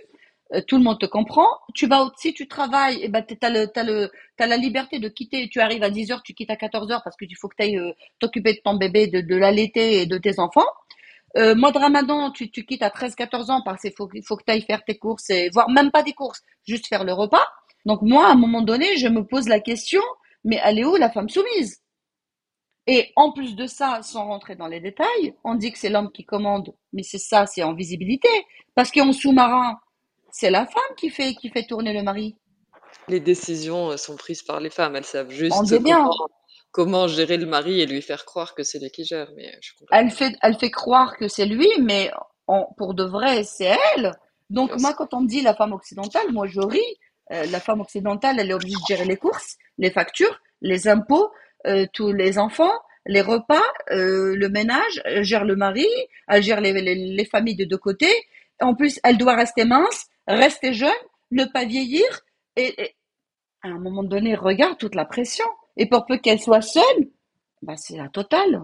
Euh, 0.54 0.60
tout 0.66 0.76
le 0.76 0.84
monde 0.84 1.00
te 1.00 1.06
comprend. 1.06 1.48
Tu 1.74 1.86
vas 1.86 2.10
si 2.16 2.32
tu 2.34 2.46
travailles, 2.46 2.96
et 2.96 3.04
eh 3.06 3.08
ben 3.08 3.24
t'as 3.24 3.50
le 3.50 3.66
t'as 3.66 3.84
le 3.84 4.10
t'as 4.36 4.46
la 4.46 4.56
liberté 4.56 4.98
de 4.98 5.08
quitter. 5.08 5.48
Tu 5.48 5.60
arrives 5.60 5.82
à 5.82 5.90
10 5.90 6.12
heures, 6.12 6.22
tu 6.22 6.34
quittes 6.34 6.50
à 6.50 6.56
14 6.56 6.90
heures 6.90 7.02
parce 7.02 7.16
que 7.16 7.24
il 7.24 7.36
faut 7.36 7.48
que 7.48 7.56
tu 7.58 7.64
ailles 7.64 7.78
euh, 7.78 7.92
t'occuper 8.18 8.52
de 8.54 8.60
ton 8.62 8.74
bébé, 8.74 9.06
de, 9.06 9.20
de 9.20 9.36
l'allaiter 9.36 10.02
et 10.02 10.06
de 10.06 10.18
tes 10.18 10.38
enfants. 10.38 10.66
Euh, 11.36 11.54
mois 11.54 11.72
de 11.72 11.78
ramadan, 11.78 12.30
tu, 12.30 12.50
tu 12.50 12.64
quittes 12.64 12.82
à 12.82 12.90
13-14 12.90 13.50
ans 13.50 13.62
parce 13.64 13.80
qu'il 13.80 13.92
faut, 13.96 14.08
faut 14.24 14.36
que 14.36 14.44
tu 14.44 14.52
ailles 14.52 14.62
faire 14.62 14.84
tes 14.84 14.98
courses, 14.98 15.30
et 15.30 15.48
voire 15.50 15.70
même 15.70 15.90
pas 15.90 16.02
des 16.02 16.12
courses, 16.12 16.42
juste 16.66 16.86
faire 16.86 17.04
le 17.04 17.12
repas. 17.12 17.46
Donc 17.86 18.02
moi, 18.02 18.26
à 18.26 18.32
un 18.32 18.36
moment 18.36 18.62
donné, 18.62 18.96
je 18.98 19.08
me 19.08 19.24
pose 19.24 19.48
la 19.48 19.60
question, 19.60 20.02
mais 20.44 20.60
elle 20.62 20.78
est 20.78 20.84
où 20.84 20.96
la 20.96 21.10
femme 21.10 21.28
soumise? 21.28 21.80
Et 22.86 23.12
en 23.16 23.32
plus 23.32 23.54
de 23.54 23.66
ça, 23.66 24.02
sans 24.02 24.26
rentrer 24.26 24.56
dans 24.56 24.66
les 24.66 24.80
détails, 24.80 25.34
on 25.44 25.54
dit 25.54 25.72
que 25.72 25.78
c'est 25.78 25.88
l'homme 25.88 26.10
qui 26.12 26.24
commande, 26.24 26.74
mais 26.92 27.02
c'est 27.02 27.18
ça, 27.18 27.46
c'est 27.46 27.62
en 27.62 27.74
visibilité. 27.74 28.28
Parce 28.74 28.90
qu'en 28.90 29.12
sous-marin, 29.12 29.78
c'est 30.30 30.50
la 30.50 30.66
femme 30.66 30.96
qui 30.96 31.10
fait, 31.10 31.34
qui 31.34 31.48
fait 31.48 31.64
tourner 31.64 31.92
le 31.92 32.02
mari. 32.02 32.36
Les 33.08 33.20
décisions 33.20 33.96
sont 33.96 34.16
prises 34.16 34.42
par 34.42 34.60
les 34.60 34.70
femmes, 34.70 34.96
elles 34.96 35.04
savent 35.04 35.30
juste. 35.30 35.54
On 35.56 35.80
bien 35.80 36.08
comment 36.72 37.06
gérer 37.06 37.36
le 37.36 37.46
mari 37.46 37.80
et 37.80 37.86
lui 37.86 38.02
faire 38.02 38.24
croire 38.24 38.54
que 38.54 38.62
c'est 38.64 38.80
lui 38.80 38.90
qui 38.90 39.04
gère. 39.04 39.30
Mais 39.36 39.52
elle 39.92 40.10
fait, 40.10 40.34
elle 40.42 40.58
fait 40.58 40.70
croire 40.70 41.16
que 41.16 41.28
c'est 41.28 41.46
lui, 41.46 41.68
mais 41.80 42.10
pour 42.76 42.94
de 42.94 43.04
vrai, 43.04 43.44
c'est 43.44 43.76
elle. 43.94 44.12
Donc 44.50 44.72
moi, 44.80 44.92
quand 44.94 45.14
on 45.14 45.20
me 45.20 45.28
dit 45.28 45.42
la 45.42 45.54
femme 45.54 45.72
occidentale, 45.72 46.32
moi 46.32 46.46
je 46.46 46.60
ris. 46.60 46.80
Euh, 47.30 47.46
la 47.46 47.60
femme 47.60 47.80
occidentale, 47.80 48.40
elle 48.40 48.50
est 48.50 48.54
obligée 48.54 48.74
de 48.74 48.94
gérer 48.94 49.04
les 49.04 49.16
courses, 49.16 49.56
les 49.78 49.90
factures, 49.90 50.40
les 50.60 50.88
impôts, 50.88 51.30
euh, 51.66 51.86
tous 51.92 52.12
les 52.12 52.38
enfants, 52.38 52.72
les 53.06 53.20
repas, 53.20 53.62
euh, 53.90 54.34
le 54.34 54.48
ménage, 54.48 55.00
elle 55.04 55.22
gère 55.22 55.44
le 55.44 55.56
mari, 55.56 55.86
elle 56.28 56.42
gère 56.42 56.60
les, 56.60 56.72
les, 56.72 57.24
familles 57.24 57.56
de 57.56 57.64
deux 57.64 57.78
côtés. 57.78 58.12
En 58.60 58.74
plus, 58.74 58.98
elle 59.04 59.18
doit 59.18 59.36
rester 59.36 59.64
mince, 59.64 60.06
rester 60.26 60.74
jeune, 60.74 60.90
ne 61.30 61.44
pas 61.44 61.64
vieillir. 61.64 62.04
et 62.56 62.94
à 63.62 63.68
un 63.68 63.78
moment 63.78 64.02
donné, 64.02 64.34
regarde 64.34 64.76
toute 64.76 64.96
la 64.96 65.04
pression. 65.04 65.46
Et 65.76 65.86
pour 65.86 66.06
peu 66.06 66.18
qu'elle 66.18 66.40
soit 66.40 66.62
seule, 66.62 67.08
bah 67.62 67.76
c'est 67.76 67.96
la 67.96 68.08
totale. 68.08 68.62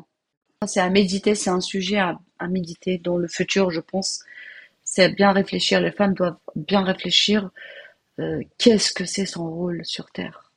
C'est 0.67 0.81
à 0.81 0.91
méditer, 0.91 1.35
c'est 1.35 1.51
un 1.51 1.61
sujet 1.61 1.99
à, 1.99 2.19
méditer 2.49 2.99
dans 2.99 3.17
le 3.17 3.29
futur, 3.29 3.71
je 3.71 3.81
pense. 3.81 4.25
C'est 4.83 5.11
bien 5.11 5.33
réfléchir, 5.33 5.81
les 5.81 5.93
femmes 5.93 6.15
doivent 6.15 6.39
bien 6.57 6.83
réfléchir 6.83 7.51
euh, 8.19 8.43
qu'est-ce 8.59 8.93
que 8.93 9.05
c'est 9.05 9.27
son 9.27 9.49
rôle 9.49 9.85
sur 9.85 10.11
Terre. 10.11 10.53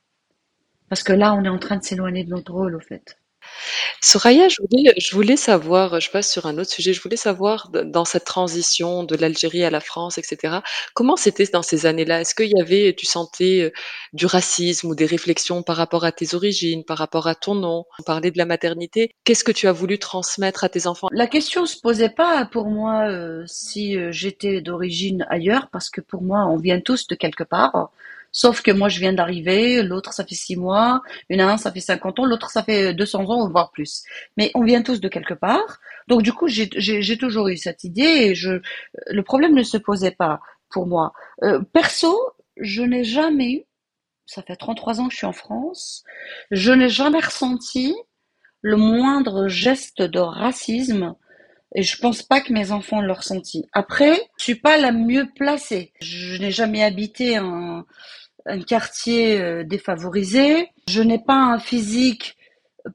Parce 0.88 1.02
que 1.02 1.12
là, 1.12 1.34
on 1.34 1.44
est 1.44 1.48
en 1.48 1.58
train 1.58 1.76
de 1.76 1.84
s'éloigner 1.84 2.24
de 2.24 2.30
notre 2.30 2.52
rôle, 2.52 2.74
au 2.76 2.80
fait. 2.80 3.16
Soraya, 4.00 4.48
je 4.48 4.56
voulais, 4.60 4.92
je 4.98 5.14
voulais 5.14 5.36
savoir, 5.36 6.00
je 6.00 6.10
passe 6.10 6.30
sur 6.30 6.46
un 6.46 6.58
autre 6.58 6.70
sujet, 6.70 6.92
je 6.92 7.00
voulais 7.00 7.16
savoir 7.16 7.70
dans 7.70 8.04
cette 8.04 8.24
transition 8.24 9.04
de 9.04 9.16
l'Algérie 9.16 9.64
à 9.64 9.70
la 9.70 9.80
France, 9.80 10.18
etc., 10.18 10.58
comment 10.94 11.16
c'était 11.16 11.46
dans 11.52 11.62
ces 11.62 11.86
années-là? 11.86 12.20
Est-ce 12.20 12.34
qu'il 12.34 12.50
y 12.50 12.60
avait, 12.60 12.94
tu 12.94 13.06
sentais 13.06 13.62
euh, 13.62 13.72
du 14.12 14.26
racisme 14.26 14.88
ou 14.88 14.94
des 14.94 15.06
réflexions 15.06 15.62
par 15.62 15.76
rapport 15.76 16.04
à 16.04 16.12
tes 16.12 16.34
origines, 16.34 16.84
par 16.84 16.98
rapport 16.98 17.26
à 17.26 17.34
ton 17.34 17.54
nom? 17.54 17.84
On 17.98 18.02
parlait 18.02 18.30
de 18.30 18.38
la 18.38 18.46
maternité. 18.46 19.14
Qu'est-ce 19.24 19.44
que 19.44 19.52
tu 19.52 19.68
as 19.68 19.72
voulu 19.72 19.98
transmettre 19.98 20.64
à 20.64 20.68
tes 20.68 20.86
enfants? 20.86 21.08
La 21.12 21.26
question 21.26 21.66
se 21.66 21.78
posait 21.80 22.08
pas 22.08 22.44
pour 22.46 22.66
moi 22.66 23.08
euh, 23.08 23.44
si 23.46 23.96
euh, 23.96 24.10
j'étais 24.12 24.60
d'origine 24.60 25.26
ailleurs, 25.28 25.68
parce 25.70 25.90
que 25.90 26.00
pour 26.00 26.22
moi, 26.22 26.46
on 26.46 26.56
vient 26.56 26.80
tous 26.80 27.06
de 27.06 27.14
quelque 27.14 27.44
part. 27.44 27.90
Sauf 28.32 28.62
que 28.62 28.70
moi, 28.70 28.88
je 28.88 28.98
viens 28.98 29.12
d'arriver, 29.12 29.82
l'autre, 29.82 30.14
ça 30.14 30.24
fait 30.24 30.34
six 30.34 30.56
mois, 30.56 31.02
une 31.28 31.42
un, 31.42 31.58
ça 31.58 31.70
fait 31.70 31.80
50 31.80 32.18
ans, 32.18 32.24
l'autre, 32.24 32.50
ça 32.50 32.62
fait 32.62 32.94
200 32.94 33.24
ans, 33.28 33.48
voire 33.50 33.70
plus. 33.70 34.02
Mais 34.38 34.50
on 34.54 34.64
vient 34.64 34.82
tous 34.82 35.00
de 35.00 35.08
quelque 35.08 35.34
part. 35.34 35.80
Donc, 36.08 36.22
du 36.22 36.32
coup, 36.32 36.48
j'ai 36.48 37.18
toujours 37.18 37.48
eu 37.48 37.58
cette 37.58 37.84
idée 37.84 38.02
et 38.02 38.34
je, 38.34 38.60
le 39.08 39.22
problème 39.22 39.54
ne 39.54 39.62
se 39.62 39.76
posait 39.76 40.12
pas 40.12 40.40
pour 40.70 40.86
moi. 40.86 41.12
Euh, 41.42 41.60
perso, 41.72 42.18
je 42.56 42.82
n'ai 42.82 43.04
jamais 43.04 43.52
eu, 43.52 43.62
ça 44.24 44.42
fait 44.42 44.56
33 44.56 45.00
ans 45.00 45.08
que 45.08 45.12
je 45.12 45.18
suis 45.18 45.26
en 45.26 45.32
France, 45.32 46.02
je 46.50 46.72
n'ai 46.72 46.88
jamais 46.88 47.20
ressenti 47.20 47.94
le 48.62 48.76
moindre 48.76 49.48
geste 49.48 50.00
de 50.00 50.20
racisme 50.20 51.16
et 51.74 51.82
je 51.82 51.98
pense 51.98 52.22
pas 52.22 52.40
que 52.40 52.52
mes 52.52 52.70
enfants 52.70 53.00
l'ont 53.00 53.14
ressenti. 53.14 53.66
Après, 53.72 54.20
je 54.38 54.44
suis 54.44 54.54
pas 54.54 54.76
la 54.76 54.92
mieux 54.92 55.26
placée. 55.34 55.92
Je 56.00 56.36
n'ai 56.36 56.50
jamais 56.50 56.82
habité 56.82 57.36
un, 57.36 57.86
un 58.46 58.60
quartier 58.60 59.40
euh, 59.40 59.64
défavorisé. 59.64 60.68
Je 60.88 61.02
n'ai 61.02 61.18
pas 61.18 61.34
un 61.36 61.58
physique 61.58 62.36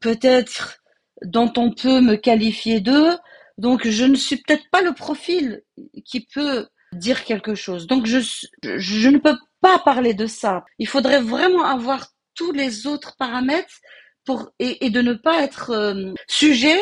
peut-être 0.02 0.80
dont 1.24 1.52
on 1.58 1.72
peut 1.72 2.02
me 2.02 2.16
qualifier 2.16 2.80
d'eux. 2.80 3.18
Donc 3.58 3.88
je 3.88 4.06
ne 4.06 4.16
suis 4.16 4.38
peut-être 4.38 4.70
pas 4.70 4.82
le 4.82 4.94
profil 4.94 5.64
qui 6.06 6.22
peut 6.22 6.68
dire 6.94 7.24
quelque 7.24 7.56
chose. 7.56 7.88
Donc 7.88 8.06
je, 8.06 8.20
je 8.64 9.10
ne 9.10 9.18
peux 9.18 9.38
pas 9.62 9.80
parler 9.80 10.14
de 10.14 10.28
ça. 10.28 10.64
Il 10.80 10.88
faudrait 10.88 11.22
vraiment 11.22 11.66
avoir 11.66 12.08
tous 12.36 12.52
les 12.52 12.86
autres 12.86 13.16
paramètres 13.18 13.80
pour 14.26 14.52
et, 14.60 14.90
de 14.90 15.02
ne 15.02 15.14
pas 15.14 15.42
être 15.42 15.72
euh, 15.72 16.14
sujet 16.28 16.80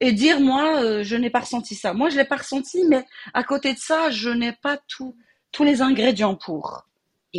et 0.00 0.12
dire 0.12 0.40
moi 0.40 0.82
euh, 0.82 1.02
je 1.02 1.16
n'ai 1.16 1.30
pas 1.30 1.40
ressenti 1.40 1.74
ça. 1.74 1.92
Moi 1.92 2.08
je 2.08 2.16
l'ai 2.16 2.24
pas 2.24 2.36
ressenti, 2.36 2.84
mais 2.88 3.04
à 3.34 3.44
côté 3.44 3.74
de 3.74 3.78
ça 3.78 4.10
je 4.10 4.30
n'ai 4.30 4.52
pas 4.52 4.78
tous 4.88 5.14
les 5.60 5.82
ingrédients 5.82 6.36
pour. 6.36 6.86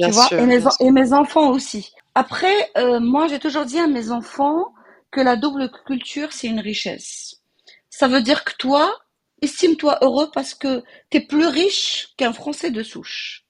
Tu 0.01 0.11
vois 0.11 0.29
et, 0.37 0.45
mes, 0.45 0.63
et 0.79 0.91
mes 0.91 1.13
enfants 1.13 1.51
aussi. 1.51 1.93
Après 2.15 2.71
euh, 2.77 2.99
moi 2.99 3.27
j'ai 3.27 3.39
toujours 3.39 3.65
dit 3.65 3.79
à 3.79 3.87
mes 3.87 4.11
enfants 4.11 4.73
que 5.11 5.21
la 5.21 5.35
double 5.35 5.71
culture 5.85 6.31
c'est 6.33 6.47
une 6.47 6.59
richesse. 6.59 7.41
Ça 7.89 8.07
veut 8.07 8.21
dire 8.21 8.43
que 8.43 8.53
toi 8.57 8.93
estime-toi 9.41 9.99
heureux 10.01 10.29
parce 10.33 10.53
que 10.53 10.83
tu 11.09 11.17
es 11.17 11.21
plus 11.21 11.47
riche 11.47 12.09
qu'un 12.17 12.33
Français 12.33 12.71
de 12.71 12.83
souche. 12.83 13.45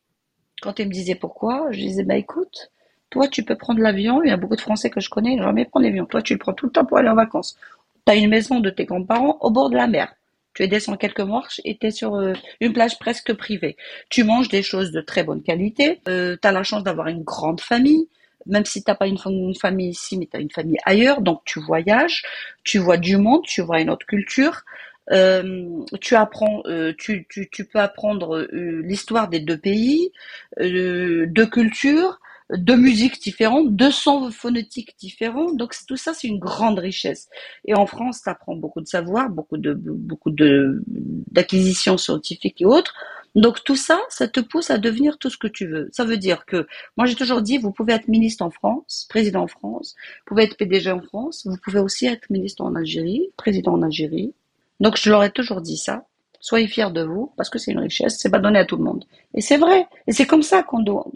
Quand 0.61 0.79
ils 0.79 0.87
me 0.87 0.93
disaient 0.93 1.15
pourquoi, 1.15 1.67
je 1.71 1.79
disais 1.79 2.03
bah 2.03 2.15
écoute, 2.15 2.71
toi 3.09 3.27
tu 3.27 3.43
peux 3.43 3.55
prendre 3.55 3.79
l'avion, 3.81 4.23
il 4.23 4.29
y 4.29 4.33
a 4.33 4.37
beaucoup 4.37 4.55
de 4.55 4.61
Français 4.61 4.89
que 4.89 4.99
je 4.99 5.09
connais, 5.09 5.37
jamais 5.37 5.65
prendre 5.65 5.85
l'avion. 5.85 6.05
Toi 6.05 6.21
tu 6.21 6.33
le 6.33 6.39
prends 6.39 6.53
tout 6.53 6.65
le 6.67 6.71
temps 6.71 6.85
pour 6.85 6.97
aller 6.97 7.09
en 7.09 7.15
vacances. 7.15 7.57
Tu 8.05 8.11
as 8.13 8.15
une 8.15 8.29
maison 8.29 8.59
de 8.59 8.69
tes 8.69 8.85
grands-parents 8.85 9.37
au 9.41 9.51
bord 9.51 9.69
de 9.69 9.75
la 9.75 9.87
mer. 9.87 10.13
Tu 10.55 10.67
descends 10.67 10.97
quelques 10.97 11.19
marches 11.19 11.61
et 11.65 11.77
tu 11.77 11.87
es 11.87 11.91
sur 11.91 12.15
euh, 12.15 12.33
une 12.61 12.73
plage 12.73 12.97
presque 12.97 13.33
privée. 13.33 13.77
Tu 14.09 14.23
manges 14.23 14.49
des 14.49 14.63
choses 14.63 14.91
de 14.91 15.01
très 15.01 15.23
bonne 15.23 15.43
qualité. 15.43 16.01
Euh, 16.07 16.37
tu 16.41 16.47
as 16.47 16.51
la 16.51 16.63
chance 16.63 16.83
d'avoir 16.83 17.07
une 17.07 17.23
grande 17.23 17.61
famille. 17.61 18.07
Même 18.47 18.65
si 18.65 18.83
tu 18.83 18.89
n'as 18.89 18.95
pas 18.95 19.07
une, 19.07 19.17
famille 19.17 19.89
ici, 19.89 20.17
mais 20.17 20.27
tu 20.27 20.37
as 20.37 20.39
une 20.39 20.51
famille 20.51 20.77
ailleurs. 20.85 21.21
Donc 21.21 21.41
tu 21.45 21.59
voyages, 21.59 22.23
tu 22.63 22.77
vois 22.77 22.97
du 22.97 23.17
monde, 23.17 23.41
tu 23.43 23.61
vois 23.61 23.81
une 23.81 23.89
autre 23.89 24.05
culture. 24.05 24.63
Euh, 25.11 25.83
tu 26.01 26.15
apprends, 26.15 26.63
euh, 26.65 26.93
tu, 26.97 27.27
tu, 27.29 27.47
tu, 27.49 27.65
peux 27.65 27.79
apprendre 27.79 28.37
euh, 28.37 28.81
l'histoire 28.83 29.27
des 29.27 29.39
deux 29.39 29.57
pays, 29.57 30.11
deux 30.59 31.45
cultures, 31.51 32.19
deux 32.51 32.75
musiques 32.75 33.21
différentes, 33.21 33.75
deux 33.75 33.91
sons 33.91 34.29
phonétiques 34.31 34.95
différents. 34.99 35.51
Donc 35.51 35.73
tout 35.87 35.97
ça, 35.97 36.13
c'est 36.13 36.27
une 36.27 36.39
grande 36.39 36.79
richesse. 36.79 37.27
Et 37.65 37.73
en 37.75 37.85
France, 37.85 38.21
tu 38.23 38.29
apprends 38.29 38.55
beaucoup 38.55 38.81
de 38.81 38.87
savoir, 38.87 39.29
beaucoup 39.29 39.57
de 39.57 39.73
beaucoup 39.73 40.31
de 40.31 40.83
d'acquisitions 40.87 41.97
scientifiques 41.97 42.61
et 42.61 42.65
autres. 42.65 42.93
Donc 43.35 43.63
tout 43.65 43.75
ça, 43.75 43.99
ça 44.09 44.27
te 44.29 44.39
pousse 44.39 44.71
à 44.71 44.77
devenir 44.77 45.17
tout 45.17 45.29
ce 45.29 45.37
que 45.37 45.47
tu 45.47 45.67
veux. 45.67 45.89
Ça 45.91 46.05
veut 46.05 46.17
dire 46.17 46.45
que, 46.45 46.67
moi 46.95 47.05
j'ai 47.05 47.15
toujours 47.15 47.41
dit, 47.41 47.57
vous 47.57 47.71
pouvez 47.71 47.93
être 47.93 48.07
ministre 48.07 48.45
en 48.45 48.49
France, 48.49 49.07
président 49.09 49.43
en 49.43 49.47
France, 49.47 49.95
vous 50.19 50.25
pouvez 50.27 50.43
être 50.43 50.55
PDG 50.55 50.91
en 50.91 51.01
France, 51.01 51.45
vous 51.45 51.57
pouvez 51.61 51.79
aussi 51.79 52.05
être 52.05 52.29
ministre 52.29 52.63
en 52.63 52.75
Algérie, 52.75 53.29
président 53.35 53.73
en 53.73 53.81
Algérie, 53.81 54.33
donc 54.79 54.97
je 54.97 55.09
leur 55.09 55.23
ai 55.23 55.31
toujours 55.31 55.61
dit 55.61 55.77
ça. 55.77 56.05
Soyez 56.39 56.67
fiers 56.67 56.91
de 56.91 57.03
vous, 57.03 57.33
parce 57.37 57.49
que 57.49 57.59
c'est 57.59 57.71
une 57.71 57.79
richesse, 57.79 58.19
c'est 58.19 58.29
pas 58.29 58.39
donné 58.39 58.59
à 58.59 58.65
tout 58.65 58.77
le 58.77 58.83
monde. 58.83 59.05
Et 59.33 59.41
c'est 59.41 59.57
vrai. 59.57 59.87
Et 60.07 60.13
c'est 60.13 60.27
comme 60.27 60.43
ça 60.43 60.63
qu'on 60.63 60.79
doit, 60.79 61.07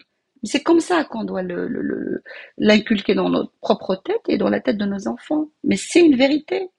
c'est 0.44 0.64
comme 0.64 0.80
ça 0.80 1.04
qu'on 1.04 1.24
doit 1.24 1.44
l'inculquer 2.58 3.16
dans 3.16 3.30
notre 3.30 3.52
propre 3.62 3.96
tête 3.96 4.22
et 4.28 4.38
dans 4.38 4.50
la 4.50 4.62
tête 4.62 4.78
de 4.78 4.86
nos 4.86 5.08
enfants. 5.08 5.50
Mais 5.64 5.78
c'est 5.78 6.02
une 6.02 6.16
vérité. 6.16 6.70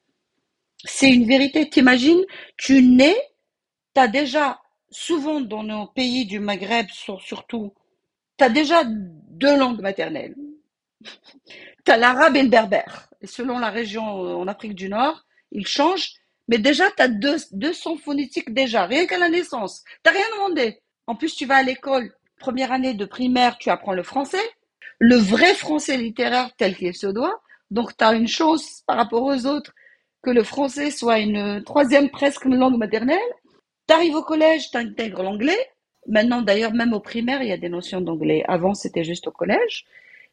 C'est 0.84 1.10
une 1.10 1.26
vérité. 1.26 1.68
T'imagines, 1.68 2.24
tu 2.56 2.82
nais, 2.82 3.16
t'as 3.92 4.08
déjà, 4.08 4.60
souvent 4.90 5.40
dans 5.40 5.62
nos 5.62 5.86
pays 5.88 6.26
du 6.26 6.40
Maghreb 6.40 6.86
surtout, 6.90 7.74
t'as 8.36 8.48
déjà 8.48 8.82
deux 8.86 9.56
langues 9.56 9.80
maternelles. 9.80 10.36
T'as 11.82 11.96
l'arabe 11.96 12.36
et 12.36 12.42
le 12.42 12.50
berbère. 12.50 13.08
Et 13.22 13.26
selon 13.26 13.58
la 13.58 13.70
région 13.70 14.02
en 14.02 14.46
Afrique 14.48 14.74
du 14.74 14.90
Nord, 14.90 15.24
ils 15.50 15.66
changent 15.66 16.20
mais 16.50 16.58
déjà, 16.58 16.90
tu 16.90 17.00
as 17.00 17.06
deux, 17.06 17.36
deux 17.52 17.72
sons 17.72 17.96
phonétiques 17.96 18.52
déjà, 18.52 18.84
rien 18.84 19.06
qu'à 19.06 19.18
la 19.18 19.28
naissance. 19.28 19.84
Tu 20.04 20.10
rien 20.10 20.26
demandé. 20.34 20.82
En 21.06 21.14
plus, 21.14 21.36
tu 21.36 21.46
vas 21.46 21.58
à 21.58 21.62
l'école, 21.62 22.12
première 22.40 22.72
année 22.72 22.94
de 22.94 23.04
primaire, 23.04 23.58
tu 23.58 23.70
apprends 23.70 23.92
le 23.92 24.02
français, 24.02 24.42
le 24.98 25.16
vrai 25.16 25.54
français 25.54 25.96
littéraire 25.96 26.50
tel 26.56 26.74
qu'il 26.74 26.94
se 26.94 27.06
doit. 27.06 27.40
Donc, 27.70 27.96
tu 27.96 28.02
as 28.02 28.14
une 28.14 28.26
chance 28.26 28.82
par 28.86 28.96
rapport 28.96 29.22
aux 29.22 29.46
autres 29.46 29.72
que 30.22 30.30
le 30.30 30.42
français 30.42 30.90
soit 30.90 31.20
une 31.20 31.62
troisième 31.64 32.10
presque 32.10 32.46
langue 32.46 32.76
maternelle. 32.76 33.18
Tu 33.86 33.94
arrives 33.94 34.16
au 34.16 34.22
collège, 34.22 34.70
tu 34.70 34.76
intègres 34.76 35.22
l'anglais. 35.22 35.70
Maintenant, 36.08 36.42
d'ailleurs, 36.42 36.72
même 36.72 36.92
au 36.92 37.00
primaire, 37.00 37.42
il 37.42 37.48
y 37.48 37.52
a 37.52 37.56
des 37.56 37.68
notions 37.68 38.00
d'anglais. 38.00 38.42
Avant, 38.48 38.74
c'était 38.74 39.04
juste 39.04 39.28
au 39.28 39.30
collège. 39.30 39.86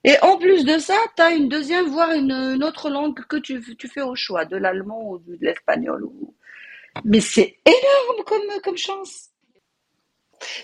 Et 0.04 0.16
en 0.22 0.38
plus 0.38 0.64
de 0.66 0.78
ça, 0.80 0.98
tu 1.16 1.22
as 1.22 1.32
une 1.32 1.50
deuxième, 1.50 1.86
voire 1.88 2.12
une, 2.12 2.64
autre 2.64 2.90
langue 2.90 3.20
que 3.28 3.38
tu, 3.38 3.62
fais 3.62 4.02
au 4.02 4.16
choix, 4.16 4.46
de 4.46 4.58
l'allemand 4.58 5.12
ou 5.12 5.20
de 5.20 5.38
l'espagnol. 5.42 6.08
Mais 7.04 7.20
c'est 7.20 7.58
énorme 7.66 8.24
comme 8.64 8.78
chance. 8.78 9.30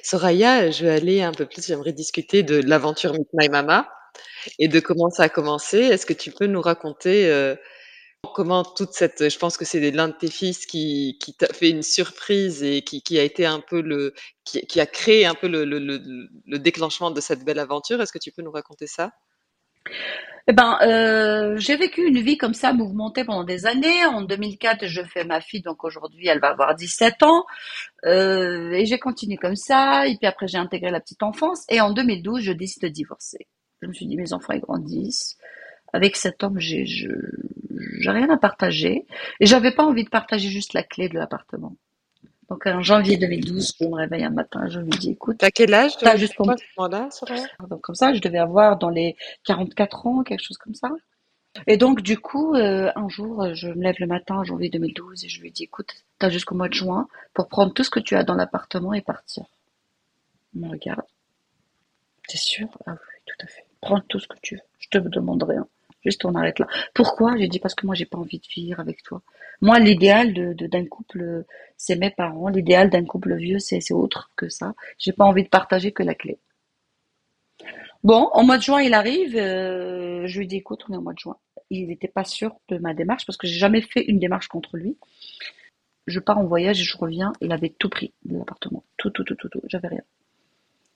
Soraya, 0.04 0.72
je 0.72 0.86
vais 0.86 0.92
aller 0.92 1.22
un 1.22 1.32
peu 1.32 1.46
plus, 1.46 1.66
j'aimerais 1.66 1.94
discuter 1.94 2.44
de 2.44 2.62
l'aventure 2.62 3.14
Meet 3.14 3.28
My 3.34 3.50
Mama 3.50 3.90
et 4.60 4.68
de 4.68 4.80
comment 4.80 5.10
ça 5.10 5.24
a 5.24 5.30
commencé. 5.30 5.78
Est-ce 5.80 6.06
que 6.06 6.14
tu 6.14 6.32
peux 6.32 6.48
nous 6.48 6.62
raconter 6.62 7.30
euh, 7.30 7.56
comment 8.34 8.64
toute 8.64 8.94
cette, 8.94 9.30
je 9.30 9.38
pense 9.38 9.58
que 9.58 9.66
c'est 9.66 9.92
l'un 9.92 10.10
de 10.10 10.14
tes 10.14 10.30
fils 10.30 10.66
qui, 10.66 11.18
qui 11.20 11.36
t'a 11.36 11.48
fait 11.48 11.70
une 11.70 11.84
surprise 11.84 12.64
et 12.64 12.82
qui, 12.82 13.02
qui, 13.02 13.20
a 13.20 13.24
été 13.24 13.46
un 13.46 13.60
peu 13.60 13.82
le, 13.82 14.14
qui, 14.46 14.66
qui 14.66 14.80
a 14.80 14.86
créé 14.86 15.26
un 15.26 15.36
peu 15.36 15.48
le, 15.48 15.66
le, 15.66 15.80
le, 15.80 16.60
déclenchement 16.60 17.12
de 17.12 17.22
cette 17.22 17.44
belle 17.44 17.60
aventure? 17.60 18.02
Est-ce 18.02 18.14
que 18.14 18.20
tu 18.20 18.32
peux 18.32 18.42
nous 18.42 18.52
raconter 18.52 18.88
ça? 18.88 19.12
Eh 20.48 20.54
ben, 20.54 20.78
euh, 20.82 21.56
j'ai 21.58 21.78
vécu 21.78 22.06
une 22.06 22.20
vie 22.20 22.38
comme 22.38 22.54
ça, 22.54 22.74
mouvementée 22.74 23.24
pendant 23.24 23.46
des 23.46 23.66
années. 23.66 24.06
En 24.06 24.22
2004, 24.22 24.88
je 24.88 25.02
fais 25.04 25.24
ma 25.24 25.40
fille, 25.40 25.62
donc 25.62 25.84
aujourd'hui, 25.86 26.28
elle 26.28 26.40
va 26.42 26.50
avoir 26.50 26.76
17 26.76 27.24
ans. 27.24 27.46
Euh, 28.06 28.72
et 28.72 28.86
j'ai 28.86 29.00
continué 29.00 29.38
comme 29.38 29.56
ça. 29.56 30.06
Et 30.08 30.18
puis 30.18 30.28
après, 30.28 30.48
j'ai 30.48 30.58
intégré 30.58 30.92
la 30.92 31.00
petite 31.00 31.24
enfance. 31.24 31.66
Et 31.70 31.80
en 31.80 31.92
2012, 31.94 32.42
je 32.42 32.52
décide 32.52 32.84
de 32.84 32.90
divorcer. 32.90 33.48
Je 33.82 33.88
me 33.88 33.94
suis 33.94 34.06
dit, 34.06 34.18
mes 34.18 34.34
enfants, 34.34 34.54
ils 34.54 34.60
grandissent. 34.60 35.38
Avec 35.94 36.18
cet 36.18 36.44
homme, 36.44 36.60
j'ai, 36.60 36.86
je, 36.86 37.10
j'ai 38.00 38.12
rien 38.12 38.30
à 38.30 38.38
partager. 38.38 39.06
Et 39.40 39.46
j'avais 39.46 39.74
pas 39.74 39.84
envie 39.86 40.04
de 40.04 40.10
partager 40.10 40.50
juste 40.50 40.74
la 40.74 40.84
clé 40.84 41.08
de 41.08 41.18
l'appartement. 41.18 41.78
Donc 42.54 42.68
en 42.68 42.84
janvier 42.84 43.18
2012, 43.18 43.78
je 43.82 43.88
me 43.88 43.96
réveille 43.96 44.24
un 44.24 44.30
matin, 44.30 44.68
je 44.70 44.80
lui 44.80 44.92
dis 44.92 45.10
écoute. 45.10 45.38
T'as 45.40 45.50
quel 45.50 45.74
âge 45.74 45.98
T'as 45.98 46.18
juste 46.18 46.36
pour 46.36 46.46
là 46.46 47.10
Donc 47.68 47.82
comme 47.82 47.96
ça, 47.96 48.14
je 48.14 48.22
devais 48.22 48.38
avoir 48.38 48.78
dans 48.78 48.92
les 48.92 49.16
44 49.46 50.06
ans, 50.06 50.22
quelque 50.22 50.44
chose 50.44 50.60
comme 50.60 50.76
ça. 50.76 50.92
Et 51.66 51.78
donc 51.78 52.04
du 52.04 52.20
coup, 52.20 52.54
euh, 52.54 52.92
un 52.96 53.10
jour, 53.10 53.56
je 53.56 53.70
me 53.70 53.82
lève 53.82 53.96
le 53.98 54.06
matin, 54.06 54.36
en 54.36 54.44
janvier 54.44 54.70
2012, 54.70 55.26
et 55.26 55.30
je 55.30 55.42
lui 55.42 55.50
dis 55.50 55.64
écoute, 55.64 55.96
t'as 56.20 56.30
jusqu'au 56.30 56.54
mois 56.54 56.70
de 56.70 56.76
juin 56.76 57.08
pour 57.34 57.48
prendre 57.48 57.74
tout 57.74 57.84
ce 57.84 57.90
que 57.90 58.00
tu 58.00 58.16
as 58.16 58.24
dans 58.24 58.36
l'appartement 58.36 58.94
et 58.94 59.02
partir. 59.02 59.46
Il 60.54 60.62
me 60.62 60.70
regarde. 60.70 61.02
T'es 62.28 62.38
sûr? 62.38 62.68
Ah 62.86 62.92
oui, 62.92 63.22
tout 63.26 63.46
à 63.46 63.48
fait. 63.48 63.66
Prends 63.82 64.00
tout 64.02 64.20
ce 64.20 64.28
que 64.28 64.38
tu 64.44 64.58
veux. 64.58 64.62
Je 64.78 64.90
te 64.90 65.00
demande 65.00 65.42
rien. 65.42 65.66
Juste 66.04 66.26
on 66.26 66.36
arrête 66.36 66.60
là. 66.60 66.68
Pourquoi? 66.94 67.38
J'ai 67.38 67.48
dit 67.48 67.60
parce 67.60 67.76
que 67.76 67.86
moi 67.86 67.96
j'ai 67.96 68.06
pas 68.06 68.18
envie 68.18 68.40
de 68.40 68.48
vivre 68.54 68.80
avec 68.80 69.04
toi. 69.04 69.22
Moi 69.62 69.80
l'idéal 69.80 70.34
de 70.34 70.54
d'un 70.68 70.86
couple 70.86 71.46
c'est 71.78 71.96
mes 71.96 72.10
parents. 72.10 72.50
L'idéal 72.50 72.90
d'un 72.90 73.06
couple 73.06 73.36
vieux 73.36 73.60
c'est 73.60 73.92
autre 73.92 74.32
que 74.36 74.50
ça. 74.50 74.74
J'ai 74.98 75.14
pas 75.14 75.26
envie 75.26 75.44
de 75.44 75.50
partager 75.50 75.92
que 75.92 76.04
la 76.04 76.16
clé. 76.16 76.40
Bon, 78.04 78.30
au 78.34 78.44
mois 78.44 78.58
de 78.58 78.64
juin 78.64 78.82
il 78.82 78.94
arrive. 78.94 79.36
Euh, 79.38 80.28
je 80.28 80.40
lui 80.40 80.48
dis 80.48 80.58
écoute 80.58 80.84
on 80.90 80.94
est 80.94 80.98
au 80.98 81.02
mois 81.02 81.14
de 81.14 81.20
juin. 81.20 81.38
Il 81.70 81.88
n'était 81.88 82.08
pas 82.10 82.26
sûr 82.26 82.56
de 82.70 82.78
ma 82.78 82.94
démarche 82.94 83.26
parce 83.26 83.38
que 83.38 83.48
j'ai 83.48 83.58
jamais 83.58 83.82
fait 83.82 84.04
une 84.06 84.20
démarche 84.20 84.48
contre 84.48 84.78
lui. 84.78 84.98
Je 86.06 86.20
pars 86.20 86.38
en 86.38 86.46
voyage 86.46 86.82
et 86.82 86.84
je 86.84 86.98
reviens. 86.98 87.32
Il 87.40 87.52
avait 87.54 87.70
tout 87.70 87.90
pris 87.90 88.14
de 88.26 88.38
l'appartement. 88.38 88.84
Tout 88.98 89.10
tout 89.10 89.24
tout 89.24 89.36
tout 89.36 89.48
tout. 89.50 89.62
J'avais 89.68 89.88
rien. 89.88 90.04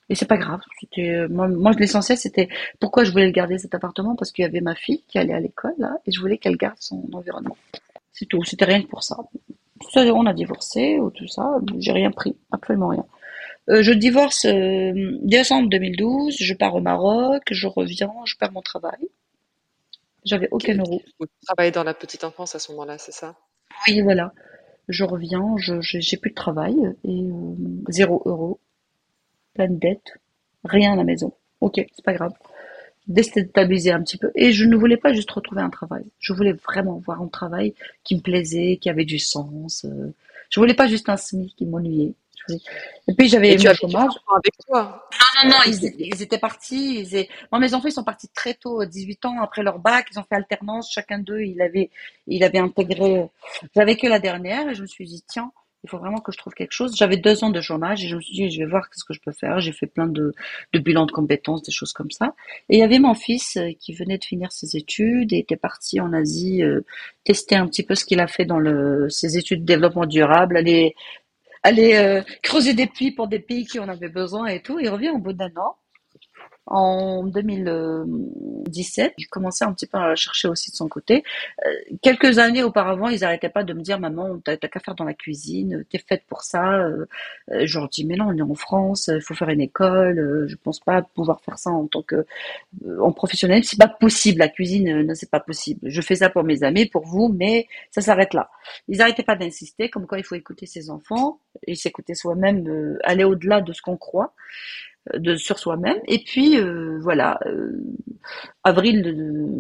Et 0.10 0.16
c'est 0.16 0.26
pas 0.26 0.38
grave. 0.38 0.62
C'était 0.80 1.10
euh, 1.12 1.28
moi, 1.30 1.48
moi 1.48 1.72
l'essentiel 1.74 2.18
c'était 2.18 2.48
pourquoi 2.80 3.04
je 3.04 3.12
voulais 3.12 3.26
le 3.26 3.32
garder 3.32 3.58
cet 3.58 3.76
appartement 3.76 4.16
parce 4.16 4.32
qu'il 4.32 4.44
y 4.44 4.46
avait 4.46 4.62
ma 4.62 4.76
fille 4.76 5.04
qui 5.08 5.18
allait 5.18 5.34
à 5.34 5.40
l'école 5.40 5.76
là 5.78 5.98
et 6.06 6.12
je 6.12 6.20
voulais 6.20 6.38
qu'elle 6.38 6.58
garde 6.58 6.78
son 6.80 7.04
environnement. 7.14 7.58
C'est 8.14 8.26
tout. 8.26 8.44
C'était 8.44 8.66
rien 8.66 8.82
que 8.82 8.88
pour 8.88 9.04
ça. 9.04 9.18
ça. 9.92 10.02
On 10.14 10.26
a 10.26 10.34
divorcé 10.34 10.98
ou 11.00 11.12
tout 11.12 11.28
ça. 11.28 11.60
J'ai 11.78 11.92
rien 11.92 12.12
pris, 12.12 12.36
absolument 12.52 12.88
rien. 12.88 13.06
Euh, 13.70 13.82
je 13.82 13.92
divorce 13.92 14.46
euh, 14.46 15.18
décembre 15.22 15.70
2012. 15.70 16.36
Je 16.40 16.54
pars 16.54 16.74
au 16.76 16.82
Maroc. 16.82 17.44
Je 17.52 17.68
reviens. 17.68 18.12
Je 18.26 18.36
perds 18.38 18.54
mon 18.54 18.62
travail. 18.62 19.10
J'avais 20.26 20.48
aucun 20.52 20.78
euro. 20.78 21.02
Vous 21.20 21.28
travaillez 21.46 21.72
dans 21.72 21.84
la 21.84 21.94
petite 21.94 22.24
enfance 22.24 22.56
à 22.56 22.60
ce 22.60 22.72
moment-là, 22.72 22.98
c'est 22.98 23.12
ça? 23.14 23.36
Oui, 23.88 24.02
voilà. 24.02 24.34
Je 24.88 25.04
reviens. 25.04 25.56
Je 25.58 25.80
j'ai 25.82 26.18
plus 26.18 26.32
de 26.32 26.36
travail 26.36 26.76
et 27.04 27.22
euh, 27.22 27.56
zéro 27.90 28.22
euro 28.26 28.60
plein 29.58 29.68
de 29.68 29.80
dettes, 29.80 30.18
rien 30.64 30.94
à 30.94 30.96
la 30.96 31.04
maison. 31.04 31.34
Ok, 31.62 31.76
c'est 31.94 32.06
pas 32.06 32.14
grave. 32.14 32.34
Déstabiliser 33.08 33.92
un 33.92 34.04
petit 34.04 34.18
peu. 34.18 34.32
Et 34.36 34.52
je 34.52 34.66
ne 34.66 34.76
voulais 34.76 34.98
pas 34.98 35.14
juste 35.14 35.32
retrouver 35.32 35.62
un 35.62 35.70
travail. 35.70 36.04
Je 36.20 36.34
voulais 36.34 36.54
vraiment 36.54 37.02
voir 37.06 37.22
un 37.22 37.28
travail 37.28 37.74
qui 38.04 38.16
me 38.16 38.22
plaisait, 38.22 38.78
qui 38.82 38.90
avait 38.90 39.06
du 39.06 39.20
sens. 39.20 39.86
Euh. 39.86 40.14
Je 40.50 40.60
voulais 40.60 40.74
pas 40.74 40.88
juste 40.88 41.10
un 41.10 41.18
SMIC 41.18 41.56
qui 41.56 41.66
m'ennuyait. 41.66 42.14
Et 43.08 43.14
puis 43.14 43.28
j'avais 43.28 43.58
mon 43.58 43.74
chômage. 43.74 44.12
avec 44.34 44.54
toi 44.66 45.08
Non, 45.44 45.50
non, 45.50 45.56
non, 45.56 45.64
ils, 45.66 46.22
étaient 46.22 46.38
partis. 46.38 47.02
Ils 47.02 47.28
Moi, 47.52 47.60
mes 47.60 47.74
enfants, 47.74 47.88
ils 47.88 47.94
sont 47.94 48.04
partis 48.04 48.30
très 48.30 48.54
tôt, 48.54 48.86
18 48.86 49.26
ans 49.26 49.42
après 49.42 49.64
leur 49.64 49.80
bac. 49.80 50.08
Ils 50.12 50.20
ont 50.20 50.24
fait 50.24 50.36
alternance. 50.36 50.92
Chacun 50.92 51.20
d'eux, 51.20 51.42
il 51.42 51.62
avait, 51.62 51.90
il 52.28 52.44
avait 52.44 52.60
intégré. 52.60 53.28
J'avais 53.76 53.98
que 53.98 54.08
la 54.08 54.20
dernière 54.20 54.70
et 54.70 54.76
je 54.76 54.82
me 54.82 54.88
suis 54.88 55.06
dit, 55.06 55.24
tiens, 55.28 55.52
il 55.84 55.90
faut 55.90 56.00
vraiment 56.00 56.20
que 56.20 56.32
je 56.32 56.38
trouve 56.38 56.54
quelque 56.54 56.72
chose. 56.72 56.96
J'avais 56.96 57.18
deux 57.18 57.44
ans 57.44 57.50
de 57.50 57.62
chômage 57.62 58.04
et 58.04 58.08
je 58.08 58.16
me 58.16 58.22
suis 58.22 58.34
dit, 58.34 58.50
je 58.50 58.60
vais 58.60 58.70
voir 58.70 58.88
ce 58.92 59.04
que 59.06 59.14
je 59.14 59.20
peux 59.20 59.32
faire. 59.32 59.60
J'ai 59.60 59.72
fait 59.72 59.86
plein 59.86 60.08
de, 60.08 60.34
de 60.74 60.80
bilans 60.80 61.06
de 61.06 61.12
compétences, 61.12 61.62
des 61.62 61.72
choses 61.72 61.94
comme 61.94 62.12
ça. 62.12 62.34
Et 62.70 62.78
il 62.78 62.80
y 62.80 62.84
avait 62.84 63.00
mon 63.00 63.14
fils 63.14 63.58
euh, 63.58 63.72
qui 63.80 63.94
venait 63.94 64.18
de 64.18 64.24
finir 64.24 64.52
ses 64.52 64.76
études 64.76 65.34
et 65.34 65.38
était 65.40 65.56
parti 65.56 66.00
en 66.02 66.14
Asie 66.14 66.64
euh, 66.64 66.82
tester 67.24 67.56
un 67.56 67.68
petit 67.68 67.84
peu 67.84 67.96
ce 67.96 68.06
qu'il 68.06 68.20
a 68.20 68.28
fait 68.28 68.46
dans 68.46 68.60
le, 68.60 69.10
ses 69.10 69.38
études 69.38 69.62
de 69.62 69.66
développement 69.66 70.06
durable, 70.06 70.58
aller, 70.58 70.96
aller 71.64 71.96
euh, 71.96 72.22
creuser 72.42 72.74
des 72.74 72.88
puits 72.88 73.12
pour 73.12 73.28
des 73.28 73.40
pays 73.40 73.66
qui 73.66 73.80
en 73.80 73.88
avaient 73.88 74.10
besoin 74.10 74.48
et 74.48 74.62
tout. 74.62 74.80
Il 74.80 74.90
revient 74.90 75.10
au 75.12 75.20
bout 75.20 75.34
d'un 75.34 75.52
an 75.58 75.78
en 76.68 77.24
2017. 77.24 79.14
J'ai 79.18 79.26
commencé 79.28 79.64
un 79.64 79.74
petit 79.74 79.88
peu 79.88 79.98
à 79.98 80.16
chercher 80.16 80.48
aussi 80.48 80.72
de 80.72 80.76
son 80.76 80.88
côté. 80.88 81.24
Euh, 81.66 81.70
quelques 82.02 82.40
années 82.40 82.64
auparavant, 82.64 83.10
ils 83.10 83.22
n'arrêtaient 83.22 83.50
pas 83.50 83.64
de 83.64 83.74
me 83.74 83.82
dire 83.82 84.00
maman, 84.00 84.40
t'as 84.44 84.58
qu'à 84.58 84.80
faire 84.80 84.96
dans 84.96 85.06
la 85.06 85.14
cuisine, 85.14 85.86
t'es 85.90 85.98
faite 85.98 86.24
pour 86.28 86.42
ça. 86.44 86.80
Euh, 86.80 87.06
euh, 87.52 87.62
je 87.66 87.80
leur 87.80 87.90
dis 87.90 88.06
mais 88.06 88.16
non, 88.16 88.28
on 88.28 88.38
est 88.38 88.42
en 88.42 88.56
France, 88.56 89.10
il 89.14 89.22
faut 89.22 89.34
faire 89.34 89.50
une 89.50 89.62
école. 89.62 90.46
je 90.48 90.56
pense 90.56 90.80
pas 90.80 91.02
pouvoir 91.02 91.42
faire 91.42 91.58
ça 91.58 91.70
en 91.72 91.88
tant 91.88 92.02
que 92.02 92.26
en 93.00 93.12
professionnel. 93.12 93.64
C'est 93.64 93.80
pas 93.80 93.88
possible 93.88 94.40
la 94.40 94.50
cuisine, 94.50 95.14
c'est 95.16 95.32
pas 95.32 95.40
possible. 95.40 95.80
Je 95.84 96.02
fais 96.02 96.16
ça 96.16 96.30
pour 96.30 96.44
mes 96.44 96.64
amis, 96.64 96.86
pour 96.86 97.06
vous, 97.06 97.30
mais 97.30 97.68
ça 97.92 98.02
s'arrête 98.02 98.34
là. 98.34 98.50
Ils 98.88 98.98
n'arrêtaient 98.98 99.24
pas 99.24 99.36
d'insister, 99.36 99.90
comme 99.90 100.08
quoi 100.08 100.18
il 100.20 100.24
faut 100.24 100.36
écouter 100.36 100.66
ses 100.66 100.90
enfants 100.90 101.40
et 101.66 101.76
s'écouter 101.76 102.14
soi-même, 102.14 102.98
aller 103.04 103.24
au-delà 103.24 103.62
de 103.62 103.74
ce 103.74 103.82
qu'on 103.82 103.98
croit 103.98 104.34
sur 105.38 105.60
soi-même. 105.60 105.98
Et 106.08 106.20
puis 106.20 106.58
euh, 106.58 106.98
voilà, 107.02 107.40
euh, 107.46 107.72
avril, 108.64 109.16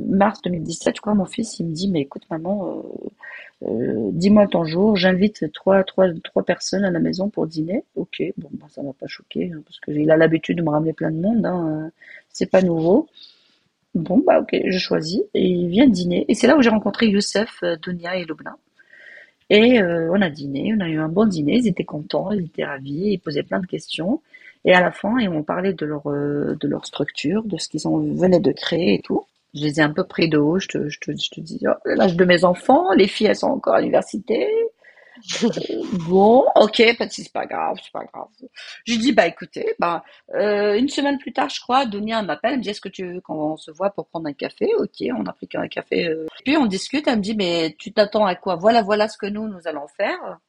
mars 0.09 0.41
2017, 0.43 0.95
je 0.95 1.01
crois, 1.01 1.13
mon 1.13 1.25
fils, 1.25 1.59
il 1.59 1.67
me 1.67 1.73
dit, 1.73 1.89
mais 1.89 2.01
écoute 2.01 2.23
maman, 2.29 2.83
euh, 3.63 4.09
dis-moi 4.11 4.47
ton 4.47 4.65
jour, 4.65 4.95
j'invite 4.95 5.51
trois, 5.53 5.83
trois, 5.83 6.07
trois 6.23 6.43
personnes 6.43 6.83
à 6.85 6.91
la 6.91 6.99
maison 6.99 7.29
pour 7.29 7.47
dîner. 7.47 7.83
Ok, 7.95 8.21
bon, 8.37 8.49
bah, 8.53 8.67
ça 8.69 8.81
m'a 8.83 8.93
pas 8.93 9.07
choqué, 9.07 9.51
hein, 9.53 9.61
parce 9.65 9.79
qu'il 9.79 10.09
a 10.11 10.17
l'habitude 10.17 10.57
de 10.57 10.63
me 10.63 10.69
ramener 10.69 10.93
plein 10.93 11.11
de 11.11 11.19
monde, 11.19 11.45
hein, 11.45 11.91
c'est 12.29 12.49
pas 12.49 12.61
nouveau. 12.61 13.07
Bon, 13.95 14.21
bah 14.25 14.39
ok, 14.41 14.55
je 14.67 14.77
choisis, 14.77 15.21
et 15.33 15.43
il 15.43 15.69
vient 15.69 15.87
dîner. 15.87 16.25
Et 16.27 16.35
c'est 16.35 16.45
là 16.45 16.55
où 16.55 16.61
j'ai 16.61 16.69
rencontré 16.69 17.07
Youssef, 17.07 17.63
Dunia 17.81 18.17
et 18.17 18.25
Lubna. 18.25 18.57
Et 19.49 19.81
on 19.81 20.21
a 20.21 20.29
dîné, 20.29 20.73
on 20.77 20.81
a 20.81 20.89
eu 20.89 20.99
un 20.99 21.07
bon 21.07 21.25
dîner, 21.25 21.55
ils 21.57 21.67
étaient 21.67 21.85
contents, 21.85 22.31
ils 22.31 22.45
étaient 22.45 22.65
ravis, 22.65 23.13
ils 23.13 23.19
posaient 23.19 23.43
plein 23.43 23.59
de 23.59 23.65
questions. 23.65 24.21
Et 24.65 24.73
à 24.73 24.81
la 24.81 24.91
fin, 24.91 25.17
ils 25.19 25.29
m'ont 25.29 25.43
parlé 25.43 25.73
de 25.73 25.85
leur, 25.85 26.09
euh, 26.09 26.55
de 26.59 26.67
leur 26.67 26.85
structure, 26.85 27.43
de 27.43 27.57
ce 27.57 27.69
qu'ils 27.69 27.81
venaient 27.81 28.39
de 28.39 28.51
créer 28.51 28.95
et 28.95 29.01
tout. 29.01 29.25
Je 29.53 29.61
les 29.61 29.79
ai 29.79 29.83
un 29.83 29.91
peu 29.91 30.03
pris 30.03 30.29
de 30.29 30.37
haut. 30.37 30.59
Je 30.59 30.67
te, 30.67 30.89
je 30.89 30.99
te, 30.99 31.11
je 31.11 31.29
te 31.29 31.39
dis, 31.39 31.59
oh, 31.67 31.73
l'âge 31.85 32.15
de 32.15 32.25
mes 32.25 32.43
enfants, 32.43 32.91
les 32.93 33.07
filles, 33.07 33.27
elles 33.27 33.35
sont 33.35 33.47
encore 33.47 33.75
à 33.75 33.79
l'université. 33.79 34.47
bon, 36.07 36.45
ok, 36.55 36.75
c'est 37.09 37.31
pas 37.33 37.45
grave, 37.45 37.77
c'est 37.83 37.91
pas 37.91 38.05
grave. 38.05 38.27
Je 38.85 38.95
dis 38.97 39.13
bah 39.13 39.25
écoutez, 39.25 39.73
bah 39.79 40.03
euh, 40.35 40.77
une 40.77 40.89
semaine 40.89 41.17
plus 41.17 41.33
tard, 41.33 41.49
je 41.49 41.59
crois, 41.59 41.85
Dunia 41.85 42.21
m'appelle, 42.21 42.51
elle 42.53 42.57
me 42.59 42.63
dit 42.63 42.69
est-ce 42.69 42.81
que 42.81 42.89
tu 42.89 43.13
veux 43.13 43.21
qu'on 43.21 43.57
se 43.57 43.71
voit 43.71 43.89
pour 43.89 44.07
prendre 44.07 44.27
un 44.27 44.33
café? 44.33 44.69
Ok, 44.77 45.03
on 45.17 45.25
a 45.25 45.33
pris 45.33 45.49
un 45.55 45.67
café. 45.67 46.07
Euh. 46.07 46.27
Puis 46.45 46.57
on 46.57 46.65
discute, 46.65 47.07
elle 47.07 47.17
me 47.17 47.21
dit 47.21 47.35
mais 47.35 47.75
tu 47.79 47.93
t'attends 47.93 48.25
à 48.25 48.35
quoi? 48.35 48.55
Voilà, 48.55 48.81
voilà 48.81 49.07
ce 49.07 49.17
que 49.17 49.25
nous 49.25 49.47
nous 49.47 49.67
allons 49.67 49.87
faire. 49.87 50.39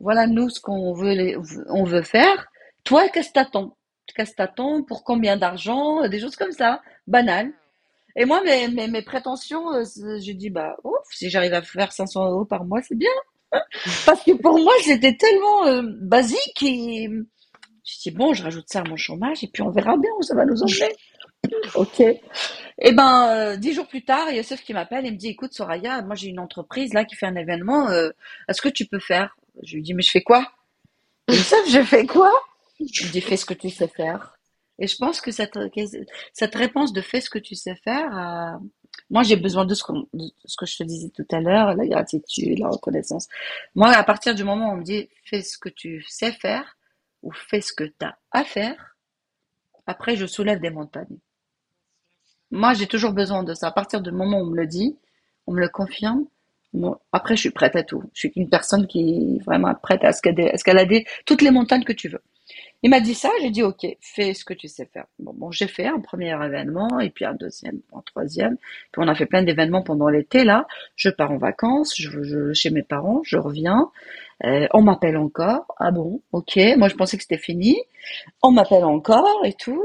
Voilà 0.00 0.26
nous 0.26 0.50
ce 0.50 0.60
qu'on 0.60 0.92
veut, 0.92 1.36
on 1.68 1.84
veut 1.84 2.02
faire. 2.02 2.46
Toi, 2.84 3.08
qu'est-ce 3.08 3.28
que 3.28 3.34
t'attends? 3.34 3.76
Qu'est-ce 4.14 4.32
que 4.32 4.36
t'attends 4.36 4.82
Pour 4.82 5.04
combien 5.04 5.36
d'argent? 5.36 6.06
Des 6.08 6.20
choses 6.20 6.36
comme 6.36 6.52
ça, 6.52 6.82
banales. 7.06 7.52
Et 8.16 8.26
moi, 8.26 8.42
mes, 8.44 9.02
prétentions, 9.02 9.72
euh, 9.72 9.84
je 9.84 10.32
dis, 10.32 10.50
bah, 10.50 10.76
ouf, 10.84 10.92
si 11.10 11.30
j'arrive 11.30 11.54
à 11.54 11.62
faire 11.62 11.92
500 11.92 12.30
euros 12.30 12.44
par 12.44 12.64
mois, 12.64 12.80
c'est 12.82 12.96
bien. 12.96 13.10
Parce 14.06 14.22
que 14.22 14.32
pour 14.32 14.58
moi, 14.58 14.72
c'était 14.82 15.16
tellement 15.16 15.66
euh, 15.66 15.82
basique 16.00 16.62
et 16.62 17.08
je 17.84 18.00
dis, 18.02 18.10
bon, 18.10 18.32
je 18.32 18.42
rajoute 18.42 18.66
ça 18.68 18.80
à 18.80 18.84
mon 18.84 18.96
chômage 18.96 19.42
et 19.42 19.48
puis 19.48 19.62
on 19.62 19.70
verra 19.70 19.96
bien 19.96 20.10
où 20.18 20.22
ça 20.22 20.34
va 20.34 20.44
nous 20.44 20.62
emmener. 20.62 20.94
Ok. 21.74 22.00
Et 22.00 22.20
eh 22.78 22.92
ben, 22.92 23.28
euh, 23.28 23.56
dix 23.56 23.74
jours 23.74 23.86
plus 23.86 24.04
tard, 24.04 24.26
il 24.28 24.32
y 24.32 24.38
a 24.38 24.42
Youssef 24.42 24.62
qui 24.62 24.72
m'appelle 24.72 25.06
et 25.06 25.10
me 25.10 25.16
dit, 25.16 25.28
écoute, 25.28 25.52
Soraya, 25.52 26.02
moi 26.02 26.14
j'ai 26.14 26.28
une 26.28 26.40
entreprise 26.40 26.94
là 26.94 27.04
qui 27.04 27.14
fait 27.16 27.26
un 27.26 27.36
événement, 27.36 27.88
est-ce 28.48 28.62
que 28.62 28.68
tu 28.68 28.86
peux 28.86 28.98
faire? 28.98 29.36
Je 29.62 29.76
lui 29.76 29.82
dis, 29.82 29.94
mais 29.94 30.02
je 30.02 30.10
fais 30.10 30.22
quoi? 30.22 30.50
Youssef, 31.28 31.68
je 31.68 31.82
fais 31.82 32.06
quoi? 32.06 32.32
Je 32.92 33.10
dis 33.10 33.20
fais 33.20 33.36
ce 33.36 33.44
que 33.44 33.54
tu 33.54 33.70
sais 33.70 33.88
faire. 33.88 34.38
Et 34.78 34.86
je 34.86 34.96
pense 34.96 35.20
que 35.20 35.30
cette, 35.30 35.58
cette 36.32 36.54
réponse 36.54 36.92
de 36.92 37.00
fais 37.00 37.20
ce 37.20 37.30
que 37.30 37.38
tu 37.38 37.54
sais 37.54 37.76
faire, 37.76 38.58
moi 39.10 39.22
j'ai 39.22 39.36
besoin 39.36 39.64
de 39.64 39.74
ce, 39.74 39.84
que, 39.84 39.92
ce 40.44 40.56
que 40.56 40.66
je 40.66 40.78
te 40.78 40.82
disais 40.82 41.10
tout 41.10 41.26
à 41.30 41.40
l'heure, 41.40 41.74
la 41.74 41.86
gratitude, 41.86 42.58
la 42.58 42.68
reconnaissance. 42.68 43.28
Moi, 43.74 43.90
à 43.90 44.02
partir 44.02 44.34
du 44.34 44.42
moment 44.42 44.70
où 44.70 44.72
on 44.72 44.76
me 44.78 44.84
dit 44.84 45.08
fais 45.24 45.42
ce 45.42 45.58
que 45.58 45.68
tu 45.68 46.02
sais 46.08 46.32
faire 46.32 46.76
ou 47.22 47.32
fais 47.32 47.60
ce 47.60 47.72
que 47.72 47.84
tu 47.84 48.04
as 48.04 48.18
à 48.32 48.44
faire, 48.44 48.96
après 49.86 50.16
je 50.16 50.26
soulève 50.26 50.60
des 50.60 50.70
montagnes. 50.70 51.18
Moi, 52.50 52.74
j'ai 52.74 52.86
toujours 52.86 53.12
besoin 53.12 53.42
de 53.42 53.54
ça. 53.54 53.68
À 53.68 53.72
partir 53.72 54.00
du 54.00 54.12
moment 54.12 54.38
où 54.38 54.42
on 54.42 54.46
me 54.46 54.56
le 54.56 54.66
dit, 54.66 54.96
on 55.46 55.52
me 55.52 55.60
le 55.60 55.68
confirme, 55.68 56.24
après 57.12 57.36
je 57.36 57.40
suis 57.42 57.50
prête 57.50 57.76
à 57.76 57.82
tout. 57.82 58.02
Je 58.12 58.20
suis 58.20 58.32
une 58.36 58.48
personne 58.48 58.86
qui 58.86 59.36
est 59.38 59.44
vraiment 59.44 59.74
prête 59.74 60.04
à 60.04 60.10
escalader 60.10 61.06
toutes 61.26 61.42
les 61.42 61.50
montagnes 61.50 61.84
que 61.84 61.92
tu 61.92 62.08
veux. 62.08 62.22
Il 62.84 62.90
m'a 62.90 63.00
dit 63.00 63.14
ça, 63.14 63.30
j'ai 63.40 63.48
dit 63.48 63.62
ok, 63.62 63.86
fais 64.02 64.34
ce 64.34 64.44
que 64.44 64.52
tu 64.52 64.68
sais 64.68 64.84
faire. 64.84 65.06
Bon, 65.18 65.50
j'ai 65.50 65.68
fait 65.68 65.86
un 65.86 66.00
premier 66.00 66.32
événement 66.32 67.00
et 67.00 67.08
puis 67.08 67.24
un 67.24 67.32
deuxième, 67.32 67.80
un 67.94 68.02
troisième. 68.02 68.58
Puis 68.92 69.02
on 69.02 69.08
a 69.08 69.14
fait 69.14 69.24
plein 69.24 69.42
d'événements 69.42 69.82
pendant 69.82 70.10
l'été 70.10 70.44
là. 70.44 70.66
Je 70.94 71.08
pars 71.08 71.30
en 71.30 71.38
vacances, 71.38 71.94
je, 71.96 72.22
je 72.22 72.52
chez 72.52 72.68
mes 72.68 72.82
parents, 72.82 73.22
je 73.24 73.38
reviens. 73.38 73.90
Euh, 74.44 74.66
on 74.74 74.82
m'appelle 74.82 75.16
encore. 75.16 75.64
Ah 75.78 75.92
bon, 75.92 76.20
ok. 76.32 76.58
Moi 76.76 76.88
je 76.88 76.94
pensais 76.94 77.16
que 77.16 77.22
c'était 77.22 77.38
fini. 77.38 77.78
On 78.42 78.50
m'appelle 78.50 78.84
encore 78.84 79.46
et 79.46 79.54
tout. 79.54 79.82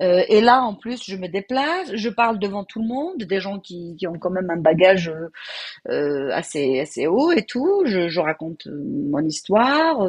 Euh, 0.00 0.24
et 0.28 0.40
là 0.40 0.62
en 0.62 0.74
plus 0.74 1.04
je 1.04 1.14
me 1.14 1.28
déplace, 1.28 1.94
je 1.94 2.08
parle 2.08 2.40
devant 2.40 2.64
tout 2.64 2.82
le 2.82 2.88
monde, 2.88 3.18
des 3.18 3.38
gens 3.38 3.60
qui, 3.60 3.96
ont 4.08 4.18
quand 4.18 4.30
même 4.30 4.50
un 4.50 4.56
bagage 4.56 5.12
euh, 5.88 6.30
assez 6.32 6.80
assez 6.80 7.06
haut 7.06 7.30
et 7.30 7.44
tout. 7.44 7.84
Je, 7.84 8.08
je 8.08 8.20
raconte 8.20 8.66
mon 8.66 9.20
histoire. 9.20 10.04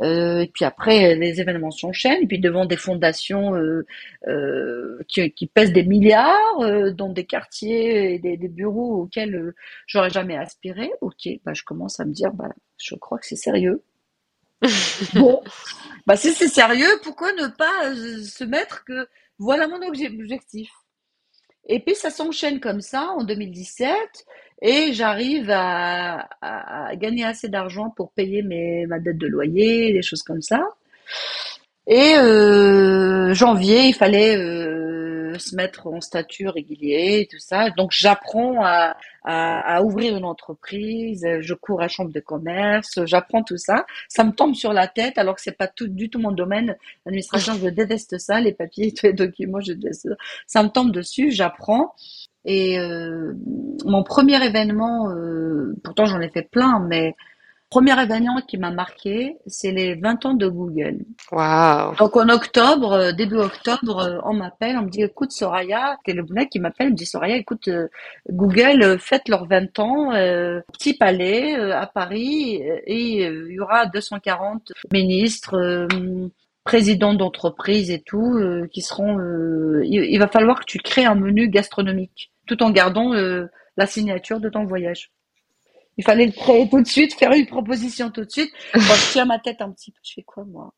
Euh, 0.00 0.28
euh, 0.28 0.40
et 0.40 0.48
puis 0.48 0.64
après, 0.64 1.14
les 1.14 1.40
événements 1.40 1.70
s'enchaînent. 1.70 2.22
Et 2.22 2.26
puis 2.26 2.38
devant 2.38 2.64
des 2.66 2.76
fondations 2.76 3.54
euh, 3.54 3.86
euh, 4.26 4.98
qui, 5.08 5.30
qui, 5.32 5.46
pèsent 5.46 5.72
des 5.72 5.84
milliards, 5.84 6.60
euh, 6.60 6.90
dans 6.92 7.08
des 7.08 7.24
quartiers 7.24 8.14
et 8.14 8.18
des, 8.18 8.36
des 8.36 8.48
bureaux 8.48 9.02
auxquels 9.02 9.54
j'aurais 9.86 10.10
jamais 10.10 10.36
aspiré. 10.36 10.90
Ok, 11.00 11.28
bah 11.44 11.54
je 11.54 11.62
commence 11.62 12.00
à 12.00 12.04
me 12.04 12.12
dire, 12.12 12.32
bah 12.32 12.50
je 12.78 12.94
crois 12.94 13.18
que 13.18 13.26
c'est 13.26 13.36
sérieux. 13.36 13.82
bon, 15.14 15.40
bah 16.06 16.16
si 16.16 16.32
c'est 16.32 16.48
sérieux, 16.48 16.90
pourquoi 17.04 17.32
ne 17.32 17.46
pas 17.46 17.94
se 17.94 18.44
mettre 18.44 18.84
que 18.84 19.08
voilà 19.38 19.68
mon 19.68 19.80
objectif. 19.86 20.70
Et 21.68 21.80
puis 21.80 21.94
ça 21.94 22.10
s'enchaîne 22.10 22.60
comme 22.60 22.80
ça 22.80 23.10
en 23.16 23.24
2017 23.24 23.90
et 24.62 24.92
j'arrive 24.92 25.50
à, 25.50 26.28
gagner 26.96 27.24
assez 27.24 27.48
d'argent 27.48 27.90
pour 27.90 28.10
payer 28.12 28.42
mes, 28.42 28.86
ma 28.86 28.98
dette 28.98 29.18
de 29.18 29.26
loyer, 29.26 29.92
des 29.92 30.02
choses 30.02 30.22
comme 30.22 30.42
ça. 30.42 30.60
Et 31.86 32.14
euh, 32.16 33.32
janvier, 33.34 33.86
il 33.86 33.94
fallait 33.94 34.36
se 35.36 35.54
mettre 35.54 35.88
en 35.88 36.00
statut 36.00 36.48
régulier 36.48 37.20
et 37.20 37.26
tout 37.26 37.38
ça. 37.38 37.70
Donc 37.70 37.90
j'apprends 37.92 38.64
à, 38.64 38.96
à, 39.24 39.82
ouvrir 39.82 40.16
une 40.16 40.24
entreprise, 40.24 41.26
je 41.40 41.54
cours 41.54 41.82
à 41.82 41.88
chambre 41.88 42.12
de 42.12 42.20
commerce, 42.20 43.04
j'apprends 43.04 43.42
tout 43.42 43.58
ça. 43.58 43.84
Ça 44.08 44.24
me 44.24 44.32
tombe 44.32 44.54
sur 44.54 44.72
la 44.72 44.88
tête 44.88 45.18
alors 45.18 45.34
que 45.34 45.42
c'est 45.42 45.56
pas 45.56 45.68
tout, 45.68 45.88
du 45.88 46.08
tout 46.08 46.18
mon 46.18 46.32
domaine. 46.32 46.76
L'administration, 47.04 47.54
je 47.54 47.68
déteste 47.68 48.18
ça, 48.18 48.40
les 48.40 48.52
papiers, 48.52 48.92
tous 48.92 49.06
les 49.06 49.12
documents, 49.12 49.60
je 49.60 49.72
déteste 49.72 50.08
ça. 50.08 50.16
Ça 50.46 50.62
me 50.62 50.68
tombe 50.68 50.92
dessus, 50.92 51.30
j'apprends. 51.30 51.94
Et 52.44 52.78
euh, 52.78 53.34
mon 53.84 54.02
premier 54.02 54.42
événement, 54.42 55.10
euh, 55.10 55.76
pourtant 55.84 56.06
j'en 56.06 56.20
ai 56.20 56.30
fait 56.30 56.48
plein, 56.48 56.80
mais 56.80 57.14
premier 57.70 58.00
événement 58.00 58.40
qui 58.46 58.58
m'a 58.58 58.70
marqué, 58.70 59.36
c'est 59.46 59.72
les 59.72 59.94
20 59.94 60.26
ans 60.26 60.34
de 60.34 60.48
Google. 60.48 61.04
Wow. 61.32 61.94
Donc 61.98 62.16
en 62.16 62.28
octobre, 62.28 62.92
euh, 62.92 63.12
début 63.12 63.36
octobre, 63.36 64.20
on 64.24 64.34
m'appelle, 64.34 64.76
on 64.78 64.82
me 64.82 64.90
dit 64.90 65.02
écoute 65.02 65.32
Soraya, 65.32 65.96
c'est 66.06 66.14
le 66.14 66.24
mec 66.30 66.50
qui 66.50 66.60
m'appelle, 66.60 66.90
me 66.90 66.94
dit 66.94 67.06
Soraya, 67.06 67.36
écoute 67.36 67.68
Google 68.30 68.98
fête 68.98 69.28
leurs 69.28 69.46
20 69.46 69.78
ans, 69.78 70.10
petit 70.72 70.94
palais 70.94 71.54
à 71.72 71.86
Paris 71.86 72.60
et 72.86 73.22
il 73.24 73.52
y 73.52 73.60
aura 73.60 73.86
240 73.86 74.72
ministres, 74.92 75.88
présidents 76.64 77.14
d'entreprise 77.14 77.90
et 77.90 78.00
tout 78.00 78.38
qui 78.72 78.82
seront. 78.82 79.18
il, 79.82 80.18
va 80.18 80.28
falloir 80.28 80.60
que 80.60 80.66
tu 80.66 80.78
crées 80.78 81.04
un 81.04 81.14
menu 81.14 81.48
gastronomique 81.48 82.30
tout 82.48 82.60
en 82.64 82.70
gardant 82.70 83.14
euh, 83.14 83.46
la 83.76 83.86
signature 83.86 84.40
de 84.40 84.48
ton 84.48 84.64
voyage. 84.64 85.12
Il 85.98 86.04
fallait 86.04 86.26
le 86.26 86.32
créer 86.32 86.68
tout 86.68 86.80
de 86.80 86.86
suite, 86.86 87.14
faire 87.14 87.32
une 87.32 87.46
proposition 87.46 88.10
tout 88.10 88.24
de 88.24 88.30
suite. 88.30 88.50
Je 88.74 89.12
tiens 89.12 89.26
ma 89.26 89.38
tête 89.38 89.60
un 89.60 89.70
petit 89.70 89.90
peu. 89.90 89.98
Je 90.02 90.14
fais 90.14 90.22
quoi, 90.22 90.44
moi? 90.44 90.72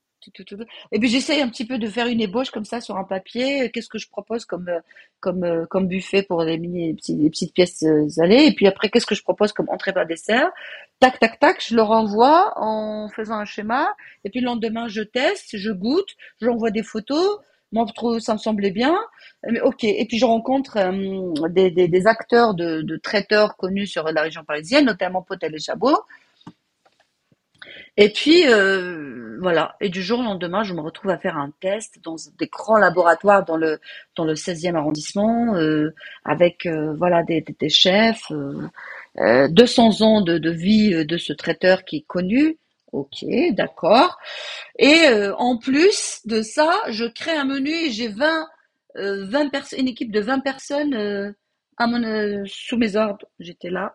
Et 0.93 0.99
puis 0.99 1.09
j'essaye 1.09 1.41
un 1.41 1.49
petit 1.49 1.66
peu 1.66 1.79
de 1.79 1.89
faire 1.89 2.07
une 2.07 2.21
ébauche 2.21 2.51
comme 2.51 2.64
ça 2.64 2.81
sur 2.81 2.97
un 2.97 3.05
papier. 3.05 3.71
Qu'est-ce 3.71 3.89
que 3.89 3.99
je 3.99 4.09
propose 4.09 4.45
comme 4.45 4.68
euh, 4.68 4.81
comme 5.21 5.45
euh, 5.45 5.66
comme 5.66 5.89
buffet 5.89 6.23
pour 6.23 6.43
les 6.43 6.59
mini 6.59 6.97
les 7.09 7.31
petites 7.31 7.55
pièces 7.55 7.83
euh, 7.85 8.09
salées. 8.09 8.45
Et 8.47 8.55
puis 8.55 8.66
après, 8.66 8.91
qu'est-ce 8.91 9.07
que 9.07 9.14
je 9.14 9.23
propose 9.23 9.53
comme 9.53 9.68
entrée 9.71 9.93
par 9.93 10.07
dessert? 10.07 10.51
Tac 10.99 11.18
tac 11.18 11.39
tac, 11.39 11.64
je 11.66 11.75
le 11.75 11.83
renvoie 11.83 12.53
en 12.57 13.09
faisant 13.09 13.37
un 13.37 13.45
schéma. 13.45 13.89
Et 14.25 14.31
puis 14.31 14.41
le 14.41 14.47
lendemain, 14.47 14.89
je 14.89 15.03
teste, 15.03 15.57
je 15.57 15.71
goûte, 15.71 16.11
j'envoie 16.41 16.71
des 16.71 16.83
photos. 16.83 17.39
Moi, 17.73 17.87
ça 18.18 18.35
me 18.35 18.39
semblait 18.39 18.71
bien. 18.71 18.97
Mais 19.49 19.61
ok. 19.61 19.85
Et 19.85 20.05
puis 20.07 20.18
je 20.18 20.25
rencontre 20.25 20.79
des, 21.49 21.71
des, 21.71 21.89
des, 21.89 22.07
acteurs 22.07 22.55
de, 22.55 22.97
traiteurs 23.03 23.57
connus 23.57 23.87
sur 23.87 24.05
la 24.05 24.23
région 24.23 24.45
parisienne, 24.45 24.87
notamment 24.87 25.23
Potel 25.23 25.55
et 25.55 25.59
Chabot. 25.59 25.97
Et 27.97 28.11
puis 28.11 28.47
euh, 28.47 29.39
voilà. 29.41 29.77
Et 29.81 29.89
du 29.89 30.03
jour 30.03 30.21
au 30.21 30.23
lendemain, 30.23 30.62
je 30.62 30.75
me 30.75 30.81
retrouve 30.81 31.11
à 31.11 31.18
faire 31.18 31.37
un 31.37 31.53
test 31.61 31.99
dans 32.03 32.16
des 32.39 32.47
grands 32.47 32.79
laboratoires 32.79 33.45
dans 33.45 33.57
le 33.57 33.79
dans 34.16 34.25
le 34.25 34.35
16e 34.35 34.75
arrondissement, 34.75 35.55
euh, 35.57 35.95
avec 36.25 36.66
euh, 36.66 36.95
voilà 36.95 37.23
des, 37.23 37.45
des, 37.59 37.68
chefs, 37.68 38.33
200 39.16 40.01
ans 40.03 40.21
de 40.23 40.51
vie 40.51 41.05
de 41.05 41.16
ce 41.18 41.33
traiteur 41.33 41.85
qui 41.85 41.99
est 41.99 42.07
connu. 42.07 42.59
Ok, 42.93 43.24
d'accord. 43.53 44.18
Et 44.78 45.07
en 45.38 45.57
plus 45.59 46.20
de 46.24 46.43
ça, 46.43 46.80
je 46.88 47.05
crée 47.05 47.36
un 47.36 47.45
menu 47.45 47.70
et 47.70 47.91
j'ai 47.91 48.09
20 48.09 48.47
20 48.97 49.51
personnes, 49.51 49.80
une 49.80 49.88
équipe 49.88 50.11
de 50.11 50.20
20 50.20 50.41
personnes 50.41 51.34
à 51.76 51.86
mon, 51.86 52.45
sous 52.47 52.76
mes 52.76 52.97
ordres. 52.97 53.26
J'étais 53.38 53.70
là 53.70 53.95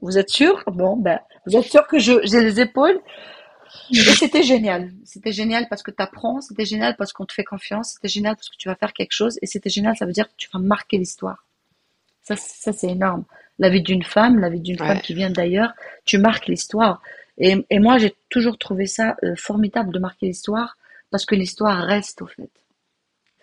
vous 0.00 0.18
êtes 0.18 0.30
sûr? 0.30 0.62
Bon, 0.66 0.96
ben, 0.96 1.18
vous 1.46 1.56
êtes 1.56 1.64
sûr 1.64 1.86
que 1.86 1.98
j'ai 1.98 2.20
les 2.22 2.60
épaules? 2.60 3.00
Et 3.90 3.96
c'était 3.96 4.42
génial. 4.42 4.92
C'était 5.04 5.32
génial 5.32 5.66
parce 5.68 5.82
que 5.82 5.90
tu 5.90 6.02
apprends, 6.02 6.40
c'était 6.40 6.64
génial 6.64 6.94
parce 6.96 7.12
qu'on 7.12 7.24
te 7.24 7.32
fait 7.32 7.44
confiance, 7.44 7.92
c'était 7.94 8.08
génial 8.08 8.36
parce 8.36 8.50
que 8.50 8.56
tu 8.56 8.68
vas 8.68 8.74
faire 8.74 8.92
quelque 8.92 9.12
chose, 9.12 9.38
et 9.40 9.46
c'était 9.46 9.70
génial, 9.70 9.96
ça 9.96 10.04
veut 10.04 10.12
dire 10.12 10.28
que 10.28 10.34
tu 10.36 10.48
vas 10.52 10.58
marquer 10.60 10.98
l'histoire. 10.98 11.46
Ça, 12.22 12.36
ça 12.36 12.72
c'est 12.72 12.88
énorme. 12.88 13.24
La 13.58 13.70
vie 13.70 13.82
d'une 13.82 14.02
femme, 14.02 14.38
la 14.38 14.50
vie 14.50 14.60
d'une 14.60 14.78
femme 14.78 15.00
qui 15.00 15.14
vient 15.14 15.30
d'ailleurs, 15.30 15.72
tu 16.04 16.18
marques 16.18 16.46
l'histoire. 16.46 17.02
Et, 17.38 17.64
et, 17.70 17.78
moi, 17.78 17.98
j'ai 17.98 18.14
toujours 18.28 18.58
trouvé 18.58 18.86
ça 18.86 19.16
euh, 19.24 19.34
formidable 19.36 19.92
de 19.92 19.98
marquer 19.98 20.26
l'histoire 20.26 20.76
parce 21.10 21.24
que 21.24 21.34
l'histoire 21.34 21.84
reste 21.84 22.22
au 22.22 22.26
fait. 22.26 22.50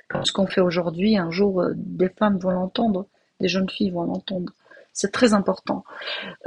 Comme 0.08 0.26
ce 0.26 0.32
qu'on 0.32 0.48
fait 0.48 0.62
aujourd'hui, 0.62 1.18
un 1.18 1.32
jour, 1.32 1.62
euh, 1.62 1.74
des 1.76 2.10
femmes 2.10 2.38
vont 2.38 2.52
l'entendre, 2.52 3.08
des 3.40 3.48
jeunes 3.48 3.70
filles 3.70 3.92
vont 3.92 4.04
l'entendre. 4.04 4.54
C'est 4.92 5.12
très 5.12 5.34
important. 5.34 5.86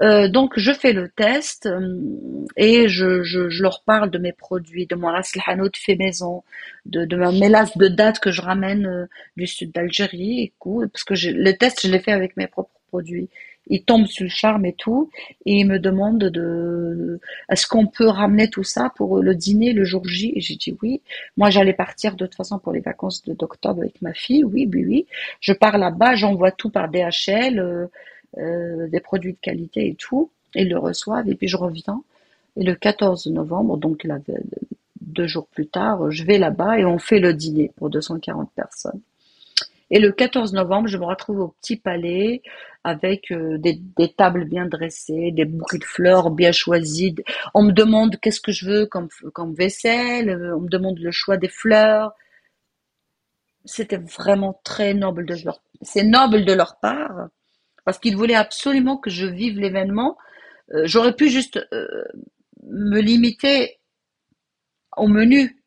Euh, 0.02 0.28
donc 0.28 0.58
je 0.58 0.72
fais 0.72 0.92
le 0.92 1.08
test 1.08 1.68
et 2.56 2.88
je, 2.88 3.22
je, 3.22 3.48
je, 3.48 3.62
leur 3.62 3.82
parle 3.82 4.10
de 4.10 4.18
mes 4.18 4.32
produits, 4.32 4.86
de 4.86 4.94
mon 4.94 5.06
ras 5.06 5.22
fait 5.74 5.96
maison, 5.96 6.42
de, 6.84 7.04
de 7.06 7.16
ma 7.16 7.32
mélasse 7.32 7.78
de 7.78 7.88
date 7.88 8.18
que 8.18 8.30
je 8.30 8.42
ramène 8.42 9.08
du 9.36 9.46
sud 9.46 9.72
d'Algérie, 9.72 10.52
parce 10.60 11.04
que 11.04 11.14
je, 11.14 11.30
le 11.30 11.56
test 11.56 11.86
je 11.86 11.90
l'ai 11.90 12.00
fait 12.00 12.12
avec 12.12 12.36
mes 12.36 12.46
propres 12.48 12.78
produits. 12.88 13.30
Ils 13.68 13.84
tombent 13.84 14.06
sur 14.06 14.24
le 14.24 14.30
charme 14.30 14.66
et 14.66 14.72
tout, 14.72 15.10
et 15.46 15.60
ils 15.60 15.66
me 15.66 15.78
demandent 15.78 16.18
de, 16.18 17.20
est-ce 17.48 17.66
qu'on 17.66 17.86
peut 17.86 18.08
ramener 18.08 18.48
tout 18.50 18.64
ça 18.64 18.92
pour 18.96 19.20
le 19.20 19.34
dîner 19.34 19.72
le 19.72 19.84
jour 19.84 20.06
J? 20.06 20.32
Et 20.34 20.40
j'ai 20.40 20.56
dit 20.56 20.76
oui. 20.82 21.00
Moi, 21.36 21.50
j'allais 21.50 21.72
partir 21.72 22.16
de 22.16 22.26
toute 22.26 22.34
façon 22.34 22.58
pour 22.58 22.72
les 22.72 22.80
vacances 22.80 23.24
d'octobre 23.24 23.82
avec 23.82 24.02
ma 24.02 24.12
fille. 24.12 24.44
Oui, 24.44 24.68
oui, 24.72 24.84
oui. 24.86 25.06
Je 25.40 25.52
pars 25.52 25.78
là-bas, 25.78 26.14
j'envoie 26.14 26.50
tout 26.50 26.70
par 26.70 26.88
DHL. 26.88 27.88
Euh, 28.38 28.88
des 28.88 29.00
produits 29.00 29.34
de 29.34 29.38
qualité 29.38 29.88
et 29.88 29.94
tout. 29.94 30.30
Ils 30.54 30.70
le 30.70 30.78
reçoivent 30.78 31.28
et 31.28 31.34
puis 31.34 31.48
je 31.48 31.58
reviens. 31.58 32.02
Et 32.56 32.64
le 32.64 32.74
14 32.74 33.26
novembre, 33.26 33.76
donc 33.76 34.06
deux 35.02 35.26
jours 35.26 35.46
plus 35.48 35.66
tard, 35.66 36.10
je 36.10 36.24
vais 36.24 36.38
là-bas 36.38 36.78
et 36.78 36.84
on 36.86 36.98
fait 36.98 37.20
le 37.20 37.34
dîner 37.34 37.72
pour 37.76 37.90
240 37.90 38.50
personnes. 38.54 39.00
Et 39.92 39.98
le 39.98 40.10
14 40.10 40.54
novembre, 40.54 40.88
je 40.88 40.96
me 40.96 41.04
retrouve 41.04 41.40
au 41.40 41.48
petit 41.60 41.76
palais 41.76 42.40
avec 42.82 43.30
euh, 43.30 43.58
des, 43.58 43.78
tables 44.16 44.46
bien 44.46 44.64
dressées, 44.64 45.32
des 45.32 45.44
bouquets 45.44 45.76
de 45.76 45.84
fleurs 45.84 46.30
bien 46.30 46.50
choisis. 46.50 47.12
On 47.52 47.62
me 47.62 47.72
demande 47.72 48.16
qu'est-ce 48.16 48.40
que 48.40 48.52
je 48.52 48.66
veux 48.66 48.86
comme, 48.86 49.08
vaisselle, 49.54 50.30
on 50.56 50.60
me 50.60 50.68
demande 50.68 50.98
le 50.98 51.10
choix 51.10 51.36
des 51.36 51.50
fleurs. 51.50 52.14
C'était 53.66 53.98
vraiment 53.98 54.58
très 54.64 54.94
noble 54.94 55.26
de 55.26 55.36
leur, 55.44 55.60
c'est 55.82 56.04
noble 56.04 56.46
de 56.46 56.54
leur 56.54 56.80
part 56.80 57.28
parce 57.84 57.98
qu'ils 57.98 58.16
voulaient 58.16 58.34
absolument 58.34 58.96
que 58.96 59.10
je 59.10 59.26
vive 59.26 59.60
l'événement. 59.60 60.16
Euh, 60.72 60.82
j'aurais 60.86 61.14
pu 61.14 61.28
juste 61.28 61.60
euh, 61.74 62.04
me 62.62 62.98
limiter 63.00 63.78
au 64.96 65.06
menu, 65.06 65.61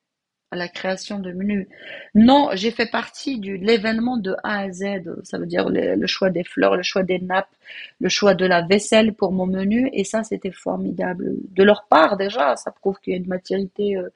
à 0.55 0.57
la 0.57 0.67
création 0.67 1.19
de 1.19 1.31
menu. 1.31 1.67
Non, 2.15 2.49
j'ai 2.53 2.71
fait 2.71 2.89
partie 2.89 3.39
de 3.39 3.53
l'événement 3.53 4.17
de 4.17 4.35
A 4.43 4.61
à 4.61 4.71
Z. 4.71 4.83
Ça 5.23 5.37
veut 5.37 5.45
dire 5.45 5.69
le, 5.69 6.07
choix 6.07 6.29
des 6.29 6.43
fleurs, 6.43 6.75
le 6.75 6.83
choix 6.83 7.03
des 7.03 7.19
nappes, 7.19 7.53
le 7.99 8.09
choix 8.09 8.33
de 8.33 8.45
la 8.45 8.61
vaisselle 8.61 9.13
pour 9.13 9.31
mon 9.31 9.45
menu. 9.45 9.89
Et 9.93 10.03
ça, 10.03 10.23
c'était 10.23 10.51
formidable. 10.51 11.33
De 11.51 11.63
leur 11.63 11.85
part, 11.87 12.17
déjà, 12.17 12.55
ça 12.55 12.71
prouve 12.71 12.99
qu'il 12.99 13.13
y 13.13 13.15
a 13.15 13.19
une 13.19 13.27
maturité 13.27 13.97
euh, 13.97 14.09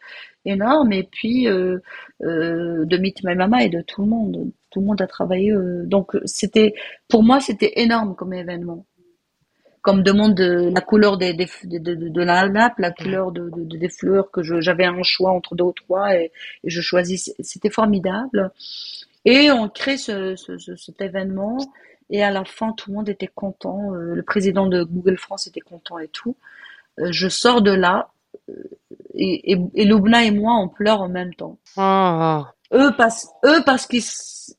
énorme. 0.45 0.91
Et 0.93 1.03
puis, 1.03 1.45
de 1.45 2.97
Meet 2.97 3.23
My 3.23 3.35
Mama 3.35 3.63
et 3.63 3.69
de 3.69 3.81
tout 3.81 4.01
le 4.01 4.07
monde 4.07 4.51
tout 4.69 4.81
le 4.81 4.85
monde 4.85 5.01
a 5.01 5.07
travaillé. 5.07 5.51
Euh, 5.51 5.83
donc 5.85 6.17
c'était, 6.25 6.73
pour 7.07 7.23
moi, 7.23 7.39
c'était 7.39 7.73
énorme 7.77 8.15
comme 8.15 8.33
événement. 8.33 8.85
Comme 9.81 10.03
demande 10.03 10.35
de 10.35 10.71
la 10.73 10.81
couleur 10.81 11.17
des, 11.17 11.33
des 11.33 11.47
de, 11.63 11.77
de, 11.77 12.09
de, 12.09 12.21
la 12.21 12.47
nappe, 12.49 12.79
la 12.79 12.91
couleur 12.91 13.31
de, 13.31 13.49
des 13.49 13.89
fleurs 13.89 14.29
que 14.31 14.41
j'avais 14.61 14.85
un 14.85 15.03
choix 15.03 15.31
entre 15.31 15.55
deux 15.55 15.63
ou 15.63 15.73
trois 15.73 16.15
et, 16.15 16.31
je 16.63 16.81
choisis. 16.81 17.33
C'était 17.39 17.69
formidable. 17.69 18.51
Et 19.25 19.51
on 19.51 19.69
crée 19.69 19.97
ce, 19.97 20.35
ce, 20.35 20.57
cet 20.75 21.01
événement 21.01 21.57
et 22.09 22.23
à 22.23 22.31
la 22.31 22.45
fin 22.45 22.73
tout 22.73 22.89
le 22.89 22.97
monde 22.97 23.09
était 23.09 23.27
content. 23.27 23.93
Euh, 23.93 24.15
le 24.15 24.23
président 24.23 24.67
de 24.67 24.83
Google 24.83 25.17
France 25.17 25.47
était 25.47 25.59
content 25.59 25.99
et 25.99 26.07
tout. 26.07 26.35
Euh, 26.99 27.09
je 27.11 27.27
sors 27.29 27.61
de 27.61 27.71
là 27.71 28.09
et, 29.13 29.53
et, 29.53 29.57
et 29.75 29.85
Loubna 29.85 30.23
et 30.23 30.31
moi 30.31 30.55
on 30.55 30.67
pleure 30.69 31.01
en 31.01 31.09
même 31.09 31.33
temps. 31.33 31.57
Ah. 31.77 32.53
Eux 32.73 32.91
parce 32.97 33.27
eux 33.45 33.61
parce 33.65 33.87
qu'ils 33.87 34.03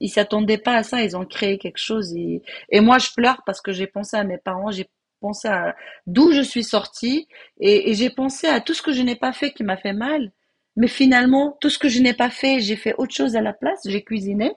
ils 0.00 0.08
s'attendaient 0.08 0.58
pas 0.58 0.76
à 0.76 0.82
ça, 0.82 1.02
ils 1.02 1.16
ont 1.16 1.24
créé 1.24 1.58
quelque 1.58 1.78
chose 1.78 2.14
et, 2.14 2.42
et 2.70 2.80
moi 2.80 2.98
je 2.98 3.08
pleure 3.14 3.42
parce 3.46 3.60
que 3.60 3.72
j'ai 3.72 3.86
pensé 3.86 4.16
à 4.16 4.24
mes 4.24 4.38
parents, 4.38 4.70
j'ai 4.70 4.88
pensé 5.20 5.48
à 5.48 5.76
d'où 6.06 6.32
je 6.32 6.40
suis 6.40 6.64
sortie 6.64 7.28
et, 7.60 7.94
j'ai 7.94 8.10
pensé 8.10 8.46
à 8.46 8.60
tout 8.60 8.74
ce 8.74 8.82
que 8.82 8.92
je 8.92 9.02
n'ai 9.02 9.16
pas 9.16 9.32
fait 9.32 9.52
qui 9.52 9.64
m'a 9.64 9.76
fait 9.76 9.92
mal. 9.92 10.32
Mais 10.76 10.88
finalement, 10.88 11.56
tout 11.60 11.70
ce 11.70 11.78
que 11.78 11.88
je 11.88 12.00
n'ai 12.00 12.14
pas 12.14 12.30
fait, 12.30 12.60
j'ai 12.60 12.76
fait 12.76 12.94
autre 12.96 13.14
chose 13.14 13.36
à 13.36 13.42
la 13.42 13.52
place. 13.52 13.80
J'ai 13.84 14.02
cuisiné, 14.02 14.52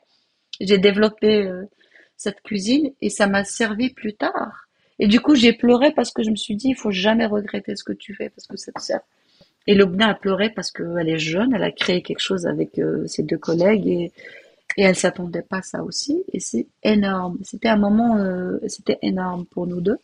j'ai 0.62 0.78
développé 0.78 1.44
euh, 1.44 1.64
cette 2.18 2.42
cuisine 2.42 2.92
et 3.02 3.10
ça 3.10 3.28
m'a 3.28 3.44
servi 3.44 3.90
plus 3.90 4.14
tard. 4.14 4.68
Et 5.00 5.08
du 5.08 5.20
coup, 5.20 5.36
j'ai 5.36 5.54
pleuré 5.54 5.92
parce 5.92 6.12
que 6.12 6.24
je 6.24 6.30
me 6.30 6.36
suis 6.36 6.56
dit, 6.56 6.70
il 6.70 6.76
faut 6.76 6.92
jamais 6.92 7.26
regretter 7.26 7.76
ce 7.76 7.84
que 7.84 7.94
tu 7.94 8.14
fais 8.14 8.30
parce 8.30 8.48
que 8.48 8.58
ça 8.58 8.72
te 8.72 8.82
sert. 8.82 9.02
Et 9.66 9.76
Lobna 9.76 10.10
a 10.10 10.14
pleuré 10.14 10.50
parce 10.50 10.72
qu'elle 10.72 11.10
est 11.10 11.20
jeune, 11.20 11.54
elle 11.54 11.64
a 11.64 11.72
créé 11.72 12.02
quelque 12.02 12.20
chose 12.20 12.46
avec 12.46 12.80
euh, 12.80 13.08
ses 13.08 13.24
deux 13.24 13.38
collègues 13.38 13.88
et, 13.88 14.12
et 14.78 14.84
elle 14.84 14.96
s'attendait 14.96 15.42
pas 15.42 15.58
à 15.58 15.62
ça 15.62 15.84
aussi. 15.84 16.24
Et 16.34 16.40
c'est 16.40 16.68
énorme. 16.84 17.38
C'était 17.44 17.70
un 17.70 17.78
moment, 17.78 18.18
euh, 18.18 18.60
c'était 18.68 19.00
énorme 19.02 19.46
pour 19.46 19.68
nous 19.68 19.82
deux. 19.82 19.98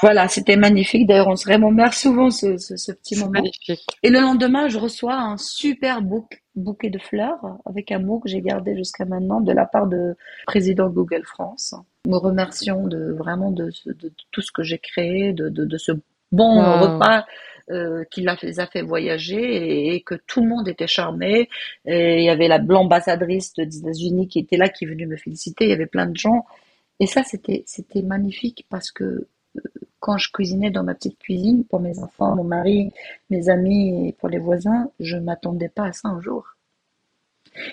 Voilà, 0.00 0.28
c'était 0.28 0.56
magnifique. 0.56 1.06
D'ailleurs, 1.06 1.28
on 1.28 1.36
se 1.36 1.50
remémore 1.50 1.92
souvent 1.92 2.30
ce, 2.30 2.56
ce, 2.56 2.76
ce 2.76 2.92
petit 2.92 3.16
moment. 3.16 3.32
Magnifique. 3.32 3.84
Et 4.02 4.10
le 4.10 4.20
lendemain, 4.20 4.68
je 4.68 4.78
reçois 4.78 5.14
un 5.14 5.36
super 5.36 6.00
bouquet 6.54 6.90
de 6.90 6.98
fleurs 6.98 7.58
avec 7.66 7.92
un 7.92 7.98
mot 7.98 8.18
que 8.18 8.28
j'ai 8.28 8.40
gardé 8.40 8.76
jusqu'à 8.76 9.04
maintenant 9.04 9.40
de 9.40 9.52
la 9.52 9.66
part 9.66 9.86
de 9.86 10.16
président 10.46 10.88
Google 10.88 11.24
France. 11.24 11.74
Me 12.06 12.16
remercions 12.16 12.86
de 12.86 13.12
vraiment 13.12 13.50
de, 13.50 13.70
de, 13.86 14.12
tout 14.30 14.40
ce 14.40 14.50
que 14.50 14.62
j'ai 14.62 14.78
créé, 14.78 15.32
de, 15.32 15.48
de, 15.48 15.76
ce 15.76 15.92
bon 16.32 16.60
repas 16.80 17.24
euh, 17.70 18.04
qui 18.10 18.26
les 18.42 18.60
a 18.60 18.66
fait 18.66 18.82
voyager 18.82 19.94
et, 19.94 20.00
que 20.02 20.14
tout 20.26 20.40
le 20.40 20.48
monde 20.48 20.68
était 20.68 20.86
charmé. 20.86 21.48
Et 21.84 22.18
il 22.18 22.24
y 22.24 22.30
avait 22.30 22.48
l'ambassadrice 22.48 23.52
des 23.54 23.78
États-Unis 23.78 24.26
qui 24.28 24.40
était 24.40 24.56
là, 24.56 24.68
qui 24.68 24.84
est 24.84 24.88
venue 24.88 25.06
me 25.06 25.16
féliciter. 25.16 25.64
Il 25.64 25.70
y 25.70 25.74
avait 25.74 25.86
plein 25.86 26.06
de 26.06 26.16
gens. 26.16 26.44
Et 26.98 27.06
ça, 27.06 27.22
c'était 27.22 27.62
c'était 27.66 28.02
magnifique 28.02 28.66
parce 28.68 28.90
que 28.90 29.28
quand 30.00 30.18
je 30.18 30.32
cuisinais 30.32 30.70
dans 30.70 30.82
ma 30.82 30.94
petite 30.94 31.18
cuisine 31.18 31.64
pour 31.64 31.80
mes 31.80 32.00
enfants, 32.00 32.34
mon 32.34 32.44
mari, 32.44 32.92
mes 33.30 33.48
amis 33.48 34.08
et 34.08 34.12
pour 34.12 34.28
les 34.28 34.38
voisins, 34.38 34.90
je 34.98 35.16
m'attendais 35.16 35.68
pas 35.68 35.86
à 35.86 35.92
ça 35.92 36.08
un 36.08 36.20
jour. 36.20 36.56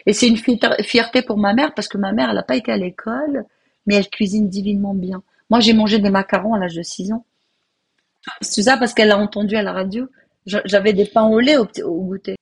Et 0.06 0.14
c'est 0.14 0.28
une 0.28 0.38
fierté 0.38 1.22
pour 1.22 1.38
ma 1.38 1.54
mère 1.54 1.74
parce 1.74 1.88
que 1.88 1.98
ma 1.98 2.12
mère, 2.12 2.30
elle 2.30 2.36
n'a 2.36 2.44
pas 2.44 2.56
été 2.56 2.72
à 2.72 2.78
l'école, 2.78 3.46
mais 3.86 3.96
elle 3.96 4.10
cuisine 4.10 4.48
divinement 4.48 4.94
bien. 4.94 5.24
Moi, 5.50 5.60
j'ai 5.60 5.74
mangé 5.74 6.00
des 6.00 6.12
macarons 6.12 6.54
à 6.54 6.60
l'âge 6.60 6.76
de 6.76 6.84
6 6.84 7.14
ans. 7.14 7.26
C'est 8.42 8.64
ça 8.64 8.78
parce 8.78 8.94
qu'elle 8.94 9.12
a 9.12 9.18
entendu 9.18 9.56
à 9.56 9.64
la 9.64 9.74
radio. 9.74 10.08
J'avais 10.46 10.94
des 10.94 11.06
pains 11.06 11.28
au 11.28 11.40
lait 11.40 11.58
au, 11.58 11.66
goûter. 12.04 12.36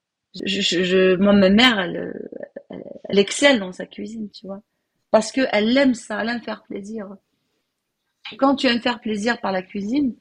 Je, 0.43 1.15
moi, 1.15 1.31
ma 1.33 1.49
mère, 1.49 1.79
elle, 1.79 2.29
elle, 3.09 3.19
excelle 3.19 3.59
dans 3.59 3.71
sa 3.71 3.85
cuisine, 3.85 4.29
tu 4.31 4.47
vois. 4.47 4.61
Parce 5.11 5.31
qu'elle 5.31 5.77
aime 5.77 5.93
ça, 5.93 6.21
elle 6.21 6.29
aime 6.29 6.41
faire 6.41 6.63
plaisir. 6.63 7.15
Quand 8.37 8.55
tu 8.55 8.67
aimes 8.67 8.81
faire 8.81 8.99
plaisir 8.99 9.39
par 9.39 9.51
la 9.51 9.61
cuisine, 9.61 10.15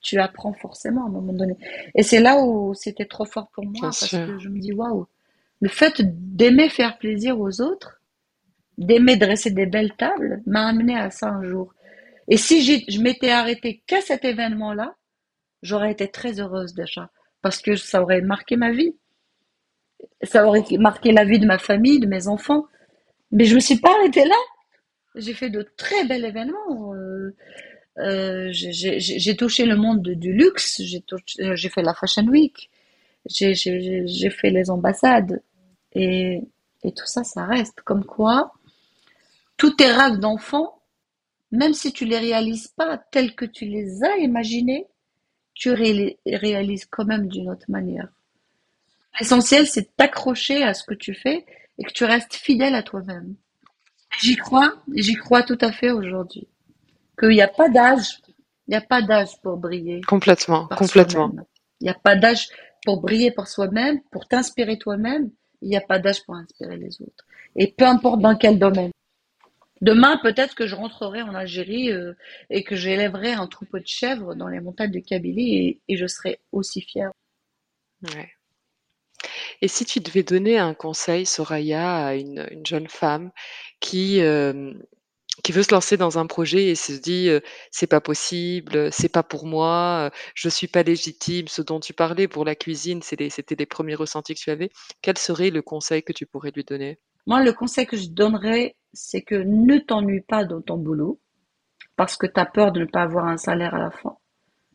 tu 0.00 0.18
apprends 0.18 0.52
forcément 0.52 1.04
à 1.04 1.08
un 1.08 1.12
moment 1.12 1.32
donné. 1.32 1.56
Et 1.94 2.02
c'est 2.02 2.20
là 2.20 2.40
où 2.42 2.74
c'était 2.74 3.06
trop 3.06 3.24
fort 3.24 3.48
pour 3.54 3.64
moi 3.64 3.72
Bien 3.72 3.82
parce 3.82 4.06
sûr. 4.06 4.26
que 4.26 4.38
je 4.38 4.48
me 4.48 4.58
dis 4.58 4.72
waouh, 4.72 5.06
le 5.60 5.68
fait 5.68 6.02
d'aimer 6.02 6.68
faire 6.68 6.98
plaisir 6.98 7.38
aux 7.38 7.60
autres, 7.60 8.00
d'aimer 8.78 9.16
dresser 9.16 9.50
des 9.50 9.66
belles 9.66 9.94
tables, 9.96 10.42
m'a 10.46 10.66
amené 10.66 10.96
à 10.96 11.10
ça 11.10 11.28
un 11.28 11.44
jour. 11.44 11.72
Et 12.28 12.36
si 12.36 12.62
je 12.62 13.00
m'étais 13.00 13.30
arrêtée 13.30 13.82
qu'à 13.86 14.00
cet 14.00 14.24
événement-là, 14.24 14.96
j'aurais 15.62 15.92
été 15.92 16.08
très 16.08 16.40
heureuse 16.40 16.74
déjà 16.74 17.10
parce 17.42 17.60
que 17.60 17.76
ça 17.76 18.02
aurait 18.02 18.20
marqué 18.22 18.56
ma 18.56 18.70
vie, 18.72 18.96
ça 20.22 20.46
aurait 20.46 20.64
marqué 20.78 21.12
la 21.12 21.24
vie 21.24 21.38
de 21.38 21.46
ma 21.46 21.58
famille, 21.58 22.00
de 22.00 22.06
mes 22.06 22.28
enfants. 22.28 22.66
Mais 23.30 23.44
je 23.44 23.54
me 23.54 23.60
suis 23.60 23.78
pas 23.78 23.94
arrêtée 23.98 24.24
là. 24.24 24.34
J'ai 25.14 25.34
fait 25.34 25.50
de 25.50 25.62
très 25.76 26.04
bels 26.06 26.24
événements. 26.24 26.94
euh, 26.94 27.34
euh, 27.98 28.48
j'ai 28.52 29.36
touché 29.36 29.66
le 29.66 29.76
monde 29.76 30.02
de- 30.02 30.14
du 30.14 30.32
luxe, 30.32 30.80
euh, 31.40 31.54
j'ai 31.56 31.68
fait 31.68 31.82
la 31.82 31.94
Fashion 31.94 32.24
Week, 32.26 32.70
j'ai 33.26 33.54
fait 34.30 34.50
les 34.50 34.70
ambassades. 34.70 35.42
Et, 35.94 36.42
et 36.84 36.92
tout 36.92 37.06
ça, 37.06 37.24
ça 37.24 37.44
reste. 37.46 37.82
Comme 37.82 38.04
quoi, 38.04 38.52
tous 39.56 39.72
tes 39.76 39.90
rêves 39.92 40.18
d'enfant, 40.18 40.80
même 41.52 41.74
si 41.74 41.92
tu 41.92 42.04
les 42.06 42.18
réalises 42.18 42.68
pas 42.68 42.98
tels 42.98 43.34
que 43.34 43.44
tu 43.44 43.66
les 43.66 44.02
as 44.04 44.16
imaginés, 44.18 44.86
tu 45.54 45.70
ré- 45.70 46.18
réalises 46.26 46.86
quand 46.86 47.04
même 47.04 47.28
d'une 47.28 47.50
autre 47.50 47.66
manière. 47.70 48.08
L'essentiel, 49.20 49.66
c'est 49.66 49.82
de 49.82 49.90
t'accrocher 49.96 50.62
à 50.62 50.74
ce 50.74 50.84
que 50.84 50.94
tu 50.94 51.14
fais 51.14 51.44
et 51.78 51.84
que 51.84 51.92
tu 51.92 52.04
restes 52.04 52.34
fidèle 52.34 52.74
à 52.74 52.82
toi-même. 52.82 53.34
J'y 54.20 54.36
crois, 54.36 54.74
j'y 54.94 55.14
crois 55.14 55.42
tout 55.42 55.58
à 55.60 55.72
fait 55.72 55.90
aujourd'hui. 55.90 56.48
Qu'il 57.18 57.30
n'y 57.30 57.42
a 57.42 57.48
pas 57.48 57.68
d'âge, 57.68 58.20
il 58.66 58.70
n'y 58.70 58.76
a 58.76 58.80
pas 58.80 59.02
d'âge 59.02 59.40
pour 59.42 59.56
briller 59.56 60.00
Complètement, 60.02 60.68
complètement. 60.68 61.32
Il 61.80 61.84
n'y 61.84 61.90
a 61.90 61.94
pas 61.94 62.16
d'âge 62.16 62.48
pour 62.84 63.00
briller 63.00 63.30
par 63.30 63.48
soi-même, 63.48 64.00
pour 64.10 64.28
t'inspirer 64.28 64.78
toi-même. 64.78 65.30
Il 65.60 65.68
n'y 65.68 65.76
a 65.76 65.80
pas 65.80 65.98
d'âge 65.98 66.24
pour 66.24 66.34
inspirer 66.34 66.76
les 66.76 67.00
autres. 67.00 67.24
Et 67.56 67.72
peu 67.72 67.84
importe 67.84 68.20
dans 68.20 68.36
quel 68.36 68.58
domaine. 68.58 68.90
Demain, 69.80 70.18
peut-être 70.22 70.54
que 70.54 70.66
je 70.66 70.76
rentrerai 70.76 71.22
en 71.22 71.34
Algérie 71.34 71.90
euh, 71.90 72.14
et 72.50 72.62
que 72.62 72.76
j'élèverai 72.76 73.32
un 73.32 73.48
troupeau 73.48 73.80
de 73.80 73.86
chèvres 73.86 74.34
dans 74.34 74.46
les 74.46 74.60
montagnes 74.60 74.92
de 74.92 75.00
Kabylie 75.00 75.56
et, 75.56 75.80
et 75.88 75.96
je 75.96 76.06
serai 76.06 76.40
aussi 76.52 76.82
fière. 76.82 77.10
Ouais. 78.14 78.30
Et 79.60 79.68
si 79.68 79.84
tu 79.84 80.00
devais 80.00 80.22
donner 80.22 80.58
un 80.58 80.74
conseil, 80.74 81.26
Soraya, 81.26 82.06
à 82.06 82.14
une, 82.14 82.46
une 82.50 82.66
jeune 82.66 82.88
femme 82.88 83.30
qui, 83.80 84.20
veut 84.20 85.62
se 85.62 85.74
lancer 85.74 85.96
dans 85.96 86.18
un 86.18 86.26
projet 86.26 86.66
et 86.66 86.74
se 86.74 86.92
dit 86.92 87.28
c'est 87.70 87.86
pas 87.86 88.00
possible, 88.00 88.92
c'est 88.92 89.08
pas 89.08 89.22
pour 89.22 89.46
moi, 89.46 90.06
euh, 90.06 90.16
je 90.34 90.48
suis 90.48 90.68
pas 90.68 90.82
légitime, 90.82 91.48
ce 91.48 91.62
dont 91.62 91.80
tu 91.80 91.92
parlais 91.92 92.28
pour 92.28 92.44
la 92.44 92.54
cuisine, 92.54 93.02
c'était 93.02 93.56
les 93.58 93.66
premiers 93.66 93.94
ressentis 93.94 94.34
que 94.34 94.40
tu 94.40 94.50
avais, 94.50 94.70
quel 95.02 95.18
serait 95.18 95.50
le 95.50 95.62
conseil 95.62 96.02
que 96.02 96.12
tu 96.12 96.26
pourrais 96.26 96.52
lui 96.54 96.64
donner? 96.64 96.98
Moi, 97.26 97.42
le 97.42 97.52
conseil 97.52 97.86
que 97.86 97.96
je 97.96 98.08
donnerais, 98.08 98.76
c'est 98.92 99.22
que 99.22 99.34
ne 99.34 99.78
t'ennuie 99.78 100.22
pas 100.22 100.44
dans 100.44 100.60
ton 100.60 100.76
boulot 100.76 101.20
parce 101.96 102.16
que 102.16 102.26
tu 102.26 102.40
as 102.40 102.46
peur 102.46 102.72
de 102.72 102.80
ne 102.80 102.86
pas 102.86 103.02
avoir 103.02 103.26
un 103.26 103.36
salaire 103.36 103.74
à 103.74 103.78
la 103.78 103.90
fin. 103.90 104.16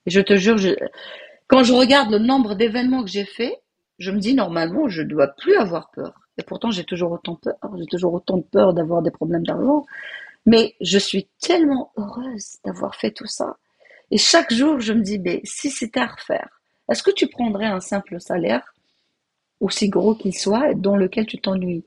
Et 0.05 0.11
je 0.11 0.21
te 0.21 0.38
jure, 0.38 0.57
quand 1.47 1.63
je 1.63 1.73
regarde 1.73 2.11
le 2.11 2.19
nombre 2.19 2.55
d'événements 2.55 3.03
que 3.03 3.09
j'ai 3.09 3.25
fait, 3.25 3.57
je 3.98 4.12
me 4.12 4.20
dis 4.20 4.34
normalement, 4.36 4.88
je 4.88 5.02
ne 5.02 5.08
dois 5.08 5.28
plus 5.28 5.56
avoir 5.56 5.91
peur. 5.91 6.14
Et 6.38 6.43
pourtant, 6.43 6.72
j'ai 6.72 6.84
toujours 6.84 7.12
autant 7.12 7.36
peur. 7.36 7.56
J'ai 7.78 7.86
toujours 7.86 8.14
autant 8.14 8.41
peur 8.41 8.74
d'avoir 8.74 9.02
des 9.02 9.12
problèmes 9.12 9.45
d'argent. 9.45 9.86
Mais 10.45 10.76
je 10.82 10.98
suis 10.98 11.28
tellement 11.41 11.91
heureuse 11.98 12.58
d'avoir 12.64 12.95
fait 12.95 13.12
tout 13.12 13.26
ça. 13.28 13.58
Et 14.12 14.18
chaque 14.18 14.54
jour, 14.54 14.80
je 14.80 14.93
me 14.93 15.02
dis, 15.02 15.20
mais 15.20 15.41
si 15.43 15.70
c'était 15.70 16.00
à 16.00 16.08
refaire, 16.08 16.62
est-ce 16.89 17.04
que 17.04 17.12
tu 17.12 17.28
prendrais 17.28 17.66
un 17.66 17.82
simple 17.82 18.22
salaire, 18.22 18.74
aussi 19.60 19.89
gros 19.89 20.16
qu'il 20.16 20.36
soit, 20.36 20.74
dans 20.76 20.95
lequel 20.95 21.26
tu 21.26 21.39
t'ennuies? 21.39 21.84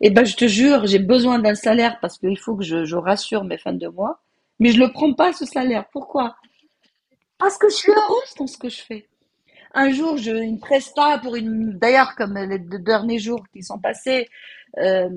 Eh 0.00 0.10
ben, 0.10 0.24
je 0.24 0.36
te 0.36 0.46
jure, 0.46 0.86
j'ai 0.86 0.98
besoin 0.98 1.38
d'un 1.38 1.54
salaire 1.54 1.98
parce 2.00 2.18
qu'il 2.18 2.38
faut 2.38 2.56
que 2.56 2.64
je, 2.64 2.84
je 2.84 2.96
rassure 2.96 3.44
mes 3.44 3.56
fins 3.56 3.72
de 3.72 3.86
mois, 3.88 4.20
mais 4.58 4.72
je 4.72 4.80
le 4.80 4.92
prends 4.92 5.14
pas, 5.14 5.32
ce 5.32 5.46
salaire. 5.46 5.86
Pourquoi? 5.92 6.36
Parce 7.38 7.56
que 7.56 7.68
je 7.70 7.74
suis 7.76 7.92
heureuse 7.92 8.34
dans 8.38 8.46
ce 8.46 8.58
que 8.58 8.68
je 8.68 8.82
fais. 8.82 9.08
Un 9.74 9.90
jour, 9.92 10.16
je, 10.18 10.30
une 10.30 10.58
presta 10.60 11.18
pour 11.18 11.36
une, 11.36 11.78
d'ailleurs, 11.78 12.14
comme 12.16 12.36
les 12.36 12.58
deux 12.58 12.78
derniers 12.78 13.18
jours 13.18 13.44
qui 13.52 13.62
sont 13.62 13.78
passés, 13.78 14.28
euh, 14.78 15.08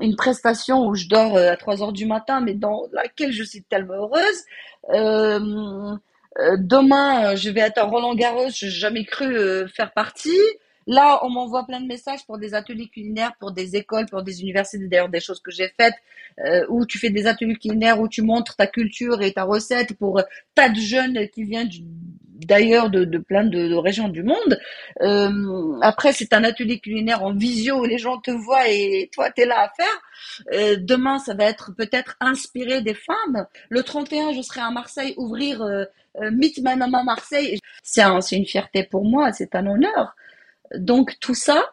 une 0.00 0.14
prestation 0.16 0.86
où 0.86 0.94
je 0.94 1.06
dors 1.08 1.36
euh, 1.36 1.50
à 1.52 1.56
3 1.56 1.82
heures 1.82 1.92
du 1.92 2.06
matin, 2.06 2.40
mais 2.40 2.54
dans 2.54 2.84
laquelle 2.92 3.32
je 3.32 3.42
suis 3.42 3.62
tellement 3.64 3.94
heureuse. 3.94 4.44
Euh, 4.90 5.96
demain, 6.58 7.34
je 7.36 7.50
vais 7.50 7.60
être 7.60 7.78
à 7.78 7.84
Roland 7.84 8.14
Garros, 8.14 8.50
je 8.54 8.66
n'ai 8.66 8.72
jamais 8.72 9.04
cru 9.04 9.68
faire 9.68 9.92
partie. 9.92 10.30
Là, 10.86 11.20
on 11.24 11.30
m'envoie 11.30 11.64
plein 11.66 11.80
de 11.80 11.86
messages 11.86 12.26
pour 12.26 12.38
des 12.38 12.54
ateliers 12.54 12.88
culinaires, 12.88 13.32
pour 13.40 13.52
des 13.52 13.76
écoles, 13.76 14.06
pour 14.06 14.22
des 14.22 14.42
universités, 14.42 14.86
d'ailleurs 14.88 15.08
des 15.08 15.20
choses 15.20 15.40
que 15.40 15.50
j'ai 15.50 15.72
faites, 15.80 15.94
où 16.68 16.84
tu 16.86 16.98
fais 16.98 17.10
des 17.10 17.26
ateliers 17.26 17.56
culinaires, 17.56 18.00
où 18.00 18.08
tu 18.08 18.20
montres 18.22 18.56
ta 18.56 18.66
culture 18.66 19.22
et 19.22 19.32
ta 19.32 19.44
recette 19.44 19.96
pour 19.96 20.20
tas 20.54 20.68
de 20.68 20.74
jeunes 20.78 21.28
qui 21.28 21.44
viennent 21.44 21.68
du- 21.68 21.84
d'ailleurs 22.44 22.90
de, 22.90 23.18
plein 23.18 23.44
de, 23.44 23.74
régions 23.74 24.08
du 24.08 24.22
monde. 24.22 24.58
Euh, 25.02 25.78
après, 25.82 26.12
c'est 26.12 26.32
un 26.32 26.44
atelier 26.44 26.78
culinaire 26.78 27.22
en 27.22 27.32
visio 27.32 27.80
où 27.80 27.84
les 27.84 27.98
gens 27.98 28.18
te 28.18 28.30
voient 28.30 28.68
et 28.68 29.10
toi, 29.12 29.30
tu 29.30 29.42
es 29.42 29.46
là 29.46 29.60
à 29.60 29.68
faire. 29.70 30.02
Euh, 30.52 30.76
demain, 30.80 31.18
ça 31.18 31.34
va 31.34 31.44
être 31.44 31.72
peut-être 31.76 32.16
inspiré 32.20 32.82
des 32.82 32.94
femmes. 32.94 33.46
Le 33.68 33.82
31, 33.82 34.32
je 34.32 34.42
serai 34.42 34.60
à 34.60 34.70
Marseille 34.70 35.14
ouvrir 35.16 35.62
euh, 35.62 35.84
Meet 36.30 36.58
My 36.58 36.76
Mama 36.76 37.02
Marseille. 37.02 37.58
C'est 37.82 38.02
un, 38.02 38.20
une 38.20 38.46
fierté 38.46 38.84
pour 38.84 39.04
moi, 39.04 39.32
c'est 39.32 39.54
un 39.54 39.66
honneur. 39.66 40.14
Donc 40.76 41.18
tout 41.20 41.34
ça, 41.34 41.72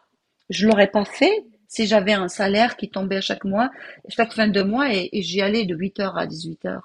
je 0.50 0.66
l'aurais 0.66 0.90
pas 0.90 1.04
fait 1.04 1.44
si 1.68 1.86
j'avais 1.86 2.12
un 2.12 2.28
salaire 2.28 2.76
qui 2.76 2.90
tombait 2.90 3.22
chaque 3.22 3.44
mois, 3.44 3.70
chaque 4.08 4.34
fin 4.34 4.46
de 4.46 4.62
mois 4.62 4.92
et, 4.92 5.08
et 5.12 5.22
j'y 5.22 5.40
allais 5.40 5.64
de 5.64 5.74
8h 5.74 6.12
à 6.14 6.26
18h. 6.26 6.80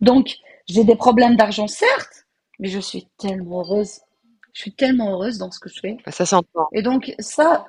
Donc 0.00 0.36
j'ai 0.66 0.84
des 0.84 0.96
problèmes 0.96 1.36
d'argent 1.36 1.66
certes, 1.66 2.23
mais 2.58 2.68
je 2.68 2.78
suis 2.78 3.08
tellement 3.18 3.60
heureuse. 3.60 4.00
Je 4.52 4.62
suis 4.62 4.72
tellement 4.72 5.12
heureuse 5.12 5.38
dans 5.38 5.50
ce 5.50 5.58
que 5.58 5.68
je 5.68 5.80
fais. 5.80 5.96
Ça 6.08 6.26
s'entend. 6.26 6.68
Et 6.72 6.82
donc 6.82 7.14
ça, 7.18 7.66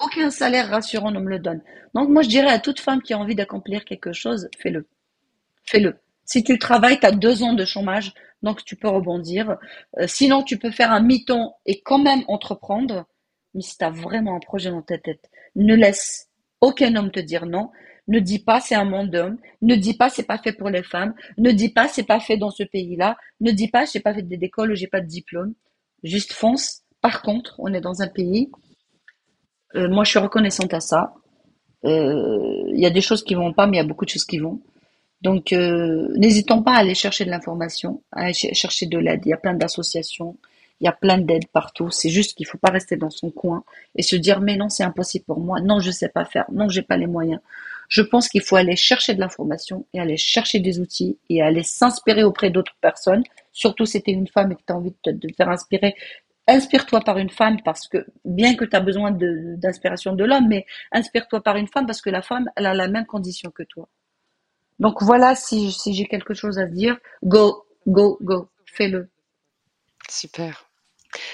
aucun 0.00 0.30
salaire 0.30 0.68
rassurant 0.68 1.10
ne 1.10 1.20
me 1.20 1.28
le 1.28 1.38
donne. 1.38 1.62
Donc 1.94 2.08
moi 2.08 2.22
je 2.22 2.28
dirais 2.28 2.50
à 2.50 2.58
toute 2.58 2.80
femme 2.80 3.02
qui 3.02 3.12
a 3.12 3.18
envie 3.18 3.34
d'accomplir 3.34 3.84
quelque 3.84 4.12
chose, 4.12 4.48
fais-le. 4.58 4.88
Fais-le. 5.64 5.96
Si 6.24 6.44
tu 6.44 6.58
travailles, 6.58 7.00
tu 7.00 7.06
as 7.06 7.12
deux 7.12 7.42
ans 7.42 7.54
de 7.54 7.64
chômage, 7.64 8.14
donc 8.42 8.64
tu 8.64 8.76
peux 8.76 8.88
rebondir. 8.88 9.58
Euh, 9.98 10.06
sinon, 10.06 10.42
tu 10.42 10.58
peux 10.58 10.70
faire 10.70 10.92
un 10.92 11.00
mi-temps 11.00 11.56
et 11.66 11.80
quand 11.80 11.98
même 11.98 12.22
entreprendre. 12.28 13.06
Mais 13.54 13.62
si 13.62 13.76
tu 13.76 13.84
as 13.84 13.90
vraiment 13.90 14.36
un 14.36 14.40
projet 14.40 14.70
dans 14.70 14.82
ta 14.82 14.98
tête, 14.98 15.28
ne 15.56 15.74
laisse 15.74 16.28
aucun 16.60 16.94
homme 16.94 17.10
te 17.10 17.20
dire 17.20 17.46
non. 17.46 17.70
Ne 18.08 18.18
dis 18.20 18.38
pas 18.40 18.60
c'est 18.60 18.74
un 18.74 18.84
monde 18.84 19.10
d'hommes. 19.10 19.38
Ne 19.62 19.76
dis 19.76 19.94
pas 19.94 20.08
c'est 20.10 20.24
pas 20.24 20.38
fait 20.38 20.52
pour 20.52 20.70
les 20.70 20.82
femmes. 20.82 21.14
Ne 21.38 21.52
dis 21.52 21.68
pas 21.70 21.88
c'est 21.88 22.04
pas 22.04 22.20
fait 22.20 22.36
dans 22.36 22.50
ce 22.50 22.62
pays-là. 22.64 23.16
Ne 23.40 23.52
dis 23.52 23.68
pas 23.68 23.84
j'ai 23.86 24.00
pas 24.00 24.14
fait 24.14 24.22
d'école 24.22 24.72
ou 24.72 24.74
j'ai 24.74 24.86
pas 24.88 25.00
de 25.00 25.06
diplôme. 25.06 25.54
Juste 26.02 26.32
fonce. 26.32 26.82
Par 27.00 27.22
contre, 27.22 27.54
on 27.58 27.72
est 27.72 27.80
dans 27.80 28.02
un 28.02 28.08
pays. 28.08 28.50
euh, 29.76 29.88
moi, 29.88 30.04
je 30.04 30.10
suis 30.10 30.18
reconnaissante 30.18 30.74
à 30.74 30.80
ça. 30.80 31.14
Euh, 31.84 32.64
Il 32.74 32.80
y 32.80 32.86
a 32.86 32.90
des 32.90 33.02
choses 33.02 33.24
qui 33.24 33.34
vont 33.34 33.52
pas, 33.52 33.66
mais 33.66 33.78
il 33.78 33.80
y 33.80 33.84
a 33.84 33.86
beaucoup 33.86 34.04
de 34.04 34.10
choses 34.10 34.24
qui 34.26 34.38
vont. 34.38 34.60
Donc, 35.22 35.52
euh, 35.52 36.08
n'hésitons 36.16 36.62
pas 36.62 36.74
à 36.74 36.78
aller 36.80 36.94
chercher 36.94 37.24
de 37.26 37.30
l'information, 37.30 38.02
à 38.12 38.22
aller 38.24 38.34
ch- 38.34 38.54
chercher 38.54 38.86
de 38.86 38.98
l'aide. 38.98 39.22
Il 39.26 39.30
y 39.30 39.34
a 39.34 39.38
plein 39.38 39.54
d'associations, 39.54 40.36
il 40.80 40.86
y 40.86 40.88
a 40.88 40.92
plein 40.92 41.18
d'aides 41.18 41.48
partout. 41.48 41.90
C'est 41.90 42.10
juste 42.10 42.36
qu'il 42.36 42.46
faut 42.46 42.58
pas 42.58 42.70
rester 42.72 42.96
dans 42.96 43.10
son 43.10 43.30
coin 43.30 43.64
et 43.96 44.02
se 44.02 44.16
dire 44.16 44.40
mais 44.40 44.56
non, 44.56 44.68
c'est 44.70 44.84
impossible 44.84 45.24
pour 45.26 45.40
moi. 45.40 45.60
Non, 45.60 45.80
je 45.80 45.90
sais 45.92 46.10
pas 46.10 46.24
faire. 46.26 46.46
Non, 46.52 46.68
j'ai 46.68 46.82
pas 46.82 46.96
les 46.98 47.06
moyens. 47.08 47.40
Je 47.90 48.02
pense 48.02 48.28
qu'il 48.28 48.40
faut 48.40 48.54
aller 48.54 48.76
chercher 48.76 49.14
de 49.14 49.20
l'information 49.20 49.84
et 49.92 50.00
aller 50.00 50.16
chercher 50.16 50.60
des 50.60 50.78
outils 50.78 51.18
et 51.28 51.42
aller 51.42 51.64
s'inspirer 51.64 52.22
auprès 52.22 52.48
d'autres 52.48 52.76
personnes. 52.80 53.24
Surtout 53.52 53.84
si 53.84 54.00
tu 54.00 54.10
es 54.10 54.14
une 54.14 54.28
femme 54.28 54.52
et 54.52 54.54
que 54.54 54.62
tu 54.64 54.72
as 54.72 54.76
envie 54.76 54.94
de 55.04 55.12
te 55.12 55.34
faire 55.36 55.48
inspirer. 55.48 55.96
Inspire-toi 56.46 57.00
par 57.00 57.18
une 57.18 57.30
femme 57.30 57.60
parce 57.64 57.88
que, 57.88 58.06
bien 58.24 58.54
que 58.54 58.64
tu 58.64 58.76
as 58.76 58.80
besoin 58.80 59.10
d'inspiration 59.10 60.14
de 60.14 60.24
l'homme, 60.24 60.46
mais 60.48 60.66
inspire-toi 60.92 61.42
par 61.42 61.56
une 61.56 61.66
femme 61.66 61.86
parce 61.86 62.00
que 62.00 62.10
la 62.10 62.22
femme, 62.22 62.48
elle 62.54 62.66
a 62.66 62.74
la 62.74 62.86
même 62.86 63.06
condition 63.06 63.50
que 63.50 63.64
toi. 63.64 63.88
Donc 64.78 65.02
voilà, 65.02 65.34
si, 65.34 65.72
si 65.72 65.92
j'ai 65.92 66.06
quelque 66.06 66.32
chose 66.32 66.60
à 66.60 66.66
dire, 66.66 66.96
go, 67.24 67.64
go, 67.88 68.18
go, 68.22 68.48
fais-le. 68.66 69.10
Super. 70.08 70.70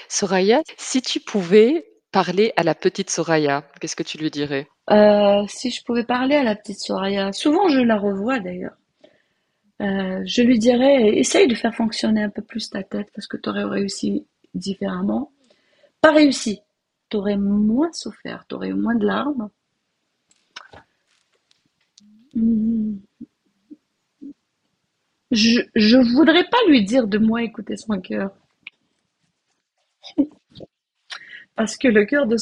Soraya, 0.09 0.63
si 0.77 1.03
tu 1.03 1.19
pouvais 1.19 1.85
parler 2.11 2.51
à 2.55 2.63
la 2.63 2.73
petite 2.73 3.11
Soraya, 3.11 3.63
qu'est-ce 3.79 3.95
que 3.95 4.01
tu 4.01 4.17
lui 4.17 4.31
dirais? 4.31 4.67
Euh, 4.89 5.43
si 5.47 5.69
je 5.69 5.83
pouvais 5.83 6.03
parler 6.05 6.35
à 6.35 6.43
la 6.43 6.55
petite 6.55 6.79
Soraya, 6.79 7.31
souvent 7.33 7.67
je 7.69 7.79
la 7.79 7.97
revois 7.97 8.39
d'ailleurs, 8.39 8.77
euh, 9.81 10.21
je 10.25 10.41
lui 10.41 10.59
dirais, 10.59 11.17
essaye 11.17 11.47
de 11.47 11.55
faire 11.55 11.75
fonctionner 11.75 12.23
un 12.23 12.29
peu 12.29 12.41
plus 12.41 12.69
ta 12.69 12.83
tête 12.83 13.09
parce 13.13 13.27
que 13.27 13.37
tu 13.37 13.49
aurais 13.49 13.63
réussi 13.63 14.25
différemment. 14.53 15.31
Pas 16.01 16.11
réussi, 16.13 16.61
tu 17.09 17.17
aurais 17.17 17.37
moins 17.37 17.91
souffert, 17.93 18.45
tu 18.49 18.55
aurais 18.55 18.69
eu 18.69 18.73
moins 18.75 18.95
de 18.95 19.05
larmes. 19.05 19.49
Je, 25.31 25.61
je 25.73 25.95
voudrais 25.95 26.43
pas 26.49 26.57
lui 26.67 26.83
dire 26.83 27.07
de 27.07 27.17
moi 27.17 27.41
écouter 27.41 27.77
son 27.77 27.97
cœur. 28.01 28.31
Parce 31.55 31.77
que 31.77 31.87
le 31.87 32.05
cœur 32.05 32.27
de 32.27 32.37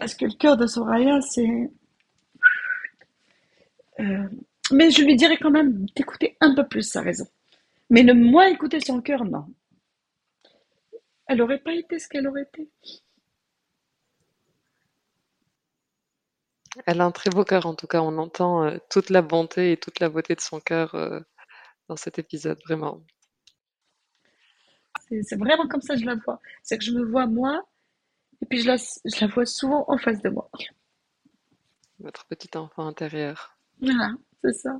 parce 0.00 0.14
que 0.14 0.24
le 0.24 0.32
cœur 0.32 0.56
de 0.56 0.66
Soraya, 0.66 1.20
c'est. 1.20 1.70
Euh, 4.00 4.28
mais 4.72 4.90
je 4.90 5.02
lui 5.02 5.14
dirais 5.14 5.36
quand 5.36 5.50
même 5.50 5.86
d'écouter 5.94 6.36
un 6.40 6.54
peu 6.54 6.66
plus 6.66 6.82
sa 6.82 7.02
raison. 7.02 7.26
Mais 7.90 8.02
ne 8.02 8.14
moins 8.14 8.46
écouter 8.46 8.80
son 8.80 9.02
cœur, 9.02 9.24
non. 9.24 9.46
Elle 11.26 11.38
n'aurait 11.38 11.58
pas 11.58 11.74
été 11.74 11.98
ce 11.98 12.08
qu'elle 12.08 12.26
aurait 12.26 12.42
été. 12.42 12.70
Elle 16.86 17.00
a 17.00 17.04
un 17.04 17.10
très 17.10 17.30
beau 17.30 17.44
cœur, 17.44 17.66
en 17.66 17.74
tout 17.74 17.86
cas. 17.86 18.00
On 18.00 18.16
entend 18.16 18.64
euh, 18.64 18.78
toute 18.88 19.10
la 19.10 19.22
bonté 19.22 19.72
et 19.72 19.76
toute 19.76 20.00
la 20.00 20.08
beauté 20.08 20.34
de 20.34 20.40
son 20.40 20.60
cœur 20.60 20.94
euh, 20.94 21.20
dans 21.88 21.96
cet 21.96 22.18
épisode, 22.18 22.58
vraiment. 22.64 23.02
C'est 25.22 25.36
vraiment 25.36 25.66
comme 25.68 25.82
ça 25.82 25.94
que 25.94 26.00
je 26.00 26.06
la 26.06 26.14
vois. 26.14 26.40
C'est 26.62 26.78
que 26.78 26.84
je 26.84 26.92
me 26.92 27.04
vois 27.04 27.26
moi, 27.26 27.64
et 28.42 28.46
puis 28.46 28.60
je 28.60 28.66
la, 28.66 28.76
je 28.76 29.20
la 29.20 29.26
vois 29.26 29.46
souvent 29.46 29.84
en 29.88 29.98
face 29.98 30.20
de 30.22 30.30
moi. 30.30 30.50
Votre 31.98 32.26
petit 32.26 32.56
enfant 32.56 32.86
intérieur. 32.86 33.56
Voilà, 33.80 34.12
c'est 34.42 34.54
ça. 34.54 34.78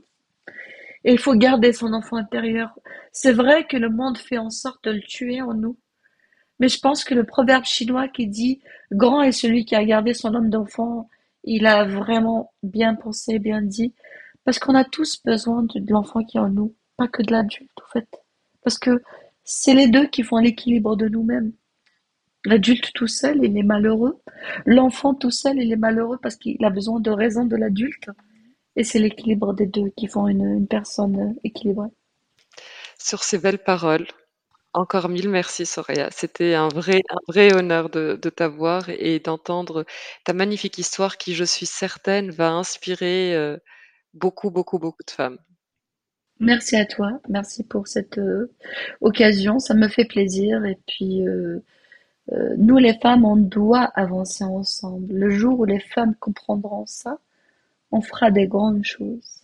Et 1.05 1.13
il 1.13 1.19
faut 1.19 1.35
garder 1.35 1.73
son 1.73 1.93
enfant 1.93 2.17
intérieur. 2.17 2.79
C'est 3.13 3.33
vrai 3.33 3.67
que 3.67 3.77
le 3.77 3.89
monde 3.89 4.19
fait 4.19 4.39
en 4.39 4.51
sorte 4.51 4.85
de 4.85 4.93
le 4.93 5.01
tuer 5.01 5.41
en 5.43 5.55
nous. 5.55 5.79
Mais 6.59 6.69
je 6.69 6.79
pense 6.79 7.05
que 7.05 7.15
le 7.15 7.25
proverbe 7.25 7.65
chinois 7.65 8.09
qui 8.09 8.27
dit 8.27 8.61
grand 8.93 9.23
est 9.23 9.33
celui 9.33 9.65
qui 9.65 9.75
a 9.75 9.85
gardé 9.85 10.13
son 10.13 10.35
homme 10.35 10.51
d'enfant, 10.51 11.09
il 11.45 11.67
a 11.67 11.85
vraiment 11.85 12.53
bien 12.63 12.95
pensé, 12.95 13.39
bien 13.39 13.63
dit. 13.63 13.95
Parce 14.45 14.59
qu'on 14.59 14.75
a 14.75 14.85
tous 14.85 15.23
besoin 15.25 15.63
de, 15.63 15.91
l'enfant 15.91 16.23
qui 16.25 16.37
est 16.37 16.41
en 16.41 16.51
nous, 16.51 16.75
pas 16.97 17.09
que 17.09 17.23
de 17.23 17.33
l'adulte, 17.33 17.71
en 17.83 17.91
fait. 17.93 18.09
Parce 18.63 18.79
que 18.79 19.03
c'est 19.45 19.75
les 19.75 19.89
deux 19.89 20.07
qui 20.07 20.23
font 20.23 20.37
l'équilibre 20.37 20.97
de 20.97 21.09
nous-mêmes. 21.09 21.53
L'adulte 22.45 22.93
tout 22.95 23.07
seul, 23.07 23.45
il 23.45 23.59
est 23.59 23.63
malheureux. 23.63 24.19
L'enfant 24.65 25.15
tout 25.15 25.31
seul, 25.31 25.59
il 25.59 25.73
est 25.73 25.77
malheureux 25.77 26.19
parce 26.23 26.37
qu'il 26.37 26.65
a 26.65 26.71
besoin 26.71 26.99
de 27.01 27.11
raison 27.11 27.45
de 27.45 27.57
l'adulte. 27.57 28.09
Et 28.77 28.85
c'est 28.85 28.99
l'équilibre 28.99 29.53
des 29.53 29.67
deux 29.67 29.91
qui 29.97 30.07
font 30.07 30.27
une, 30.27 30.67
personne 30.67 31.37
équilibrée. 31.45 31.89
Sur 32.99 33.25
ces 33.25 33.39
belles 33.39 33.63
paroles, 33.63 34.07
encore 34.73 35.09
mille 35.09 35.29
merci 35.29 35.67
Soraya. 35.67 36.09
C'était 36.11 36.55
un 36.55 36.69
vrai, 36.69 37.03
un 37.11 37.19
vrai 37.29 37.55
honneur 37.55 37.91
de, 37.91 38.17
t'avoir 38.17 38.89
et 38.89 39.19
d'entendre 39.19 39.85
ta 40.25 40.33
magnifique 40.33 40.79
histoire 40.79 41.19
qui, 41.19 41.35
je 41.35 41.45
suis 41.45 41.67
certaine, 41.67 42.31
va 42.31 42.53
inspirer 42.53 43.35
euh, 43.35 43.59
beaucoup, 44.15 44.51
beaucoup, 44.51 44.79
beaucoup 44.79 45.03
de 45.05 45.11
femmes. 45.11 45.39
Merci 46.39 46.77
à 46.77 46.87
toi. 46.87 47.21
Merci 47.29 47.65
pour 47.65 47.87
cette 47.87 48.17
euh, 48.17 48.51
occasion. 49.03 49.59
Ça 49.59 49.75
me 49.75 49.89
fait 49.89 50.07
plaisir. 50.07 50.65
Et 50.65 50.79
puis, 50.87 51.27
euh, 51.27 51.63
nous 52.59 52.77
les 52.79 52.95
femmes, 52.95 53.25
on 53.25 53.37
doit 53.37 53.91
avancer 53.95 54.45
ensemble. 54.45 55.13
Le 55.13 55.31
jour 55.31 55.61
où 55.61 55.65
les 55.65 55.81
femmes 55.81 56.15
comprendront 56.19 56.87
ça, 56.87 57.19
on 57.93 58.01
fera 58.01 58.31
des 58.31 58.47
grandes 58.47 58.85
choses. 58.85 59.41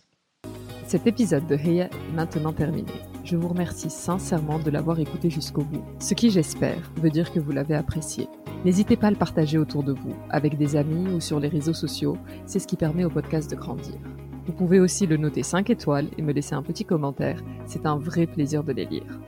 Cet 0.85 1.05
épisode 1.05 1.45
de 1.47 1.55
Heya 1.55 1.85
est 1.87 2.15
maintenant 2.15 2.53
terminé. 2.53 2.93
Je 3.25 3.35
vous 3.35 3.49
remercie 3.49 3.89
sincèrement 3.89 4.57
de 4.57 4.71
l'avoir 4.71 5.01
écouté 5.01 5.29
jusqu'au 5.29 5.63
bout, 5.63 5.83
ce 5.99 6.13
qui 6.13 6.29
j'espère 6.29 6.91
veut 6.95 7.09
dire 7.09 7.33
que 7.33 7.41
vous 7.41 7.51
l'avez 7.51 7.75
apprécié. 7.75 8.29
N'hésitez 8.63 8.95
pas 8.95 9.07
à 9.07 9.11
le 9.11 9.17
partager 9.17 9.57
autour 9.57 9.83
de 9.83 9.91
vous, 9.91 10.15
avec 10.29 10.57
des 10.57 10.77
amis 10.77 11.09
ou 11.13 11.19
sur 11.19 11.41
les 11.41 11.49
réseaux 11.49 11.73
sociaux, 11.73 12.17
c'est 12.45 12.59
ce 12.59 12.67
qui 12.67 12.77
permet 12.77 13.03
au 13.03 13.09
podcast 13.09 13.51
de 13.51 13.57
grandir. 13.57 13.95
Vous 14.45 14.53
pouvez 14.53 14.79
aussi 14.79 15.05
le 15.07 15.17
noter 15.17 15.43
5 15.43 15.69
étoiles 15.69 16.07
et 16.17 16.21
me 16.21 16.31
laisser 16.31 16.55
un 16.55 16.63
petit 16.63 16.85
commentaire, 16.85 17.43
c'est 17.65 17.85
un 17.85 17.97
vrai 17.97 18.25
plaisir 18.25 18.63
de 18.63 18.71
les 18.71 18.85
lire. 18.85 19.19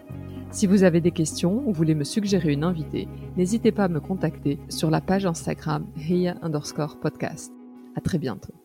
Si 0.51 0.65
vous 0.65 0.83
avez 0.83 0.99
des 0.99 1.11
questions 1.11 1.63
ou 1.65 1.71
voulez 1.71 1.95
me 1.95 2.03
suggérer 2.03 2.51
une 2.51 2.63
invitée, 2.63 3.07
n'hésitez 3.37 3.71
pas 3.71 3.83
à 3.85 3.87
me 3.87 3.99
contacter 3.99 4.59
sur 4.67 4.89
la 4.89 4.99
page 4.99 5.25
Instagram 5.25 5.85
Heya 5.95 6.37
underscore 6.41 6.99
podcast. 6.99 7.53
À 7.95 8.01
très 8.01 8.17
bientôt. 8.17 8.58